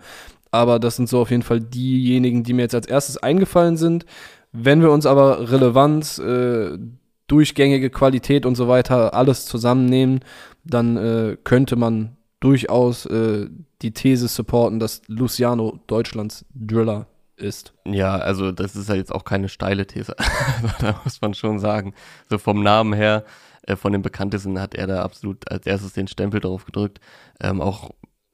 Aber 0.51 0.78
das 0.78 0.96
sind 0.96 1.09
so 1.09 1.20
auf 1.20 1.30
jeden 1.30 1.42
Fall 1.42 1.61
diejenigen, 1.61 2.42
die 2.42 2.53
mir 2.53 2.62
jetzt 2.62 2.74
als 2.74 2.86
erstes 2.86 3.18
eingefallen 3.18 3.76
sind. 3.76 4.07
Wenn 4.53 4.80
wir 4.80 4.90
uns 4.90 5.07
aber 5.07 5.51
Relevanz, 5.51 6.18
äh, 6.18 6.78
durchgängige 7.26 7.90
Qualität 7.90 8.46
und 8.46 8.55
so 8.55 8.68
weiter 8.68 9.14
alles 9.14 9.44
zusammennehmen, 9.44 10.20
dann 10.64 10.96
äh, 10.96 11.36
könnte 11.44 11.76
man 11.76 12.16
durchaus 12.40 13.07
äh, 13.07 13.49
die 13.82 13.92
These 13.92 14.28
supporten, 14.28 14.80
dass 14.80 15.03
Luciano 15.07 15.80
Deutschlands 15.86 16.44
Driller 16.55 17.07
ist. 17.36 17.74
Ja, 17.84 18.16
also 18.16 18.51
das 18.53 18.74
ist 18.74 18.88
ja 18.88 18.94
jetzt 18.94 19.12
auch 19.14 19.24
keine 19.24 19.49
steile 19.49 19.86
These. 19.86 20.16
da 20.80 21.01
muss 21.05 21.20
man 21.20 21.34
schon 21.34 21.59
sagen. 21.59 21.94
So 22.28 22.38
vom 22.38 22.62
Namen 22.62 22.92
her, 22.92 23.24
äh, 23.62 23.76
von 23.76 23.92
den 23.92 24.03
Bekanntesten 24.03 24.61
hat 24.61 24.74
er 24.74 24.86
da 24.86 25.03
absolut 25.03 25.51
als 25.51 25.66
erstes 25.66 25.92
den 25.92 26.09
Stempel 26.09 26.40
drauf 26.40 26.64
gedrückt. 26.64 27.01
Ähm, 27.40 27.61
auch, 27.61 27.90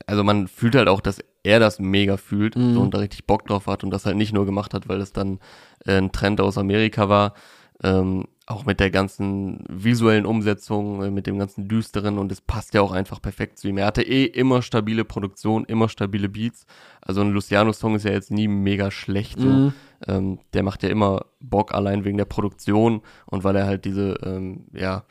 also 0.06 0.24
man 0.24 0.48
fühlt 0.48 0.74
halt 0.74 0.88
auch, 0.88 1.00
dass 1.00 1.18
er 1.44 1.60
das 1.60 1.78
mega 1.78 2.16
fühlt 2.16 2.56
mhm. 2.56 2.74
so, 2.74 2.80
und 2.80 2.94
da 2.94 2.98
richtig 2.98 3.26
Bock 3.26 3.46
drauf 3.46 3.66
hat 3.66 3.84
und 3.84 3.90
das 3.90 4.06
halt 4.06 4.16
nicht 4.16 4.32
nur 4.32 4.46
gemacht 4.46 4.74
hat, 4.74 4.88
weil 4.88 5.00
es 5.00 5.12
dann 5.12 5.38
äh, 5.84 5.98
ein 5.98 6.10
Trend 6.10 6.40
aus 6.40 6.58
Amerika 6.58 7.08
war. 7.08 7.34
Ähm, 7.82 8.26
auch 8.46 8.66
mit 8.66 8.78
der 8.78 8.90
ganzen 8.90 9.64
visuellen 9.68 10.26
Umsetzung, 10.26 11.02
äh, 11.02 11.10
mit 11.10 11.26
dem 11.26 11.38
ganzen 11.38 11.66
Düsteren 11.66 12.18
und 12.18 12.30
es 12.30 12.40
passt 12.40 12.74
ja 12.74 12.82
auch 12.82 12.92
einfach 12.92 13.20
perfekt 13.20 13.58
zu 13.58 13.68
ihm. 13.68 13.78
Er 13.78 13.86
hatte 13.86 14.02
eh 14.02 14.24
immer 14.24 14.62
stabile 14.62 15.04
Produktion, 15.04 15.64
immer 15.64 15.88
stabile 15.88 16.28
Beats. 16.28 16.66
Also 17.00 17.22
ein 17.22 17.32
Luciano-Song 17.32 17.94
ist 17.96 18.04
ja 18.04 18.12
jetzt 18.12 18.30
nie 18.30 18.48
mega 18.48 18.90
schlecht. 18.90 19.38
So. 19.38 19.46
Mhm. 19.46 19.72
Ähm, 20.06 20.38
der 20.52 20.62
macht 20.62 20.82
ja 20.82 20.90
immer 20.90 21.26
Bock 21.40 21.72
allein 21.74 22.04
wegen 22.04 22.18
der 22.18 22.26
Produktion 22.26 23.00
und 23.26 23.44
weil 23.44 23.56
er 23.56 23.66
halt 23.66 23.84
diese, 23.86 24.18
ähm, 24.22 24.66
ja, 24.72 25.04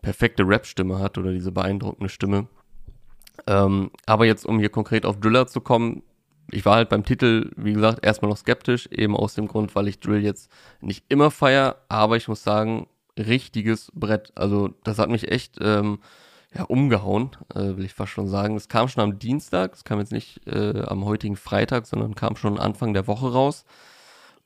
perfekte 0.00 0.46
Rap-Stimme 0.46 0.98
hat 0.98 1.18
oder 1.18 1.32
diese 1.32 1.52
beeindruckende 1.52 2.08
Stimme. 2.08 2.46
Ähm, 3.46 3.90
aber 4.06 4.26
jetzt, 4.26 4.46
um 4.46 4.58
hier 4.58 4.68
konkret 4.68 5.06
auf 5.06 5.18
Driller 5.20 5.46
zu 5.46 5.60
kommen, 5.60 6.02
ich 6.50 6.64
war 6.64 6.76
halt 6.76 6.88
beim 6.88 7.04
Titel, 7.04 7.50
wie 7.56 7.72
gesagt, 7.72 8.04
erstmal 8.04 8.30
noch 8.30 8.36
skeptisch, 8.36 8.88
eben 8.90 9.16
aus 9.16 9.34
dem 9.34 9.46
Grund, 9.46 9.74
weil 9.74 9.88
ich 9.88 10.00
Drill 10.00 10.22
jetzt 10.22 10.50
nicht 10.80 11.04
immer 11.08 11.30
feier, 11.30 11.76
aber 11.88 12.16
ich 12.16 12.28
muss 12.28 12.42
sagen, 12.42 12.88
richtiges 13.16 13.92
Brett. 13.94 14.32
Also 14.34 14.70
das 14.84 14.98
hat 14.98 15.10
mich 15.10 15.30
echt 15.30 15.58
ähm, 15.60 16.00
ja, 16.54 16.64
umgehauen, 16.64 17.30
äh, 17.54 17.76
will 17.76 17.84
ich 17.84 17.94
fast 17.94 18.12
schon 18.12 18.28
sagen. 18.28 18.56
Es 18.56 18.68
kam 18.68 18.88
schon 18.88 19.02
am 19.02 19.18
Dienstag, 19.18 19.74
es 19.74 19.84
kam 19.84 20.00
jetzt 20.00 20.12
nicht 20.12 20.46
äh, 20.46 20.82
am 20.82 21.04
heutigen 21.04 21.36
Freitag, 21.36 21.86
sondern 21.86 22.14
kam 22.14 22.36
schon 22.36 22.58
Anfang 22.58 22.94
der 22.94 23.06
Woche 23.06 23.32
raus. 23.32 23.64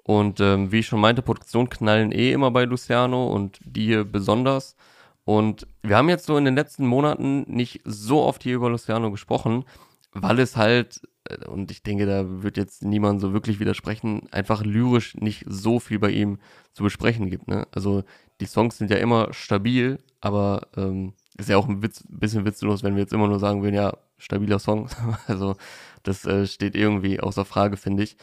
Und 0.03 0.41
ähm, 0.41 0.71
wie 0.71 0.81
ich 0.81 0.87
schon 0.87 1.01
meinte, 1.01 1.23
Produktion 1.23 1.71
knallen 1.71 2.13
eh 2.13 2.33
immer 2.33 2.51
bei 2.51 2.65
Luciano 2.65 3.27
und 3.27 3.59
die 3.65 3.87
hier 3.87 4.05
besonders. 4.05 4.77
Und 5.25 5.67
wir 5.83 5.97
haben 5.97 6.09
jetzt 6.09 6.27
so 6.27 6.37
in 6.37 6.45
den 6.45 6.55
letzten 6.55 6.87
Monaten 6.87 7.43
nicht 7.47 7.81
so 7.85 8.23
oft 8.23 8.43
hier 8.43 8.55
über 8.55 8.71
Luciano 8.71 9.11
gesprochen, 9.11 9.65
weil 10.13 10.39
es 10.39 10.57
halt 10.57 11.01
äh, 11.29 11.47
und 11.47 11.71
ich 11.71 11.83
denke, 11.83 12.07
da 12.07 12.43
wird 12.43 12.57
jetzt 12.57 12.85
niemand 12.85 13.21
so 13.21 13.33
wirklich 13.33 13.61
widersprechen, 13.61 14.29
einfach 14.33 14.65
lyrisch 14.65 15.15
nicht 15.17 15.45
so 15.49 15.81
viel 15.81 15.99
bei 15.99 16.11
ihm 16.11 16.39
zu 16.73 16.83
besprechen 16.83 17.31
gibt. 17.31 17.49
Ne? 17.49 17.67
Also 17.73 18.05
die 18.41 18.47
Songs 18.47 18.79
sind 18.79 18.91
ja 18.91 18.97
immer 18.97 19.33
stabil, 19.33 19.99
aber 20.21 20.69
ähm, 20.77 21.15
ist 21.37 21.49
ja 21.49 21.57
auch 21.57 21.69
ein 21.69 21.83
Witz, 21.83 22.05
bisschen 22.09 22.45
witzlos, 22.45 22.83
wenn 22.83 22.95
wir 22.95 23.03
jetzt 23.03 23.13
immer 23.13 23.29
nur 23.29 23.39
sagen 23.39 23.63
würden, 23.63 23.75
ja, 23.75 23.97
stabiler 24.19 24.59
Song. 24.59 24.89
also 25.27 25.57
das 26.03 26.25
äh, 26.25 26.47
steht 26.47 26.75
irgendwie 26.75 27.21
außer 27.21 27.45
Frage, 27.45 27.77
finde 27.77 28.03
ich. 28.03 28.17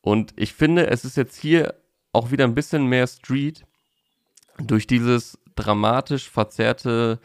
Und 0.00 0.32
ich 0.36 0.54
finde, 0.54 0.88
es 0.88 1.04
ist 1.04 1.16
jetzt 1.16 1.36
hier 1.36 1.74
auch 2.12 2.30
wieder 2.30 2.44
ein 2.44 2.54
bisschen 2.54 2.86
mehr 2.86 3.06
Street 3.06 3.64
durch 4.58 4.86
dieses 4.86 5.38
dramatisch 5.58 6.30
verzerrte 6.30 7.18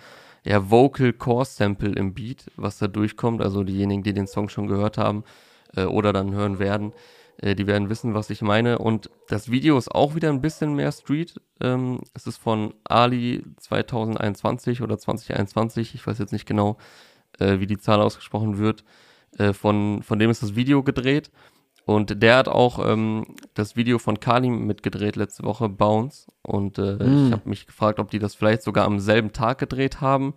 ja, 0.43 0.69
Vocal 0.69 1.13
Core 1.13 1.45
Sample 1.45 1.93
im 1.93 2.13
Beat, 2.13 2.51
was 2.55 2.77
da 2.77 2.87
durchkommt. 2.87 3.41
Also 3.41 3.63
diejenigen, 3.63 4.03
die 4.03 4.13
den 4.13 4.27
Song 4.27 4.49
schon 4.49 4.67
gehört 4.67 4.97
haben 4.97 5.23
äh, 5.75 5.85
oder 5.85 6.11
dann 6.13 6.33
hören 6.33 6.59
werden, 6.59 6.93
äh, 7.37 7.55
die 7.55 7.67
werden 7.67 7.89
wissen, 7.89 8.13
was 8.13 8.29
ich 8.29 8.41
meine. 8.41 8.79
Und 8.79 9.09
das 9.29 9.49
Video 9.49 9.77
ist 9.77 9.93
auch 9.93 10.15
wieder 10.15 10.29
ein 10.29 10.41
bisschen 10.41 10.75
mehr 10.75 10.91
Street. 10.91 11.39
Ähm, 11.61 12.01
es 12.13 12.27
ist 12.27 12.37
von 12.37 12.73
Ali 12.83 13.43
2021 13.57 14.81
oder 14.81 14.97
2021, 14.97 15.95
ich 15.95 16.05
weiß 16.05 16.17
jetzt 16.19 16.33
nicht 16.33 16.45
genau, 16.45 16.77
äh, 17.39 17.59
wie 17.59 17.67
die 17.67 17.77
Zahl 17.77 18.01
ausgesprochen 18.01 18.57
wird. 18.57 18.83
Äh, 19.37 19.53
von, 19.53 20.03
von 20.03 20.19
dem 20.19 20.29
ist 20.29 20.43
das 20.43 20.55
Video 20.55 20.83
gedreht. 20.83 21.31
Und 21.85 22.23
der 22.23 22.37
hat 22.37 22.47
auch 22.47 22.79
ähm, 22.85 23.35
das 23.53 23.75
Video 23.75 23.99
von 23.99 24.19
Kalim 24.19 24.65
mitgedreht 24.65 25.17
letzte 25.17 25.43
Woche, 25.43 25.67
Bounce. 25.67 26.27
Und 26.41 26.77
äh, 26.77 26.95
mm. 26.95 27.27
ich 27.27 27.31
habe 27.33 27.49
mich 27.49 27.67
gefragt, 27.67 27.99
ob 27.99 28.09
die 28.09 28.19
das 28.19 28.35
vielleicht 28.35 28.63
sogar 28.63 28.85
am 28.85 28.99
selben 28.99 29.33
Tag 29.33 29.57
gedreht 29.57 29.99
haben, 29.99 30.33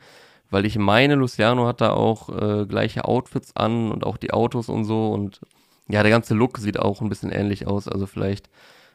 weil 0.51 0.65
ich 0.67 0.77
meine, 0.77 1.15
Luciano 1.15 1.67
hat 1.67 1.81
da 1.81 1.93
auch 1.93 2.29
äh, 2.31 2.67
gleiche 2.67 3.05
Outfits 3.05 3.55
an 3.55 3.93
und 3.93 4.05
auch 4.05 4.17
die 4.17 4.33
Autos 4.33 4.69
und 4.69 4.85
so. 4.85 5.13
Und 5.13 5.41
ja, 5.89 6.03
der 6.03 6.11
ganze 6.11 6.35
Look 6.35 6.59
sieht 6.59 6.81
auch 6.81 7.01
ein 7.01 7.09
bisschen 7.09 7.31
ähnlich 7.31 7.67
aus. 7.67 7.87
Also 7.87 8.07
vielleicht 8.07 8.51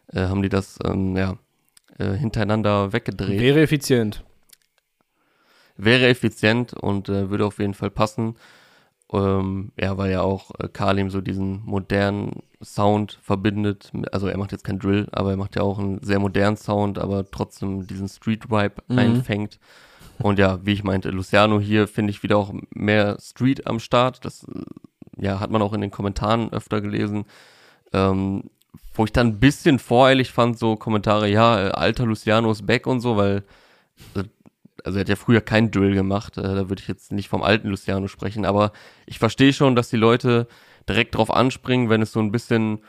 äh, 0.08 0.22
haben 0.22 0.41
die 0.41 0.49
das 0.49 0.78
ähm, 0.84 1.16
ja, 1.16 1.38
äh, 1.97 2.14
hintereinander 2.14 2.91
weggedreht. 2.91 3.39
Wäre 3.39 3.62
effizient. 3.62 4.26
Wäre 5.78 6.08
effizient 6.08 6.74
und 6.74 7.08
äh, 7.08 7.30
würde 7.30 7.45
auf 7.45 7.60
jeden 7.60 7.74
Fall 7.74 7.91
passen. 7.91 8.36
Ähm, 9.14 9.72
ja, 9.78 9.97
weil 9.97 10.12
ja 10.12 10.22
auch 10.22 10.51
äh, 10.59 10.68
Kalim 10.70 11.09
so 11.09 11.20
diesen 11.20 11.64
modernen 11.66 12.43
Sound 12.64 13.20
verbindet. 13.22 13.91
Also 14.12 14.28
er 14.28 14.38
macht 14.38 14.51
jetzt 14.51 14.64
kein 14.64 14.80
Drill, 14.80 15.07
aber 15.12 15.32
er 15.32 15.38
macht 15.38 15.55
ja 15.55 15.64
auch 15.64 15.80
einen 15.80 16.01
sehr 16.01 16.20
modernen 16.20 16.57
Sound, 16.57 16.97
aber 16.97 17.30
trotzdem 17.30 17.88
diesen 17.88 18.07
Street-Vibe 18.07 18.76
mhm. 18.88 18.97
einfängt. 18.97 19.59
Und 20.20 20.39
ja, 20.39 20.59
wie 20.64 20.74
ich 20.74 20.84
meinte, 20.84 21.09
Luciano 21.09 21.59
hier 21.59 21.88
finde 21.88 22.12
ich 22.12 22.24
wieder 22.24 22.38
auch 22.38 22.53
mehr 22.70 23.18
Street 23.20 23.68
am 23.68 23.80
Start. 23.80 24.24
Das 24.24 24.43
äh, 24.43 24.62
ja, 25.18 25.39
hat 25.39 25.51
man 25.51 25.62
auch 25.62 25.74
in 25.74 25.82
den 25.82 25.91
Kommentaren 25.91 26.51
öfter 26.53 26.80
gelesen. 26.80 27.26
Ähm, 27.93 28.49
wo 28.93 29.05
ich 29.05 29.12
dann 29.12 29.28
ein 29.28 29.39
bisschen 29.39 29.80
voreilig 29.80 30.32
fand, 30.32 30.57
so 30.57 30.76
Kommentare, 30.76 31.30
ja, 31.30 31.68
äh, 31.68 31.72
alter 31.72 32.05
Luciano 32.05 32.51
ist 32.51 32.66
back 32.66 32.88
und 32.88 33.01
so, 33.01 33.18
weil 33.18 33.43
äh, 34.16 34.24
also 34.84 34.97
er 34.97 35.01
hat 35.01 35.09
ja 35.09 35.15
früher 35.15 35.41
kein 35.41 35.71
Drill 35.71 35.93
gemacht, 35.93 36.38
äh, 36.38 36.41
da 36.41 36.69
würde 36.69 36.82
ich 36.82 36.88
jetzt 36.88 37.11
nicht 37.11 37.29
vom 37.29 37.43
alten 37.43 37.69
Luciano 37.69 38.07
sprechen, 38.07 38.45
aber 38.45 38.71
ich 39.05 39.19
verstehe 39.19 39.53
schon, 39.53 39.75
dass 39.75 39.89
die 39.89 39.97
Leute 39.97 40.47
direkt 40.88 41.15
drauf 41.15 41.32
anspringen, 41.32 41.89
wenn 41.89 42.01
es 42.01 42.11
so 42.11 42.19
ein 42.19 42.32
bisschen 42.32 42.79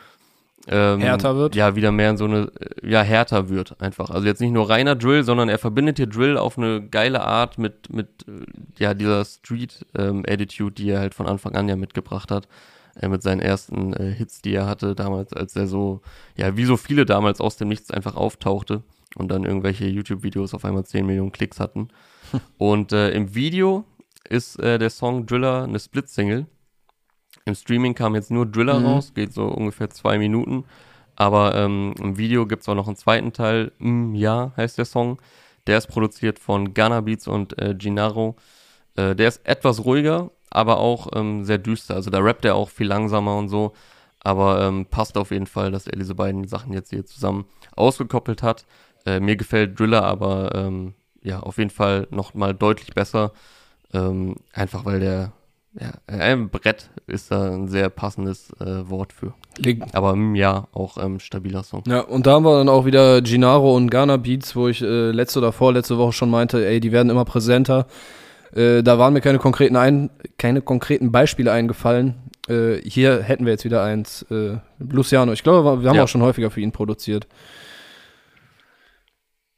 ähm, 0.69 1.01
härter 1.01 1.37
wird. 1.37 1.57
Ja, 1.57 1.75
wieder 1.75 1.91
mehr 1.91 2.11
in 2.11 2.17
so 2.17 2.25
eine, 2.25 2.53
äh, 2.61 2.89
ja, 2.89 3.03
härter 3.03 3.49
wird 3.49 3.81
einfach. 3.81 4.11
Also 4.11 4.27
jetzt 4.27 4.41
nicht 4.41 4.53
nur 4.53 4.71
reiner 4.71 4.95
Drill, 4.95 5.25
sondern 5.25 5.49
er 5.49 5.59
verbindet 5.59 5.97
hier 5.97 6.07
Drill 6.07 6.37
auf 6.37 6.57
eine 6.57 6.87
geile 6.87 7.23
Art 7.23 7.59
mit, 7.59 7.93
mit 7.93 8.27
äh, 8.29 8.45
ja, 8.79 8.95
dieser 8.95 9.25
Street-Attitude, 9.25 10.71
ähm, 10.71 10.75
die 10.75 10.91
er 10.91 11.01
halt 11.01 11.15
von 11.15 11.27
Anfang 11.27 11.57
an 11.57 11.69
ja 11.69 11.77
mitgebracht 11.77 12.31
hat. 12.31 12.47
Äh, 12.95 13.09
mit 13.09 13.23
seinen 13.23 13.41
ersten 13.41 13.93
äh, 13.95 14.13
Hits, 14.13 14.41
die 14.43 14.55
er 14.55 14.67
hatte 14.67 14.95
damals, 14.95 15.33
als 15.33 15.57
er 15.57 15.67
so, 15.67 16.01
ja, 16.37 16.57
wie 16.57 16.65
so 16.65 16.77
viele 16.77 17.07
damals 17.07 17.41
aus 17.41 17.57
dem 17.57 17.69
Nichts 17.69 17.91
einfach 17.91 18.15
auftauchte 18.15 18.83
und 19.17 19.29
dann 19.29 19.45
irgendwelche 19.45 19.87
YouTube-Videos 19.87 20.55
auf 20.55 20.65
einmal 20.65 20.85
10 20.85 21.07
Millionen 21.07 21.33
Klicks 21.33 21.61
hatten. 21.61 21.89
und 22.59 22.93
äh, 22.93 23.11
im 23.11 23.35
Video 23.35 23.85
ist 24.29 24.59
äh, 24.59 24.79
der 24.79 24.91
Song 24.91 25.27
Driller 25.27 25.65
eine 25.65 25.79
Split-Single. 25.79 26.47
Im 27.45 27.55
Streaming 27.55 27.95
kam 27.95 28.15
jetzt 28.15 28.31
nur 28.31 28.47
Driller 28.47 28.79
mhm. 28.79 28.87
raus, 28.87 29.15
geht 29.15 29.33
so 29.33 29.47
ungefähr 29.47 29.91
zwei 29.91 30.19
Minuten. 30.19 30.65
Aber 31.17 31.55
ähm, 31.55 31.95
im 32.01 32.17
Video 32.17 32.47
gibt 32.47 32.63
es 32.63 32.69
auch 32.69 32.75
noch 32.75 32.87
einen 32.87 32.97
zweiten 32.97 33.33
Teil. 33.33 33.73
Mm, 33.79 34.15
ja, 34.15 34.53
heißt 34.57 34.79
der 34.79 34.85
Song. 34.85 35.21
Der 35.67 35.79
ist 35.79 35.89
produziert 35.89 36.39
von 36.39 36.75
Ghana 36.75 37.01
Beats 37.03 37.29
und 37.29 37.61
äh, 37.61 37.75
Gennaro. 37.75 38.37
Äh, 38.97 39.15
der 39.15 39.29
ist 39.29 39.47
etwas 39.47 39.85
ruhiger, 39.85 40.31
aber 40.51 40.79
auch 40.79 41.09
ähm, 41.15 41.45
sehr 41.45 41.59
düster. 41.59 41.95
Also 41.95 42.11
da 42.11 42.19
rappt 42.19 42.45
er 42.45 42.55
auch 42.55 42.71
viel 42.71 42.87
langsamer 42.87 43.37
und 43.37 43.49
so. 43.49 43.73
Aber 44.21 44.63
ähm, 44.63 44.87
passt 44.87 45.19
auf 45.19 45.33
jeden 45.33 45.47
Fall, 45.47 45.73
dass 45.73 45.87
er 45.87 45.99
diese 45.99 46.15
beiden 46.15 46.47
Sachen 46.47 46.73
jetzt 46.73 46.91
hier 46.91 47.05
zusammen 47.05 47.45
ausgekoppelt 47.77 48.43
hat. 48.43 48.65
Äh, 49.07 49.21
mir 49.21 49.37
gefällt 49.37 49.79
Driller 49.79 50.05
aber 50.05 50.55
ähm, 50.55 50.95
ja 51.23 51.41
auf 51.41 51.59
jeden 51.59 51.71
Fall 51.71 52.07
noch 52.11 52.35
mal 52.35 52.55
deutlich 52.55 52.95
besser. 52.95 53.33
Ähm, 53.93 54.37
einfach 54.53 54.85
weil 54.85 55.01
der 55.01 55.33
ja, 55.81 55.93
ein 56.07 56.51
Brett 56.51 56.91
ist 57.07 57.31
da 57.31 57.51
ein 57.51 57.69
sehr 57.69 57.89
passendes 57.89 58.51
äh, 58.61 58.91
Wort 58.91 59.13
für. 59.13 59.33
Aber 59.93 60.15
mm, 60.15 60.35
ja, 60.35 60.69
auch 60.73 61.03
ähm, 61.03 61.19
stabiler 61.19 61.63
Song. 61.63 61.83
Ja, 61.87 62.01
und 62.01 62.27
da 62.27 62.33
haben 62.33 62.45
wir 62.45 62.59
dann 62.59 62.69
auch 62.69 62.85
wieder 62.85 63.23
Gennaro 63.23 63.75
und 63.75 63.91
Ghana 63.91 64.19
Beats, 64.19 64.55
wo 64.55 64.69
ich 64.69 64.83
äh, 64.83 65.11
letzte 65.11 65.39
oder 65.39 65.51
vorletzte 65.51 65.97
Woche 65.97 66.13
schon 66.13 66.31
meinte, 66.31 66.67
ey, 66.67 66.79
die 66.81 66.93
werden 66.93 67.09
immer 67.09 67.25
präsenter. 67.25 67.87
Äh, 68.55 68.83
da 68.83 68.99
waren 68.99 69.15
mir 69.15 69.23
keine 69.23 69.39
konkreten, 69.39 69.77
ein, 69.77 70.11
keine 70.37 70.61
konkreten 70.61 71.11
Beispiele 71.11 71.51
eingefallen. 71.51 72.17
Äh, 72.49 72.77
hier 72.85 73.23
hätten 73.23 73.47
wir 73.47 73.53
jetzt 73.53 73.65
wieder 73.65 73.83
eins. 73.83 74.27
Äh, 74.31 74.59
Luciano, 74.79 75.33
ich 75.33 75.43
glaube, 75.43 75.83
wir 75.83 75.89
haben 75.89 75.97
ja. 75.97 76.05
auch 76.05 76.09
schon 76.09 76.23
häufiger 76.23 76.51
für 76.51 76.61
ihn 76.61 76.73
produziert. 76.73 77.27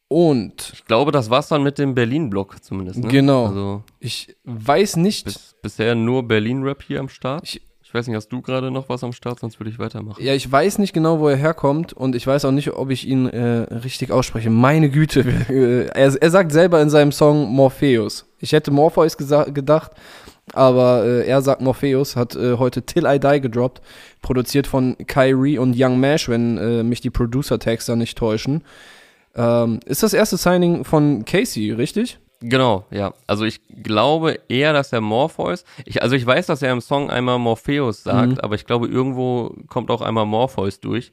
Und. 0.09 0.71
Ich 0.75 0.85
glaube, 0.85 1.13
das 1.13 1.31
war's 1.31 1.49
dann 1.49 1.63
mit 1.63 1.79
dem 1.79 1.95
Berlin-Block 1.95 2.63
zumindest. 2.63 3.01
Ne? 3.01 3.09
Genau. 3.09 3.47
Also 3.47 3.83
ich 4.01 4.37
weiß 4.45 4.97
nicht. 4.97 5.25
Bis, 5.25 5.55
bisher 5.63 5.95
nur 5.95 6.23
Berlin-Rap 6.23 6.83
hier 6.83 7.01
am 7.01 7.09
Start. 7.09 7.43
Ich, 7.45 7.63
ich 7.83 7.93
weiß 7.93 8.07
nicht, 8.07 8.17
hast 8.17 8.29
du 8.29 8.43
gerade 8.43 8.71
noch 8.71 8.89
was 8.89 9.03
am 9.03 9.13
Start, 9.13 9.41
sonst 9.41 9.61
würde 9.61 9.71
ich 9.71 9.79
weitermachen. 9.79 10.23
Ja, 10.23 10.35
ich 10.35 10.51
weiß 10.51 10.79
nicht 10.79 10.93
genau, 10.93 11.21
wo 11.21 11.29
er 11.29 11.37
herkommt 11.37 11.93
und 11.93 12.15
ich 12.15 12.27
weiß 12.27 12.45
auch 12.45 12.51
nicht, 12.51 12.73
ob 12.73 12.91
ich 12.91 13.07
ihn 13.07 13.29
äh, 13.29 13.63
richtig 13.73 14.11
ausspreche. 14.11 14.51
Meine 14.51 14.91
Güte. 14.91 15.25
Äh, 15.49 15.87
er, 15.87 16.15
er 16.21 16.31
sagt 16.31 16.53
selber 16.53 16.81
in 16.81 16.91
seinem 16.91 17.13
Song 17.13 17.49
Morpheus. 17.49 18.27
Ich 18.41 18.53
hätte 18.53 18.71
Morpheus 18.71 19.17
gedacht, 19.17 19.93
aber 20.53 21.05
äh, 21.05 21.27
er 21.27 21.43
sagt 21.43 21.61
Morpheus, 21.61 22.17
hat 22.17 22.35
äh, 22.35 22.57
heute 22.59 22.83
Till 22.83 23.07
I 23.07 23.19
Die 23.19 23.41
gedroppt, 23.41 23.81
produziert 24.23 24.67
von 24.67 24.97
Kyrie 25.07 25.59
und 25.59 25.75
Young 25.79 25.99
Mash, 26.01 26.29
wenn 26.29 26.59
äh, 26.59 26.83
mich 26.83 27.01
die 27.01 27.11
Producer-Tags 27.11 27.87
da 27.87 27.97
nicht 27.97 28.19
täuschen. 28.19 28.63
Ähm, 29.37 29.81
ist 29.87 30.03
das 30.03 30.13
erste 30.13 30.37
Signing 30.37 30.85
von 30.85 31.25
Casey, 31.25 31.73
richtig? 31.73 32.19
Genau, 32.41 32.85
ja. 32.91 33.15
Also 33.27 33.45
ich 33.45 33.61
glaube 33.83 34.39
eher, 34.49 34.73
dass 34.73 34.93
er 34.93 35.01
Morpheus. 35.01 35.65
Ich, 35.87 36.03
also 36.03 36.15
ich 36.15 36.27
weiß, 36.27 36.47
dass 36.47 36.63
er 36.63 36.73
im 36.73 36.81
Song 36.81 37.11
einmal 37.11 37.39
Morpheus 37.39 38.03
sagt, 38.03 38.33
mhm. 38.33 38.39
aber 38.41 38.55
ich 38.55 38.67
glaube, 38.67 38.87
irgendwo 38.87 39.55
kommt 39.69 39.91
auch 39.91 40.03
einmal 40.03 40.27
Morpheus 40.27 40.79
durch. 40.81 41.11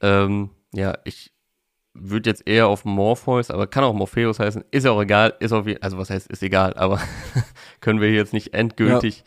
Ähm, 0.00 0.50
ja, 0.72 0.94
ich 1.04 1.32
würde 1.92 2.30
jetzt 2.30 2.46
eher 2.46 2.66
auf 2.66 2.84
Morpheus, 2.84 3.50
aber 3.50 3.66
kann 3.66 3.84
auch 3.84 3.92
Morpheus 3.94 4.38
heißen. 4.38 4.64
Ist 4.70 4.84
ja 4.84 4.90
auch 4.90 5.02
egal, 5.02 5.34
ist 5.38 5.52
auf 5.52 5.66
also 5.80 5.98
was 5.98 6.10
heißt, 6.10 6.30
ist 6.30 6.42
egal, 6.42 6.74
aber 6.74 7.00
können 7.80 8.00
wir 8.00 8.10
jetzt 8.10 8.32
nicht 8.32 8.54
endgültig 8.54 9.22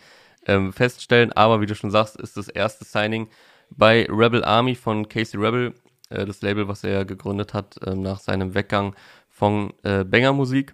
ja. 0.47 0.55
ähm, 0.55 0.73
feststellen. 0.73 1.31
Aber 1.33 1.61
wie 1.61 1.65
du 1.65 1.75
schon 1.75 1.91
sagst, 1.91 2.19
ist 2.19 2.35
das 2.35 2.49
erste 2.49 2.83
Signing 2.83 3.29
bei 3.69 4.07
Rebel 4.09 4.43
Army 4.43 4.75
von 4.75 5.07
Casey 5.07 5.39
Rebel, 5.39 5.73
äh, 6.09 6.25
das 6.25 6.41
Label, 6.41 6.67
was 6.67 6.83
er 6.83 7.05
gegründet 7.05 7.53
hat 7.53 7.81
äh, 7.85 7.95
nach 7.95 8.19
seinem 8.19 8.53
Weggang 8.55 8.95
von 9.29 9.73
äh, 9.83 10.03
Banger 10.03 10.33
Musik. 10.33 10.73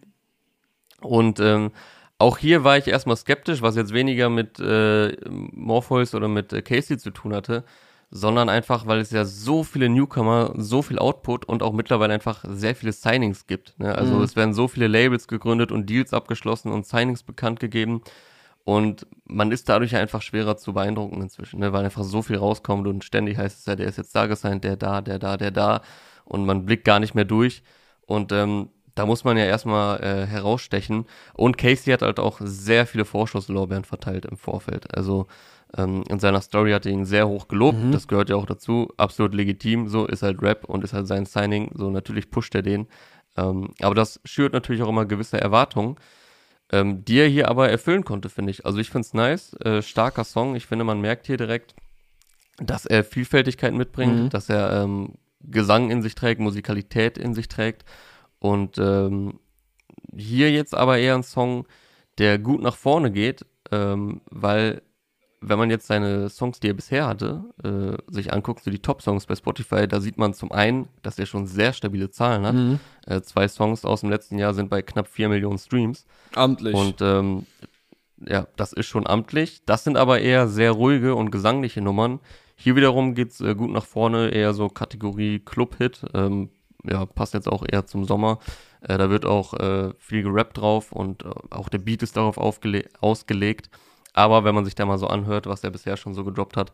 Und 1.02 1.40
ähm, 1.40 1.72
auch 2.18 2.38
hier 2.38 2.64
war 2.64 2.78
ich 2.78 2.88
erstmal 2.88 3.18
skeptisch, 3.18 3.62
was 3.62 3.76
jetzt 3.76 3.94
weniger 3.94 4.30
mit 4.30 4.60
äh, 4.60 5.18
Morpheus 5.30 6.16
oder 6.16 6.28
mit 6.28 6.54
äh, 6.54 6.62
Casey 6.62 6.98
zu 6.98 7.12
tun 7.12 7.34
hatte, 7.34 7.66
sondern 8.12 8.48
einfach, 8.48 8.86
weil 8.86 9.00
es 9.00 9.12
ja 9.12 9.26
so 9.26 9.64
viele 9.64 9.90
Newcomer, 9.90 10.54
so 10.56 10.82
viel 10.82 11.00
Output 11.00 11.46
und 11.46 11.64
auch 11.64 11.74
mittlerweile 11.74 12.14
einfach 12.14 12.46
sehr 12.48 12.76
viele 12.76 12.94
Signings 12.94 13.48
gibt. 13.48 13.78
Ne? 13.80 13.94
Also 13.94 14.16
mhm. 14.16 14.24
es 14.24 14.36
werden 14.36 14.54
so 14.54 14.68
viele 14.68 14.88
Labels 14.88 15.28
gegründet 15.28 15.72
und 15.72 15.90
Deals 15.90 16.14
abgeschlossen 16.14 16.72
und 16.72 16.86
Signings 16.86 17.24
bekannt 17.24 17.60
gegeben. 17.60 18.04
Und 18.66 19.06
man 19.26 19.52
ist 19.52 19.68
dadurch 19.68 19.96
einfach 19.96 20.22
schwerer 20.22 20.56
zu 20.56 20.74
beeindrucken 20.74 21.22
inzwischen, 21.22 21.60
ne? 21.60 21.74
weil 21.74 21.84
einfach 21.84 22.04
so 22.04 22.22
viel 22.22 22.38
rauskommt 22.38 22.88
und 22.88 23.04
ständig 23.04 23.38
heißt 23.38 23.60
es 23.60 23.66
ja, 23.66 23.76
der 23.76 23.88
ist 23.88 23.98
jetzt 23.98 24.16
da 24.16 24.26
gesigned, 24.26 24.64
der 24.64 24.78
da, 24.78 25.02
der 25.02 25.20
da, 25.20 25.36
der 25.36 25.52
da. 25.52 25.82
Und 26.24 26.46
man 26.46 26.66
blickt 26.66 26.86
gar 26.86 27.02
nicht 27.02 27.14
mehr 27.14 27.26
durch. 27.26 27.64
Und 28.06 28.32
ähm, 28.32 28.70
da 28.96 29.06
muss 29.06 29.24
man 29.24 29.38
ja 29.38 29.46
erstmal 29.46 30.02
äh, 30.02 30.26
herausstechen. 30.26 31.06
Und 31.34 31.58
Casey 31.58 31.92
hat 31.92 32.02
halt 32.02 32.20
auch 32.20 32.40
sehr 32.42 32.86
viele 32.86 33.06
Vorschusslorbeeren 33.06 33.84
verteilt 33.84 34.26
im 34.26 34.38
Vorfeld. 34.38 34.96
Also 34.96 35.28
ähm, 35.76 36.04
in 36.10 36.20
seiner 36.20 36.42
Story 36.42 36.72
hat 36.72 36.86
er 36.86 36.92
ihn 36.92 37.06
sehr 37.06 37.28
hoch 37.28 37.48
gelobt. 37.48 37.80
Mhm. 37.84 37.92
Das 37.92 38.08
gehört 38.08 38.30
ja 38.30 38.36
auch 38.36 38.46
dazu. 38.46 38.90
Absolut 38.98 39.34
legitim. 39.34 39.88
So 39.88 40.06
ist 40.06 40.24
halt 40.24 40.42
Rap 40.42 40.66
und 40.66 40.84
ist 40.84 40.94
halt 40.94 41.08
sein 41.08 41.26
Signing. 41.26 41.72
So 41.74 41.90
natürlich 41.90 42.30
pusht 42.30 42.56
er 42.56 42.62
den. 42.62 42.88
Ähm, 43.36 43.72
aber 43.82 43.96
das 43.96 44.22
schürt 44.26 44.54
natürlich 44.54 44.84
auch 44.84 44.90
immer 44.90 45.06
gewisse 45.06 45.42
Erwartungen, 45.42 45.96
ähm, 46.74 47.06
die 47.06 47.20
er 47.20 47.28
hier 47.28 47.50
aber 47.50 47.70
erfüllen 47.70 48.04
konnte, 48.04 48.30
finde 48.30 48.50
ich. 48.50 48.66
Also 48.66 48.80
ich 48.80 48.90
finde 48.90 49.06
es 49.06 49.14
nice. 49.14 49.54
Äh, 49.64 49.84
starker 49.84 50.24
Song. 50.24 50.56
Ich 50.56 50.66
finde, 50.66 50.84
man 50.84 51.00
merkt 51.00 51.28
hier 51.28 51.38
direkt, 51.38 51.76
dass 52.58 52.88
er 52.88 53.04
Vielfältigkeit 53.04 53.76
mitbringt, 53.76 54.16
mhm. 54.16 54.30
dass 54.30 54.50
er 54.50 54.84
ähm, 54.84 55.14
Gesang 55.42 55.92
in 55.92 56.02
sich 56.02 56.16
trägt, 56.16 56.42
Musikalität 56.42 57.20
in 57.20 57.36
sich 57.36 57.48
trägt 57.48 57.86
und 58.40 58.80
ähm, 58.80 59.40
hier 60.16 60.52
jetzt 60.52 60.74
aber 60.74 60.98
eher 60.98 61.14
ein 61.16 61.24
Song, 61.24 61.68
der 62.18 62.40
gut 62.40 62.62
nach 62.62 62.76
vorne 62.76 63.12
geht, 63.12 63.46
ähm, 63.72 64.22
weil 64.32 64.82
wenn 65.48 65.60
man 65.60 65.70
jetzt 65.70 65.88
seine 65.88 66.30
Songs, 66.30 66.60
die 66.60 66.70
er 66.70 66.74
bisher 66.74 67.08
hatte, 67.08 67.44
äh, 67.64 68.12
sich 68.12 68.34
anguckt, 68.34 68.64
so 68.64 68.72
die 68.72 68.80
Top-Songs 68.80 69.26
bei 69.26 69.36
Spotify, 69.36 69.88
da 69.88 70.00
sieht 70.00 70.18
man 70.18 70.34
zum 70.34 70.52
einen, 70.52 70.88
dass 71.02 71.20
er 71.20 71.26
schon 71.26 71.48
sehr 71.48 71.74
stabile 71.74 72.10
Zahlen 72.10 72.46
hat. 72.46 72.56
Mhm. 72.56 72.80
Äh, 73.06 73.22
zwei 73.22 73.48
Songs 73.48 73.86
aus 73.86 74.02
dem 74.02 74.10
letzten 74.10 74.38
Jahr 74.38 74.54
sind 74.54 74.70
bei 74.70 74.82
knapp 74.82 75.08
vier 75.08 75.30
Millionen 75.30 75.58
Streams. 75.58 76.06
Amtlich. 76.36 76.76
Und 76.76 77.02
ähm, 77.02 77.46
ja, 78.26 78.48
das 78.56 78.74
ist 78.74 78.88
schon 78.88 79.08
amtlich. 79.08 79.62
Das 79.66 79.84
sind 79.84 79.98
aber 79.98 80.20
eher 80.20 80.48
sehr 80.48 80.72
ruhige 80.72 81.16
und 81.16 81.32
gesangliche 81.32 81.82
Nummern. 81.82 82.20
Hier 82.56 82.76
wiederum 82.76 83.16
geht's 83.16 83.42
äh, 83.42 83.56
gut 83.56 83.72
nach 83.72 83.86
vorne, 83.86 84.30
eher 84.30 84.54
so 84.54 84.70
Kategorie 84.70 85.40
Club-Hit. 85.40 86.06
Ähm, 86.14 86.50
ja, 86.84 87.06
passt 87.06 87.34
jetzt 87.34 87.48
auch 87.48 87.64
eher 87.70 87.86
zum 87.86 88.06
Sommer. 88.06 88.40
Äh, 88.82 88.98
da 88.98 89.10
wird 89.10 89.26
auch 89.26 89.54
äh, 89.54 89.94
viel 89.98 90.24
gerappt 90.24 90.58
drauf 90.58 90.92
und 90.92 91.24
äh, 91.24 91.30
auch 91.50 91.70
der 91.70 91.80
Beat 91.80 92.04
ist 92.04 92.18
darauf 92.18 92.38
ausgelegt. 92.38 93.70
Aber 94.14 94.44
wenn 94.44 94.56
man 94.56 94.66
sich 94.66 94.76
da 94.76 94.86
mal 94.86 94.98
so 94.98 95.08
anhört, 95.08 95.48
was 95.48 95.64
er 95.64 95.72
bisher 95.72 95.98
schon 95.98 96.14
so 96.14 96.24
gedroppt 96.24 96.56
hat, 96.56 96.72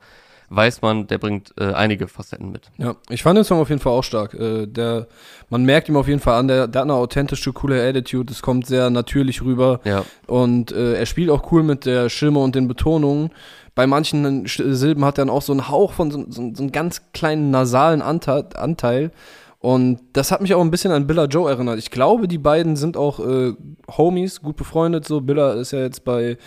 weiß 0.49 0.81
man, 0.81 1.07
der 1.07 1.19
bringt 1.19 1.53
äh, 1.59 1.73
einige 1.73 2.07
Facetten 2.07 2.51
mit. 2.51 2.71
Ja, 2.77 2.95
ich 3.09 3.23
fand 3.23 3.37
den 3.37 3.43
Song 3.43 3.59
auf 3.59 3.69
jeden 3.69 3.81
Fall 3.81 3.93
auch 3.93 4.03
stark. 4.03 4.33
Äh, 4.33 4.65
der, 4.65 5.07
man 5.49 5.63
merkt 5.63 5.89
ihm 5.89 5.95
auf 5.95 6.07
jeden 6.07 6.19
Fall 6.19 6.39
an, 6.39 6.47
der, 6.47 6.67
der 6.67 6.81
hat 6.81 6.87
eine 6.87 6.95
authentische, 6.95 7.53
coole 7.53 7.87
Attitude. 7.87 8.33
Es 8.33 8.41
kommt 8.41 8.65
sehr 8.65 8.89
natürlich 8.89 9.41
rüber. 9.41 9.79
Ja. 9.83 10.03
Und 10.27 10.71
äh, 10.71 10.95
er 10.95 11.05
spielt 11.05 11.29
auch 11.29 11.51
cool 11.51 11.63
mit 11.63 11.85
der 11.85 12.09
Stimme 12.09 12.39
und 12.39 12.55
den 12.55 12.67
Betonungen. 12.67 13.29
Bei 13.75 13.87
manchen 13.87 14.45
Silben 14.47 15.05
hat 15.05 15.17
er 15.17 15.25
dann 15.25 15.29
auch 15.33 15.43
so 15.43 15.53
einen 15.53 15.69
Hauch 15.69 15.93
von 15.93 16.11
so, 16.11 16.25
so, 16.27 16.51
so 16.53 16.63
einem 16.63 16.71
ganz 16.71 17.01
kleinen 17.13 17.51
nasalen 17.51 18.01
Anteil. 18.01 19.11
Und 19.59 19.99
das 20.13 20.31
hat 20.31 20.41
mich 20.41 20.53
auch 20.53 20.61
ein 20.61 20.71
bisschen 20.71 20.91
an 20.91 21.05
Billa 21.05 21.25
Joe 21.25 21.49
erinnert. 21.49 21.77
Ich 21.79 21.91
glaube, 21.91 22.27
die 22.27 22.37
beiden 22.37 22.75
sind 22.75 22.97
auch 22.97 23.19
äh, 23.19 23.53
Homies, 23.97 24.41
gut 24.41 24.55
befreundet. 24.55 25.05
So, 25.05 25.21
Billa 25.21 25.53
ist 25.53 25.71
ja 25.71 25.79
jetzt 25.79 26.03
bei 26.03 26.37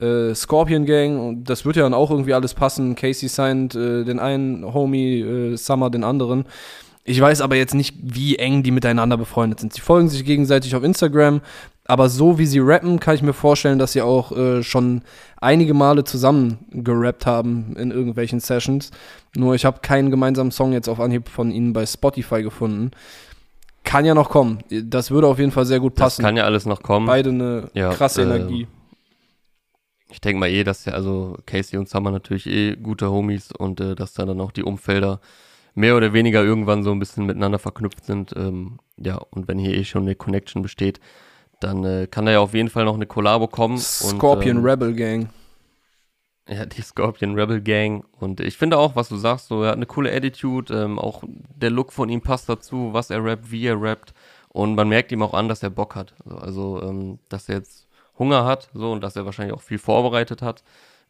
äh, 0.00 0.34
Scorpion 0.34 0.86
Gang 0.86 1.18
und 1.20 1.44
das 1.44 1.64
wird 1.64 1.76
ja 1.76 1.82
dann 1.82 1.94
auch 1.94 2.10
irgendwie 2.10 2.34
alles 2.34 2.54
passen. 2.54 2.94
Casey 2.94 3.28
signed 3.28 3.74
äh, 3.74 4.04
den 4.04 4.18
einen 4.18 4.72
Homie, 4.72 5.20
äh, 5.20 5.56
Summer 5.56 5.90
den 5.90 6.04
anderen. 6.04 6.46
Ich 7.04 7.20
weiß 7.20 7.42
aber 7.42 7.56
jetzt 7.56 7.74
nicht, 7.74 7.96
wie 8.02 8.36
eng 8.36 8.62
die 8.62 8.70
miteinander 8.70 9.18
befreundet 9.18 9.60
sind. 9.60 9.74
Sie 9.74 9.82
folgen 9.82 10.08
sich 10.08 10.24
gegenseitig 10.24 10.74
auf 10.74 10.82
Instagram, 10.82 11.42
aber 11.84 12.08
so 12.08 12.38
wie 12.38 12.46
sie 12.46 12.60
rappen, 12.60 12.98
kann 12.98 13.14
ich 13.14 13.22
mir 13.22 13.34
vorstellen, 13.34 13.78
dass 13.78 13.92
sie 13.92 14.00
auch 14.00 14.32
äh, 14.32 14.62
schon 14.62 15.02
einige 15.38 15.74
Male 15.74 16.04
zusammen 16.04 16.58
gerappt 16.70 17.26
haben 17.26 17.76
in 17.78 17.90
irgendwelchen 17.90 18.40
Sessions. 18.40 18.90
Nur 19.36 19.54
ich 19.54 19.66
habe 19.66 19.80
keinen 19.82 20.10
gemeinsamen 20.10 20.50
Song 20.50 20.72
jetzt 20.72 20.88
auf 20.88 20.98
Anhieb 20.98 21.28
von 21.28 21.50
ihnen 21.50 21.74
bei 21.74 21.84
Spotify 21.84 22.42
gefunden. 22.42 22.92
Kann 23.84 24.06
ja 24.06 24.14
noch 24.14 24.30
kommen. 24.30 24.60
Das 24.70 25.10
würde 25.10 25.26
auf 25.26 25.38
jeden 25.38 25.50
Fall 25.50 25.66
sehr 25.66 25.80
gut 25.80 25.94
passen. 25.94 26.22
Das 26.22 26.26
kann 26.26 26.38
ja 26.38 26.44
alles 26.44 26.64
noch 26.64 26.82
kommen. 26.82 27.06
Beide 27.06 27.28
eine 27.28 27.68
ja, 27.74 27.92
krasse 27.92 28.22
äh, 28.22 28.24
Energie. 28.24 28.66
Ich 30.14 30.20
denke 30.20 30.38
mal 30.38 30.48
eh, 30.48 30.62
dass 30.62 30.84
ja, 30.84 30.92
also 30.92 31.36
Casey 31.44 31.76
und 31.76 31.88
Summer 31.88 32.12
natürlich 32.12 32.46
eh 32.46 32.76
gute 32.76 33.10
Homies 33.10 33.50
und 33.50 33.80
äh, 33.80 33.96
dass 33.96 34.14
da 34.14 34.24
dann 34.24 34.40
auch 34.40 34.52
die 34.52 34.62
Umfelder 34.62 35.20
mehr 35.74 35.96
oder 35.96 36.12
weniger 36.12 36.44
irgendwann 36.44 36.84
so 36.84 36.92
ein 36.92 37.00
bisschen 37.00 37.26
miteinander 37.26 37.58
verknüpft 37.58 38.04
sind. 38.04 38.32
Ähm, 38.36 38.78
ja, 38.96 39.16
und 39.16 39.48
wenn 39.48 39.58
hier 39.58 39.74
eh 39.74 39.82
schon 39.82 40.02
eine 40.02 40.14
Connection 40.14 40.62
besteht, 40.62 41.00
dann 41.58 41.82
äh, 41.82 42.06
kann 42.08 42.26
da 42.26 42.32
ja 42.32 42.38
auf 42.38 42.54
jeden 42.54 42.70
Fall 42.70 42.84
noch 42.84 42.94
eine 42.94 43.06
Kollabo 43.06 43.48
kommen. 43.48 43.76
Scorpion 43.76 44.58
und, 44.58 44.62
ähm, 44.62 44.70
Rebel 44.70 44.94
Gang. 44.94 45.30
Ja, 46.48 46.64
die 46.64 46.82
Scorpion 46.82 47.34
Rebel 47.34 47.60
Gang. 47.60 48.04
Und 48.20 48.38
ich 48.38 48.56
finde 48.56 48.78
auch, 48.78 48.94
was 48.94 49.08
du 49.08 49.16
sagst, 49.16 49.48
so, 49.48 49.64
er 49.64 49.70
hat 49.70 49.76
eine 49.76 49.86
coole 49.86 50.12
Attitude. 50.12 50.72
Ähm, 50.72 51.00
auch 51.00 51.24
der 51.56 51.70
Look 51.70 51.92
von 51.92 52.08
ihm 52.08 52.20
passt 52.20 52.48
dazu, 52.48 52.90
was 52.92 53.10
er 53.10 53.24
rappt, 53.24 53.50
wie 53.50 53.66
er 53.66 53.82
rappt. 53.82 54.14
Und 54.50 54.76
man 54.76 54.88
merkt 54.88 55.10
ihm 55.10 55.22
auch 55.24 55.34
an, 55.34 55.48
dass 55.48 55.64
er 55.64 55.70
Bock 55.70 55.96
hat. 55.96 56.14
Also, 56.24 56.80
ähm, 56.82 57.18
dass 57.28 57.48
er 57.48 57.56
jetzt 57.56 57.83
Hunger 58.18 58.44
hat, 58.44 58.70
so, 58.74 58.92
und 58.92 59.00
dass 59.02 59.16
er 59.16 59.24
wahrscheinlich 59.24 59.54
auch 59.54 59.62
viel 59.62 59.78
vorbereitet 59.78 60.42
hat. 60.42 60.62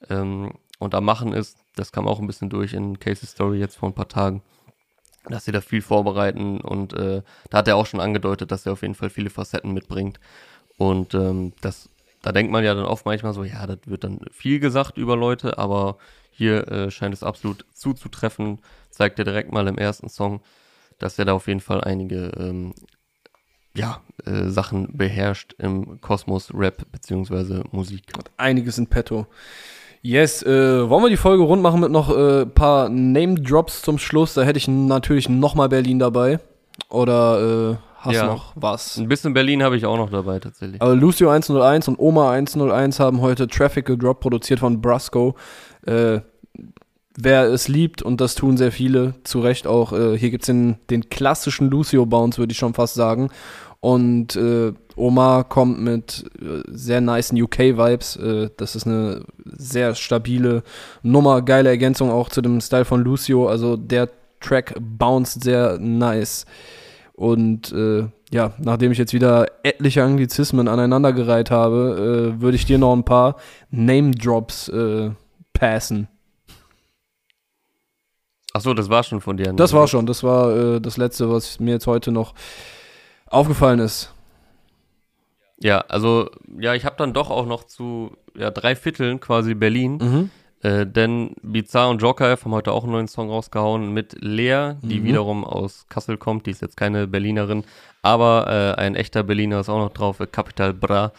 Ähm, 0.08 0.52
und 0.78 0.94
am 0.94 1.04
Machen 1.04 1.32
ist, 1.32 1.58
das 1.76 1.92
kam 1.92 2.08
auch 2.08 2.20
ein 2.20 2.26
bisschen 2.26 2.50
durch 2.50 2.72
in 2.74 2.98
Casey's 2.98 3.30
Story 3.30 3.58
jetzt 3.58 3.76
vor 3.76 3.88
ein 3.88 3.94
paar 3.94 4.08
Tagen 4.08 4.42
dass 5.26 5.44
sie 5.44 5.52
da 5.52 5.60
viel 5.60 5.82
vorbereiten 5.82 6.60
und 6.60 6.92
äh, 6.92 7.22
da 7.50 7.58
hat 7.58 7.68
er 7.68 7.76
auch 7.76 7.86
schon 7.86 8.00
angedeutet, 8.00 8.50
dass 8.50 8.66
er 8.66 8.72
auf 8.72 8.82
jeden 8.82 8.94
Fall 8.94 9.10
viele 9.10 9.30
Facetten 9.30 9.72
mitbringt 9.72 10.20
und 10.76 11.14
ähm, 11.14 11.52
das, 11.60 11.88
da 12.22 12.32
denkt 12.32 12.52
man 12.52 12.64
ja 12.64 12.74
dann 12.74 12.84
oft 12.84 13.06
manchmal 13.06 13.32
so, 13.32 13.44
ja, 13.44 13.66
das 13.66 13.78
wird 13.86 14.04
dann 14.04 14.20
viel 14.30 14.60
gesagt 14.60 14.98
über 14.98 15.16
Leute, 15.16 15.58
aber 15.58 15.96
hier 16.30 16.68
äh, 16.68 16.90
scheint 16.90 17.14
es 17.14 17.22
absolut 17.22 17.64
zuzutreffen, 17.72 18.58
zeigt 18.90 19.18
er 19.18 19.24
direkt 19.24 19.52
mal 19.52 19.66
im 19.66 19.78
ersten 19.78 20.08
Song, 20.08 20.42
dass 20.98 21.18
er 21.18 21.24
da 21.24 21.32
auf 21.32 21.48
jeden 21.48 21.60
Fall 21.60 21.82
einige 21.82 22.32
ähm, 22.38 22.74
ja, 23.76 24.00
äh, 24.24 24.48
Sachen 24.48 24.96
beherrscht 24.96 25.54
im 25.58 26.00
Kosmos 26.00 26.52
Rap 26.54 26.84
beziehungsweise 26.92 27.64
Musik. 27.72 28.04
Hat 28.16 28.30
einiges 28.36 28.78
in 28.78 28.86
petto. 28.86 29.26
Yes, 30.02 30.42
äh, 30.42 30.88
wollen 30.88 31.02
wir 31.02 31.08
die 31.08 31.16
Folge 31.16 31.44
rund 31.44 31.62
machen 31.62 31.80
mit 31.80 31.90
noch 31.90 32.10
ein 32.10 32.42
äh, 32.42 32.46
paar 32.46 32.90
Name-Drops 32.90 33.82
zum 33.82 33.98
Schluss? 33.98 34.34
Da 34.34 34.42
hätte 34.42 34.58
ich 34.58 34.68
natürlich 34.68 35.28
nochmal 35.28 35.70
Berlin 35.70 35.98
dabei. 35.98 36.40
Oder 36.90 37.70
äh, 37.72 37.76
hast 37.96 38.14
ja. 38.14 38.26
du 38.26 38.32
noch 38.32 38.52
was? 38.54 38.98
Ein 38.98 39.08
bisschen 39.08 39.32
Berlin 39.32 39.62
habe 39.62 39.76
ich 39.76 39.86
auch 39.86 39.96
noch 39.96 40.10
dabei, 40.10 40.40
tatsächlich. 40.40 40.82
Also 40.82 40.94
Lucio 40.94 41.30
101 41.30 41.88
und 41.88 41.98
Oma 41.98 42.32
101 42.32 43.00
haben 43.00 43.22
heute 43.22 43.48
Traffic 43.48 43.86
gedroppt, 43.86 44.20
produziert 44.20 44.60
von 44.60 44.82
Brasco. 44.82 45.36
Äh, 45.86 46.20
wer 47.16 47.44
es 47.44 47.68
liebt, 47.68 48.02
und 48.02 48.20
das 48.20 48.34
tun 48.34 48.56
sehr 48.56 48.72
viele, 48.72 49.14
zu 49.24 49.40
Recht 49.40 49.66
auch, 49.66 49.92
äh, 49.92 50.18
hier 50.18 50.30
gibt's 50.30 50.46
den, 50.46 50.76
den 50.90 51.08
klassischen 51.08 51.70
Lucio-Bounce, 51.70 52.38
würde 52.38 52.52
ich 52.52 52.58
schon 52.58 52.74
fast 52.74 52.94
sagen. 52.94 53.30
Und 53.80 54.34
äh, 54.36 54.72
Omar 54.96 55.44
kommt 55.44 55.78
mit 55.78 56.24
äh, 56.40 56.62
sehr 56.68 57.02
nice 57.02 57.32
UK-Vibes. 57.32 58.16
Äh, 58.16 58.50
das 58.56 58.76
ist 58.76 58.86
eine 58.86 59.24
sehr 59.44 59.94
stabile 59.94 60.62
Nummer, 61.02 61.42
geile 61.42 61.68
Ergänzung 61.68 62.10
auch 62.10 62.30
zu 62.30 62.40
dem 62.40 62.62
Style 62.62 62.86
von 62.86 63.04
Lucio. 63.04 63.46
Also 63.46 63.76
der 63.76 64.08
Track 64.40 64.74
bounced 64.80 65.44
sehr 65.44 65.78
nice. 65.78 66.46
Und 67.12 67.72
äh, 67.72 68.06
ja, 68.32 68.54
nachdem 68.58 68.90
ich 68.90 68.98
jetzt 68.98 69.12
wieder 69.12 69.46
etliche 69.62 70.02
Anglizismen 70.02 70.66
aneinandergereiht 70.66 71.50
habe, 71.50 72.34
äh, 72.38 72.40
würde 72.40 72.56
ich 72.56 72.64
dir 72.64 72.78
noch 72.78 72.94
ein 72.94 73.04
paar 73.04 73.36
Name-Drops 73.70 74.68
äh, 74.70 75.10
passen. 75.52 76.08
Achso, 78.54 78.72
das 78.72 78.88
war 78.88 79.02
schon 79.02 79.20
von 79.20 79.36
dir. 79.36 79.52
Das 79.52 79.72
war 79.72 79.88
schon, 79.88 80.06
das 80.06 80.22
war 80.22 80.76
äh, 80.76 80.80
das 80.80 80.96
letzte, 80.96 81.28
was 81.28 81.58
mir 81.58 81.72
jetzt 81.72 81.88
heute 81.88 82.12
noch 82.12 82.34
aufgefallen 83.26 83.80
ist. 83.80 84.14
Ja, 85.58 85.80
also, 85.88 86.30
ja, 86.58 86.74
ich 86.74 86.84
habe 86.84 86.94
dann 86.96 87.12
doch 87.12 87.30
auch 87.30 87.46
noch 87.46 87.64
zu 87.64 88.16
ja, 88.36 88.52
drei 88.52 88.76
Vierteln 88.76 89.18
quasi 89.18 89.54
Berlin. 89.54 89.98
Mhm. 90.00 90.30
Äh, 90.62 90.86
denn 90.86 91.34
Bizarre 91.42 91.90
und 91.90 92.00
Joker 92.00 92.30
haben 92.30 92.52
heute 92.52 92.70
auch 92.70 92.84
einen 92.84 92.92
neuen 92.92 93.08
Song 93.08 93.28
rausgehauen 93.28 93.92
mit 93.92 94.16
Lea, 94.20 94.74
die 94.82 95.00
mhm. 95.00 95.04
wiederum 95.04 95.44
aus 95.44 95.86
Kassel 95.88 96.16
kommt. 96.16 96.46
Die 96.46 96.52
ist 96.52 96.62
jetzt 96.62 96.76
keine 96.76 97.08
Berlinerin, 97.08 97.64
aber 98.02 98.46
äh, 98.78 98.80
ein 98.80 98.94
echter 98.94 99.24
Berliner 99.24 99.60
ist 99.60 99.68
auch 99.68 99.80
noch 99.80 99.92
drauf, 99.92 100.20
äh, 100.20 100.28
Capital 100.28 100.72
Bra. 100.72 101.12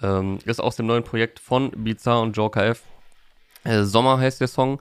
Ähm, 0.00 0.38
ist 0.46 0.60
aus 0.60 0.76
dem 0.76 0.86
neuen 0.86 1.04
Projekt 1.04 1.38
von 1.38 1.70
Bizarre 1.70 2.22
und 2.22 2.34
Joker 2.34 2.64
F. 2.64 2.82
Äh, 3.62 3.82
Sommer 3.82 4.18
heißt 4.18 4.40
der 4.40 4.48
Song. 4.48 4.80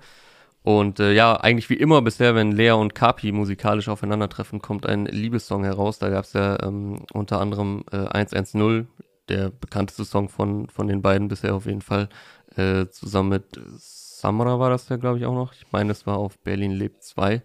Und 0.64 1.00
äh, 1.00 1.14
ja, 1.14 1.36
eigentlich 1.36 1.70
wie 1.70 1.76
immer 1.76 2.02
bisher, 2.02 2.36
wenn 2.36 2.52
Lea 2.52 2.72
und 2.72 2.94
Kapi 2.94 3.32
musikalisch 3.32 3.90
aufeinandertreffen, 3.90 4.62
kommt 4.62 4.86
ein 4.86 5.06
Liebessong 5.08 5.64
heraus. 5.64 5.98
Da 5.98 6.10
gab 6.10 6.26
es 6.26 6.34
ja 6.34 6.62
ähm, 6.62 7.04
unter 7.14 7.40
anderem 7.42 7.84
äh, 7.92 7.98
110, 7.98 8.88
der 9.28 9.50
bekannteste 9.50 10.06
Song 10.06 10.30
von, 10.30 10.68
von 10.70 10.88
den 10.88 11.02
beiden 11.02 11.28
bisher 11.30 11.56
auf 11.56 11.66
jeden 11.66 11.82
Fall. 11.82 12.10
Äh, 12.56 12.88
zusammen 12.90 13.30
mit 13.30 13.60
Samra 13.78 14.60
war 14.60 14.70
das 14.70 14.88
ja, 14.90 14.98
glaube 14.98 15.18
ich, 15.18 15.26
auch 15.26 15.34
noch. 15.34 15.54
Ich 15.54 15.66
meine, 15.72 15.92
es 15.92 16.06
war 16.06 16.18
auf 16.18 16.38
Berlin 16.40 16.72
lebt 16.72 17.04
2. 17.04 17.42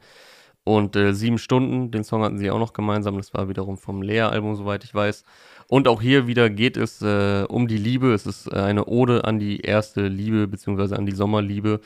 Und 0.64 0.96
äh, 0.96 1.14
sieben 1.14 1.38
Stunden, 1.38 1.92
den 1.92 2.04
Song 2.04 2.22
hatten 2.22 2.38
sie 2.38 2.50
auch 2.50 2.58
noch 2.58 2.72
gemeinsam. 2.72 3.16
Das 3.16 3.32
war 3.32 3.48
wiederum 3.48 3.78
vom 3.78 4.02
Lea-Album, 4.02 4.56
soweit 4.56 4.84
ich 4.84 4.94
weiß. 4.94 5.24
Und 5.68 5.88
auch 5.88 6.02
hier 6.02 6.26
wieder 6.26 6.50
geht 6.50 6.76
es 6.76 7.00
äh, 7.00 7.44
um 7.48 7.66
die 7.66 7.78
Liebe. 7.78 8.12
Es 8.12 8.26
ist 8.26 8.52
äh, 8.52 8.56
eine 8.56 8.86
Ode 8.86 9.24
an 9.24 9.38
die 9.38 9.60
erste 9.60 10.06
Liebe, 10.08 10.48
beziehungsweise 10.48 10.96
an 10.96 11.06
die 11.06 11.14
Sommerliebe 11.14 11.80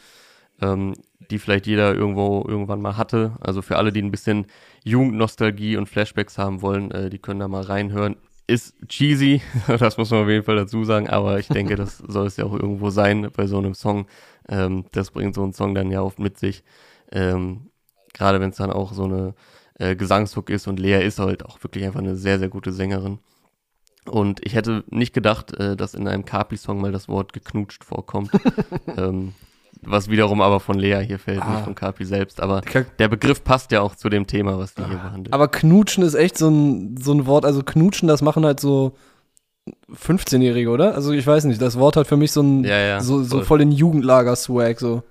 ähm, 0.61 0.95
die 1.31 1.39
vielleicht 1.39 1.67
jeder 1.67 1.95
irgendwo 1.95 2.45
irgendwann 2.47 2.81
mal 2.81 2.97
hatte. 2.97 3.33
Also 3.41 3.63
für 3.63 3.77
alle, 3.77 3.93
die 3.93 4.03
ein 4.03 4.11
bisschen 4.11 4.47
Jugendnostalgie 4.85 5.77
und 5.77 5.89
Flashbacks 5.89 6.39
haben 6.39 6.63
wollen, 6.63 6.91
äh, 6.91 7.11
die 7.11 7.19
können 7.19 7.41
da 7.41 7.49
mal 7.49 7.63
reinhören. 7.63 8.17
Ist 8.47 8.75
cheesy, 8.89 9.43
das 9.79 9.97
muss 9.97 10.11
man 10.11 10.23
auf 10.25 10.29
jeden 10.29 10.45
Fall 10.45 10.57
dazu 10.57 10.85
sagen, 10.85 11.09
aber 11.09 11.39
ich 11.39 11.49
denke, 11.49 11.77
das 11.77 11.99
soll 12.09 12.27
es 12.27 12.37
ja 12.37 12.45
auch 12.45 12.55
irgendwo 12.55 12.91
sein 12.91 13.31
bei 13.35 13.47
so 13.47 13.59
einem 13.59 13.75
Song. 13.75 14.07
Ähm, 14.49 14.87
das 14.93 15.11
bringt 15.13 15.35
so 15.35 15.45
ein 15.45 15.53
Song 15.53 15.75
dann 15.75 15.91
ja 15.91 16.03
oft 16.03 16.19
mit 16.19 16.39
sich. 16.39 16.65
Ähm, 17.13 17.71
Gerade 18.13 18.41
wenn 18.41 18.51
es 18.51 18.57
dann 18.57 18.73
auch 18.73 18.93
so 18.93 19.05
eine 19.05 19.35
äh, 19.79 19.95
Gesangshook 19.95 20.51
ist 20.51 20.67
und 20.67 20.81
Lea 20.81 21.05
ist 21.05 21.21
halt 21.21 21.45
auch 21.45 21.63
wirklich 21.63 21.85
einfach 21.85 22.01
eine 22.01 22.17
sehr, 22.17 22.41
sehr 22.41 22.49
gute 22.49 22.73
Sängerin. 22.73 23.21
Und 24.07 24.45
ich 24.45 24.55
hätte 24.55 24.83
nicht 24.89 25.13
gedacht, 25.13 25.55
äh, 25.59 25.77
dass 25.77 25.95
in 25.95 26.09
einem 26.09 26.25
Capri-Song 26.25 26.81
mal 26.81 26.91
das 26.91 27.09
Wort 27.09 27.33
geknutscht 27.33 27.85
vorkommt. 27.85 28.31
ähm, 28.97 29.35
was 29.83 30.11
wiederum 30.11 30.41
aber 30.41 30.61
von 30.61 30.79
Lea 30.79 31.03
hier 31.07 31.19
fällt, 31.19 31.43
ah. 31.43 31.51
nicht 31.51 31.65
von 31.65 31.75
Kapi 31.75 32.05
selbst. 32.05 32.41
Aber 32.41 32.61
der 32.99 33.09
Begriff 33.09 33.43
passt 33.45 33.73
ja 33.73 33.81
auch 33.81 33.95
zu 33.95 34.09
dem 34.09 34.27
Thema, 34.27 34.59
was 34.59 34.75
die 34.75 34.83
ah. 34.83 34.89
hier 34.89 34.99
behandelt. 34.99 35.33
Aber 35.33 35.49
knutschen 35.49 36.05
ist 36.05 36.15
echt 36.15 36.37
so 36.37 36.49
ein, 36.49 36.97
so 36.97 37.13
ein 37.13 37.27
Wort. 37.27 37.45
Also 37.45 37.63
knutschen, 37.63 38.09
das 38.09 38.23
machen 38.23 38.45
halt 38.45 38.61
so 38.61 38.95
15-Jährige, 39.93 40.71
oder? 40.71 40.95
Also 40.95 41.13
ich 41.13 41.27
weiß 41.27 41.45
nicht, 41.45 41.61
das 41.61 41.79
Wort 41.79 41.97
hat 41.97 42.07
für 42.07 42.17
mich 42.17 42.33
so 42.33 42.43
ein, 42.43 42.65
ja, 42.65 42.79
ja, 42.79 43.01
so, 43.01 43.23
so 43.23 43.43
voll 43.43 43.59
den 43.59 43.73
Jugendlager-Swag, 43.73 44.79
so. 44.79 45.03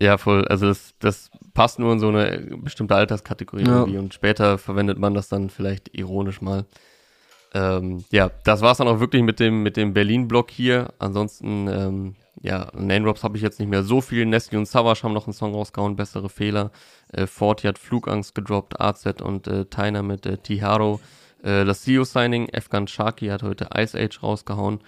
Ja, 0.00 0.18
voll. 0.18 0.44
Also 0.48 0.66
das, 0.66 0.94
das 0.98 1.30
passt 1.54 1.78
nur 1.78 1.92
in 1.92 2.00
so 2.00 2.08
eine 2.08 2.56
bestimmte 2.56 2.94
Alterskategorie 2.94 3.64
ja. 3.64 3.80
irgendwie 3.80 3.98
und 3.98 4.14
später 4.14 4.58
verwendet 4.58 4.98
man 4.98 5.14
das 5.14 5.28
dann 5.28 5.48
vielleicht 5.50 5.96
ironisch 5.96 6.40
mal. 6.40 6.64
Ähm, 7.54 8.04
ja, 8.10 8.30
das 8.44 8.62
war 8.62 8.72
es 8.72 8.78
dann 8.78 8.88
auch 8.88 9.00
wirklich 9.00 9.22
mit 9.22 9.38
dem, 9.38 9.62
mit 9.62 9.76
dem 9.76 9.92
Berlin-Block 9.92 10.50
hier. 10.50 10.92
Ansonsten 10.98 11.68
ähm, 11.68 12.14
ja, 12.40 12.70
Name 12.74 13.04
Drops 13.04 13.24
habe 13.24 13.36
ich 13.36 13.42
jetzt 13.42 13.60
nicht 13.60 13.68
mehr 13.68 13.82
so 13.82 14.00
viel. 14.00 14.24
Nestle 14.24 14.58
und 14.58 14.66
Savage 14.66 15.02
haben 15.02 15.12
noch 15.12 15.26
einen 15.26 15.34
Song 15.34 15.54
rausgehauen, 15.54 15.96
bessere 15.96 16.28
Fehler. 16.28 16.70
Äh, 17.12 17.26
Forti 17.26 17.66
hat 17.66 17.78
Flugangst 17.78 18.34
gedroppt, 18.34 18.80
AZ 18.80 19.06
und 19.20 19.46
äh, 19.46 19.66
Tyner 19.66 20.02
mit 20.02 20.26
äh, 20.26 20.38
Tiharo. 20.38 21.00
Äh, 21.42 21.64
das 21.64 21.82
CEO 21.82 22.04
Signing, 22.04 22.48
Afghan 22.54 22.88
Sharky 22.88 23.26
hat 23.28 23.42
heute 23.42 23.68
Ice 23.76 23.98
Age 23.98 24.22
rausgehauen. 24.22 24.80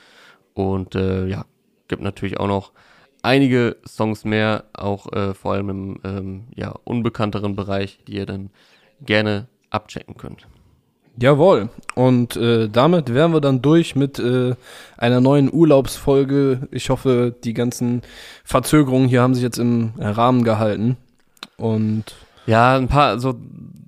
Und 0.54 0.94
äh, 0.94 1.26
ja, 1.26 1.44
gibt 1.88 2.02
natürlich 2.02 2.40
auch 2.40 2.48
noch 2.48 2.72
einige 3.22 3.76
Songs 3.86 4.24
mehr, 4.24 4.64
auch 4.72 5.12
äh, 5.12 5.34
vor 5.34 5.52
allem 5.54 5.68
im 5.68 6.00
ähm, 6.04 6.44
ja, 6.54 6.74
unbekannteren 6.84 7.56
Bereich, 7.56 7.98
die 8.06 8.14
ihr 8.14 8.26
dann 8.26 8.50
gerne 9.00 9.48
abchecken 9.70 10.16
könnt. 10.16 10.46
Jawohl. 11.16 11.68
Und 11.94 12.36
äh, 12.36 12.68
damit 12.68 13.14
wären 13.14 13.32
wir 13.32 13.40
dann 13.40 13.62
durch 13.62 13.94
mit 13.94 14.18
äh, 14.18 14.54
einer 14.96 15.20
neuen 15.20 15.52
Urlaubsfolge. 15.52 16.68
Ich 16.72 16.90
hoffe, 16.90 17.34
die 17.44 17.54
ganzen 17.54 18.02
Verzögerungen 18.44 19.08
hier 19.08 19.22
haben 19.22 19.34
sich 19.34 19.42
jetzt 19.42 19.58
im 19.58 19.92
Rahmen 19.98 20.42
gehalten. 20.42 20.96
Und 21.56 22.04
ja, 22.46 22.76
ein 22.76 22.88
paar, 22.88 23.18
so 23.20 23.34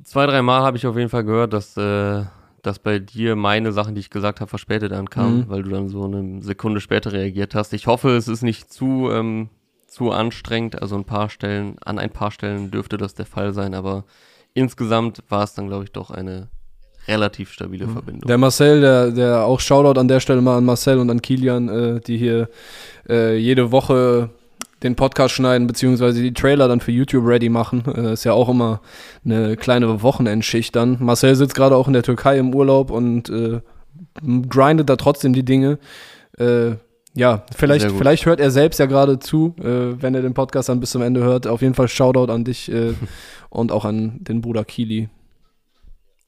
zwei, 0.05 0.27
drei 0.27 0.43
Mal 0.43 0.63
habe 0.63 0.77
ich 0.77 0.87
auf 0.87 0.97
jeden 0.97 1.11
Fall 1.11 1.25
gehört, 1.25 1.53
dass, 1.53 1.77
äh, 1.77 2.25
dass 2.63 2.79
bei 2.79 3.01
dir 3.01 3.35
meine 3.35 3.73
Sachen, 3.73 3.95
die 3.95 4.01
ich 4.01 4.11
gesagt 4.11 4.41
habe, 4.41 4.49
verspätet 4.49 4.93
ankamen, 4.93 5.41
mhm. 5.41 5.49
weil 5.49 5.63
du 5.63 5.71
dann 5.71 5.89
so 5.89 6.05
eine 6.05 6.43
Sekunde 6.43 6.81
später 6.81 7.13
reagiert 7.13 7.55
hast. 7.55 7.73
Ich 7.73 7.89
hoffe, 7.89 8.17
es 8.17 8.29
ist 8.29 8.43
nicht 8.43 8.73
zu, 8.73 9.11
ähm, 9.11 9.49
zu 9.89 10.13
anstrengend. 10.13 10.81
Also 10.81 10.97
ein 10.97 11.05
paar 11.05 11.29
Stellen, 11.29 11.77
an 11.85 11.99
ein 11.99 12.11
paar 12.11 12.31
Stellen 12.31 12.71
dürfte 12.71 12.99
das 12.99 13.15
der 13.15 13.27
Fall 13.27 13.53
sein, 13.53 13.75
aber 13.75 14.05
insgesamt 14.55 15.25
war 15.29 15.43
es 15.43 15.55
dann, 15.55 15.67
glaube 15.67 15.85
ich, 15.85 15.93
doch 15.93 16.11
eine 16.11 16.49
relativ 17.09 17.53
stabile 17.53 17.87
mhm. 17.87 17.93
Verbindung. 17.93 18.29
Der 18.29 18.39
Marcel, 18.39 18.81
der, 18.81 19.11
der 19.11 19.45
auch 19.45 19.61
Shoutout 19.61 19.99
an 19.99 20.09
der 20.09 20.21
Stelle 20.21 20.41
mal 20.41 20.59
an 20.59 20.65
Marcel 20.65 20.99
und 20.99 21.11
an 21.11 21.23
Kilian, 21.23 21.69
äh, 21.69 22.01
die 22.01 22.17
hier 22.17 22.49
äh, 23.09 23.37
jede 23.37 23.73
Woche 23.73 24.31
den 24.83 24.95
Podcast 24.95 25.35
schneiden, 25.35 25.67
beziehungsweise 25.67 26.21
die 26.23 26.35
Trailer 26.35 26.69
dann 26.69 26.81
für 26.81 26.93
YouTube 26.93 27.27
ready 27.27 27.49
machen. 27.49 27.83
Äh, 27.87 28.13
ist 28.13 28.25
ja 28.25 28.33
auch 28.33 28.49
immer 28.49 28.81
eine 29.25 29.57
kleine 29.57 30.03
Wochenendschicht 30.03 30.75
dann. 30.77 30.99
Marcel 31.01 31.35
sitzt 31.35 31.55
gerade 31.55 31.77
auch 31.77 31.87
in 31.87 31.95
der 31.95 32.03
Türkei 32.03 32.39
im 32.39 32.55
Urlaub 32.55 32.91
und 32.91 33.29
äh, 33.29 33.61
grindet 34.49 34.91
da 34.91 34.97
trotzdem 34.97 35.33
die 35.33 35.45
Dinge. 35.45 35.79
Äh, 36.39 36.73
ja, 37.15 37.45
vielleicht, 37.57 37.91
vielleicht 37.93 38.27
hört 38.27 38.41
er 38.41 38.51
selbst 38.51 38.79
ja 38.79 38.85
gerade 38.85 39.19
zu, 39.19 39.55
äh, 39.59 40.01
wenn 40.03 40.15
er 40.15 40.21
den 40.21 40.35
Podcast 40.35 40.69
dann 40.69 40.81
bis 40.81 40.91
zum 40.91 41.01
Ende 41.01 41.23
hört. 41.23 41.47
Auf 41.47 41.63
jeden 41.63 41.73
Fall 41.73 41.89
Shoutout 41.89 42.31
an 42.31 42.45
dich 42.45 42.71
äh, 42.71 42.93
und 43.49 43.73
auch 43.73 43.87
an 43.87 44.19
den 44.21 44.43
Bruder 44.43 44.65
Kili. 44.65 45.09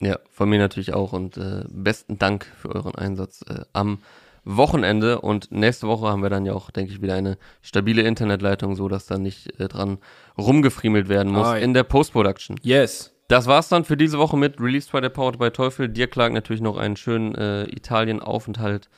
Ja, 0.01 0.19
von 0.31 0.49
mir 0.49 0.59
natürlich 0.59 0.95
auch 0.95 1.13
und 1.13 1.37
äh, 1.37 1.65
besten 1.69 2.19
Dank 2.19 2.47
für 2.57 2.75
euren 2.75 2.95
Einsatz 2.95 3.45
äh, 3.49 3.63
am 3.73 3.99
Wochenende 4.45 5.21
und 5.21 5.51
nächste 5.53 5.89
Woche 5.89 6.07
haben 6.07 6.23
wir 6.23 6.31
dann 6.31 6.47
ja 6.47 6.55
auch, 6.55 6.71
denke 6.71 6.93
ich, 6.93 7.03
wieder 7.03 7.15
eine 7.15 7.37
stabile 7.61 8.03
Internetleitung, 8.03 8.77
so 8.77 8.89
dass 8.89 9.07
da 9.07 9.19
nicht 9.19 9.61
äh, 9.61 9.69
dran 9.69 9.99
rumgefriemelt 10.39 11.09
werden 11.09 11.33
muss 11.33 11.49
Hi. 11.49 11.63
in 11.63 11.75
der 11.75 11.83
Post-Production. 11.83 12.57
Yes. 12.63 13.13
Das 13.29 13.47
war's 13.47 13.69
dann 13.69 13.85
für 13.85 13.99
diese 13.99 14.19
Woche 14.19 14.39
mit 14.39 14.59
Release 14.59 14.89
by 14.91 15.01
the 15.03 15.11
Powered 15.11 15.39
by 15.39 15.51
Teufel. 15.51 15.89
Dir 15.89 16.07
klagen 16.07 16.35
natürlich 16.35 16.63
noch 16.63 16.79
einen 16.79 16.97
schönen 16.97 17.35
äh, 17.35 17.65
Italien-Aufenthalt. 17.65 18.89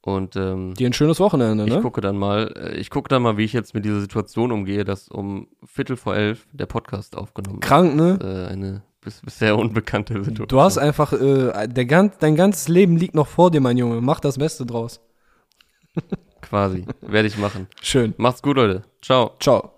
Und 0.00 0.36
ähm, 0.36 0.74
dir 0.74 0.88
ein 0.88 0.92
schönes 0.92 1.18
Wochenende, 1.18 1.66
ne? 1.66 1.76
Ich 1.76 1.82
gucke 1.82 2.00
dann 2.00 2.16
mal, 2.16 2.54
äh, 2.56 2.76
ich 2.76 2.88
gucke 2.88 3.08
dann 3.08 3.20
mal, 3.20 3.36
wie 3.36 3.44
ich 3.44 3.52
jetzt 3.52 3.74
mit 3.74 3.84
dieser 3.84 4.00
Situation 4.00 4.52
umgehe, 4.52 4.84
dass 4.84 5.08
um 5.08 5.48
Viertel 5.64 5.96
vor 5.96 6.14
elf 6.14 6.46
der 6.52 6.66
Podcast 6.66 7.16
aufgenommen 7.16 7.56
wird. 7.56 7.64
Krank, 7.64 7.96
ne? 7.96 8.18
Äh, 8.22 8.52
eine 8.52 8.82
bis, 9.00 9.20
bisher 9.20 9.56
unbekannte 9.56 10.14
Situation. 10.14 10.48
Du 10.48 10.60
hast 10.60 10.78
einfach, 10.78 11.12
äh, 11.12 11.68
der 11.68 11.84
ganz, 11.86 12.18
dein 12.18 12.36
ganzes 12.36 12.68
Leben 12.68 12.96
liegt 12.96 13.14
noch 13.14 13.26
vor 13.26 13.50
dir, 13.50 13.60
mein 13.60 13.78
Junge. 13.78 14.00
Mach 14.00 14.20
das 14.20 14.38
Beste 14.38 14.66
draus. 14.66 15.00
Quasi. 16.40 16.86
Werde 17.00 17.28
ich 17.28 17.38
machen. 17.38 17.68
Schön. 17.82 18.14
Macht's 18.16 18.42
gut, 18.42 18.56
Leute. 18.56 18.84
Ciao. 19.02 19.32
Ciao. 19.40 19.77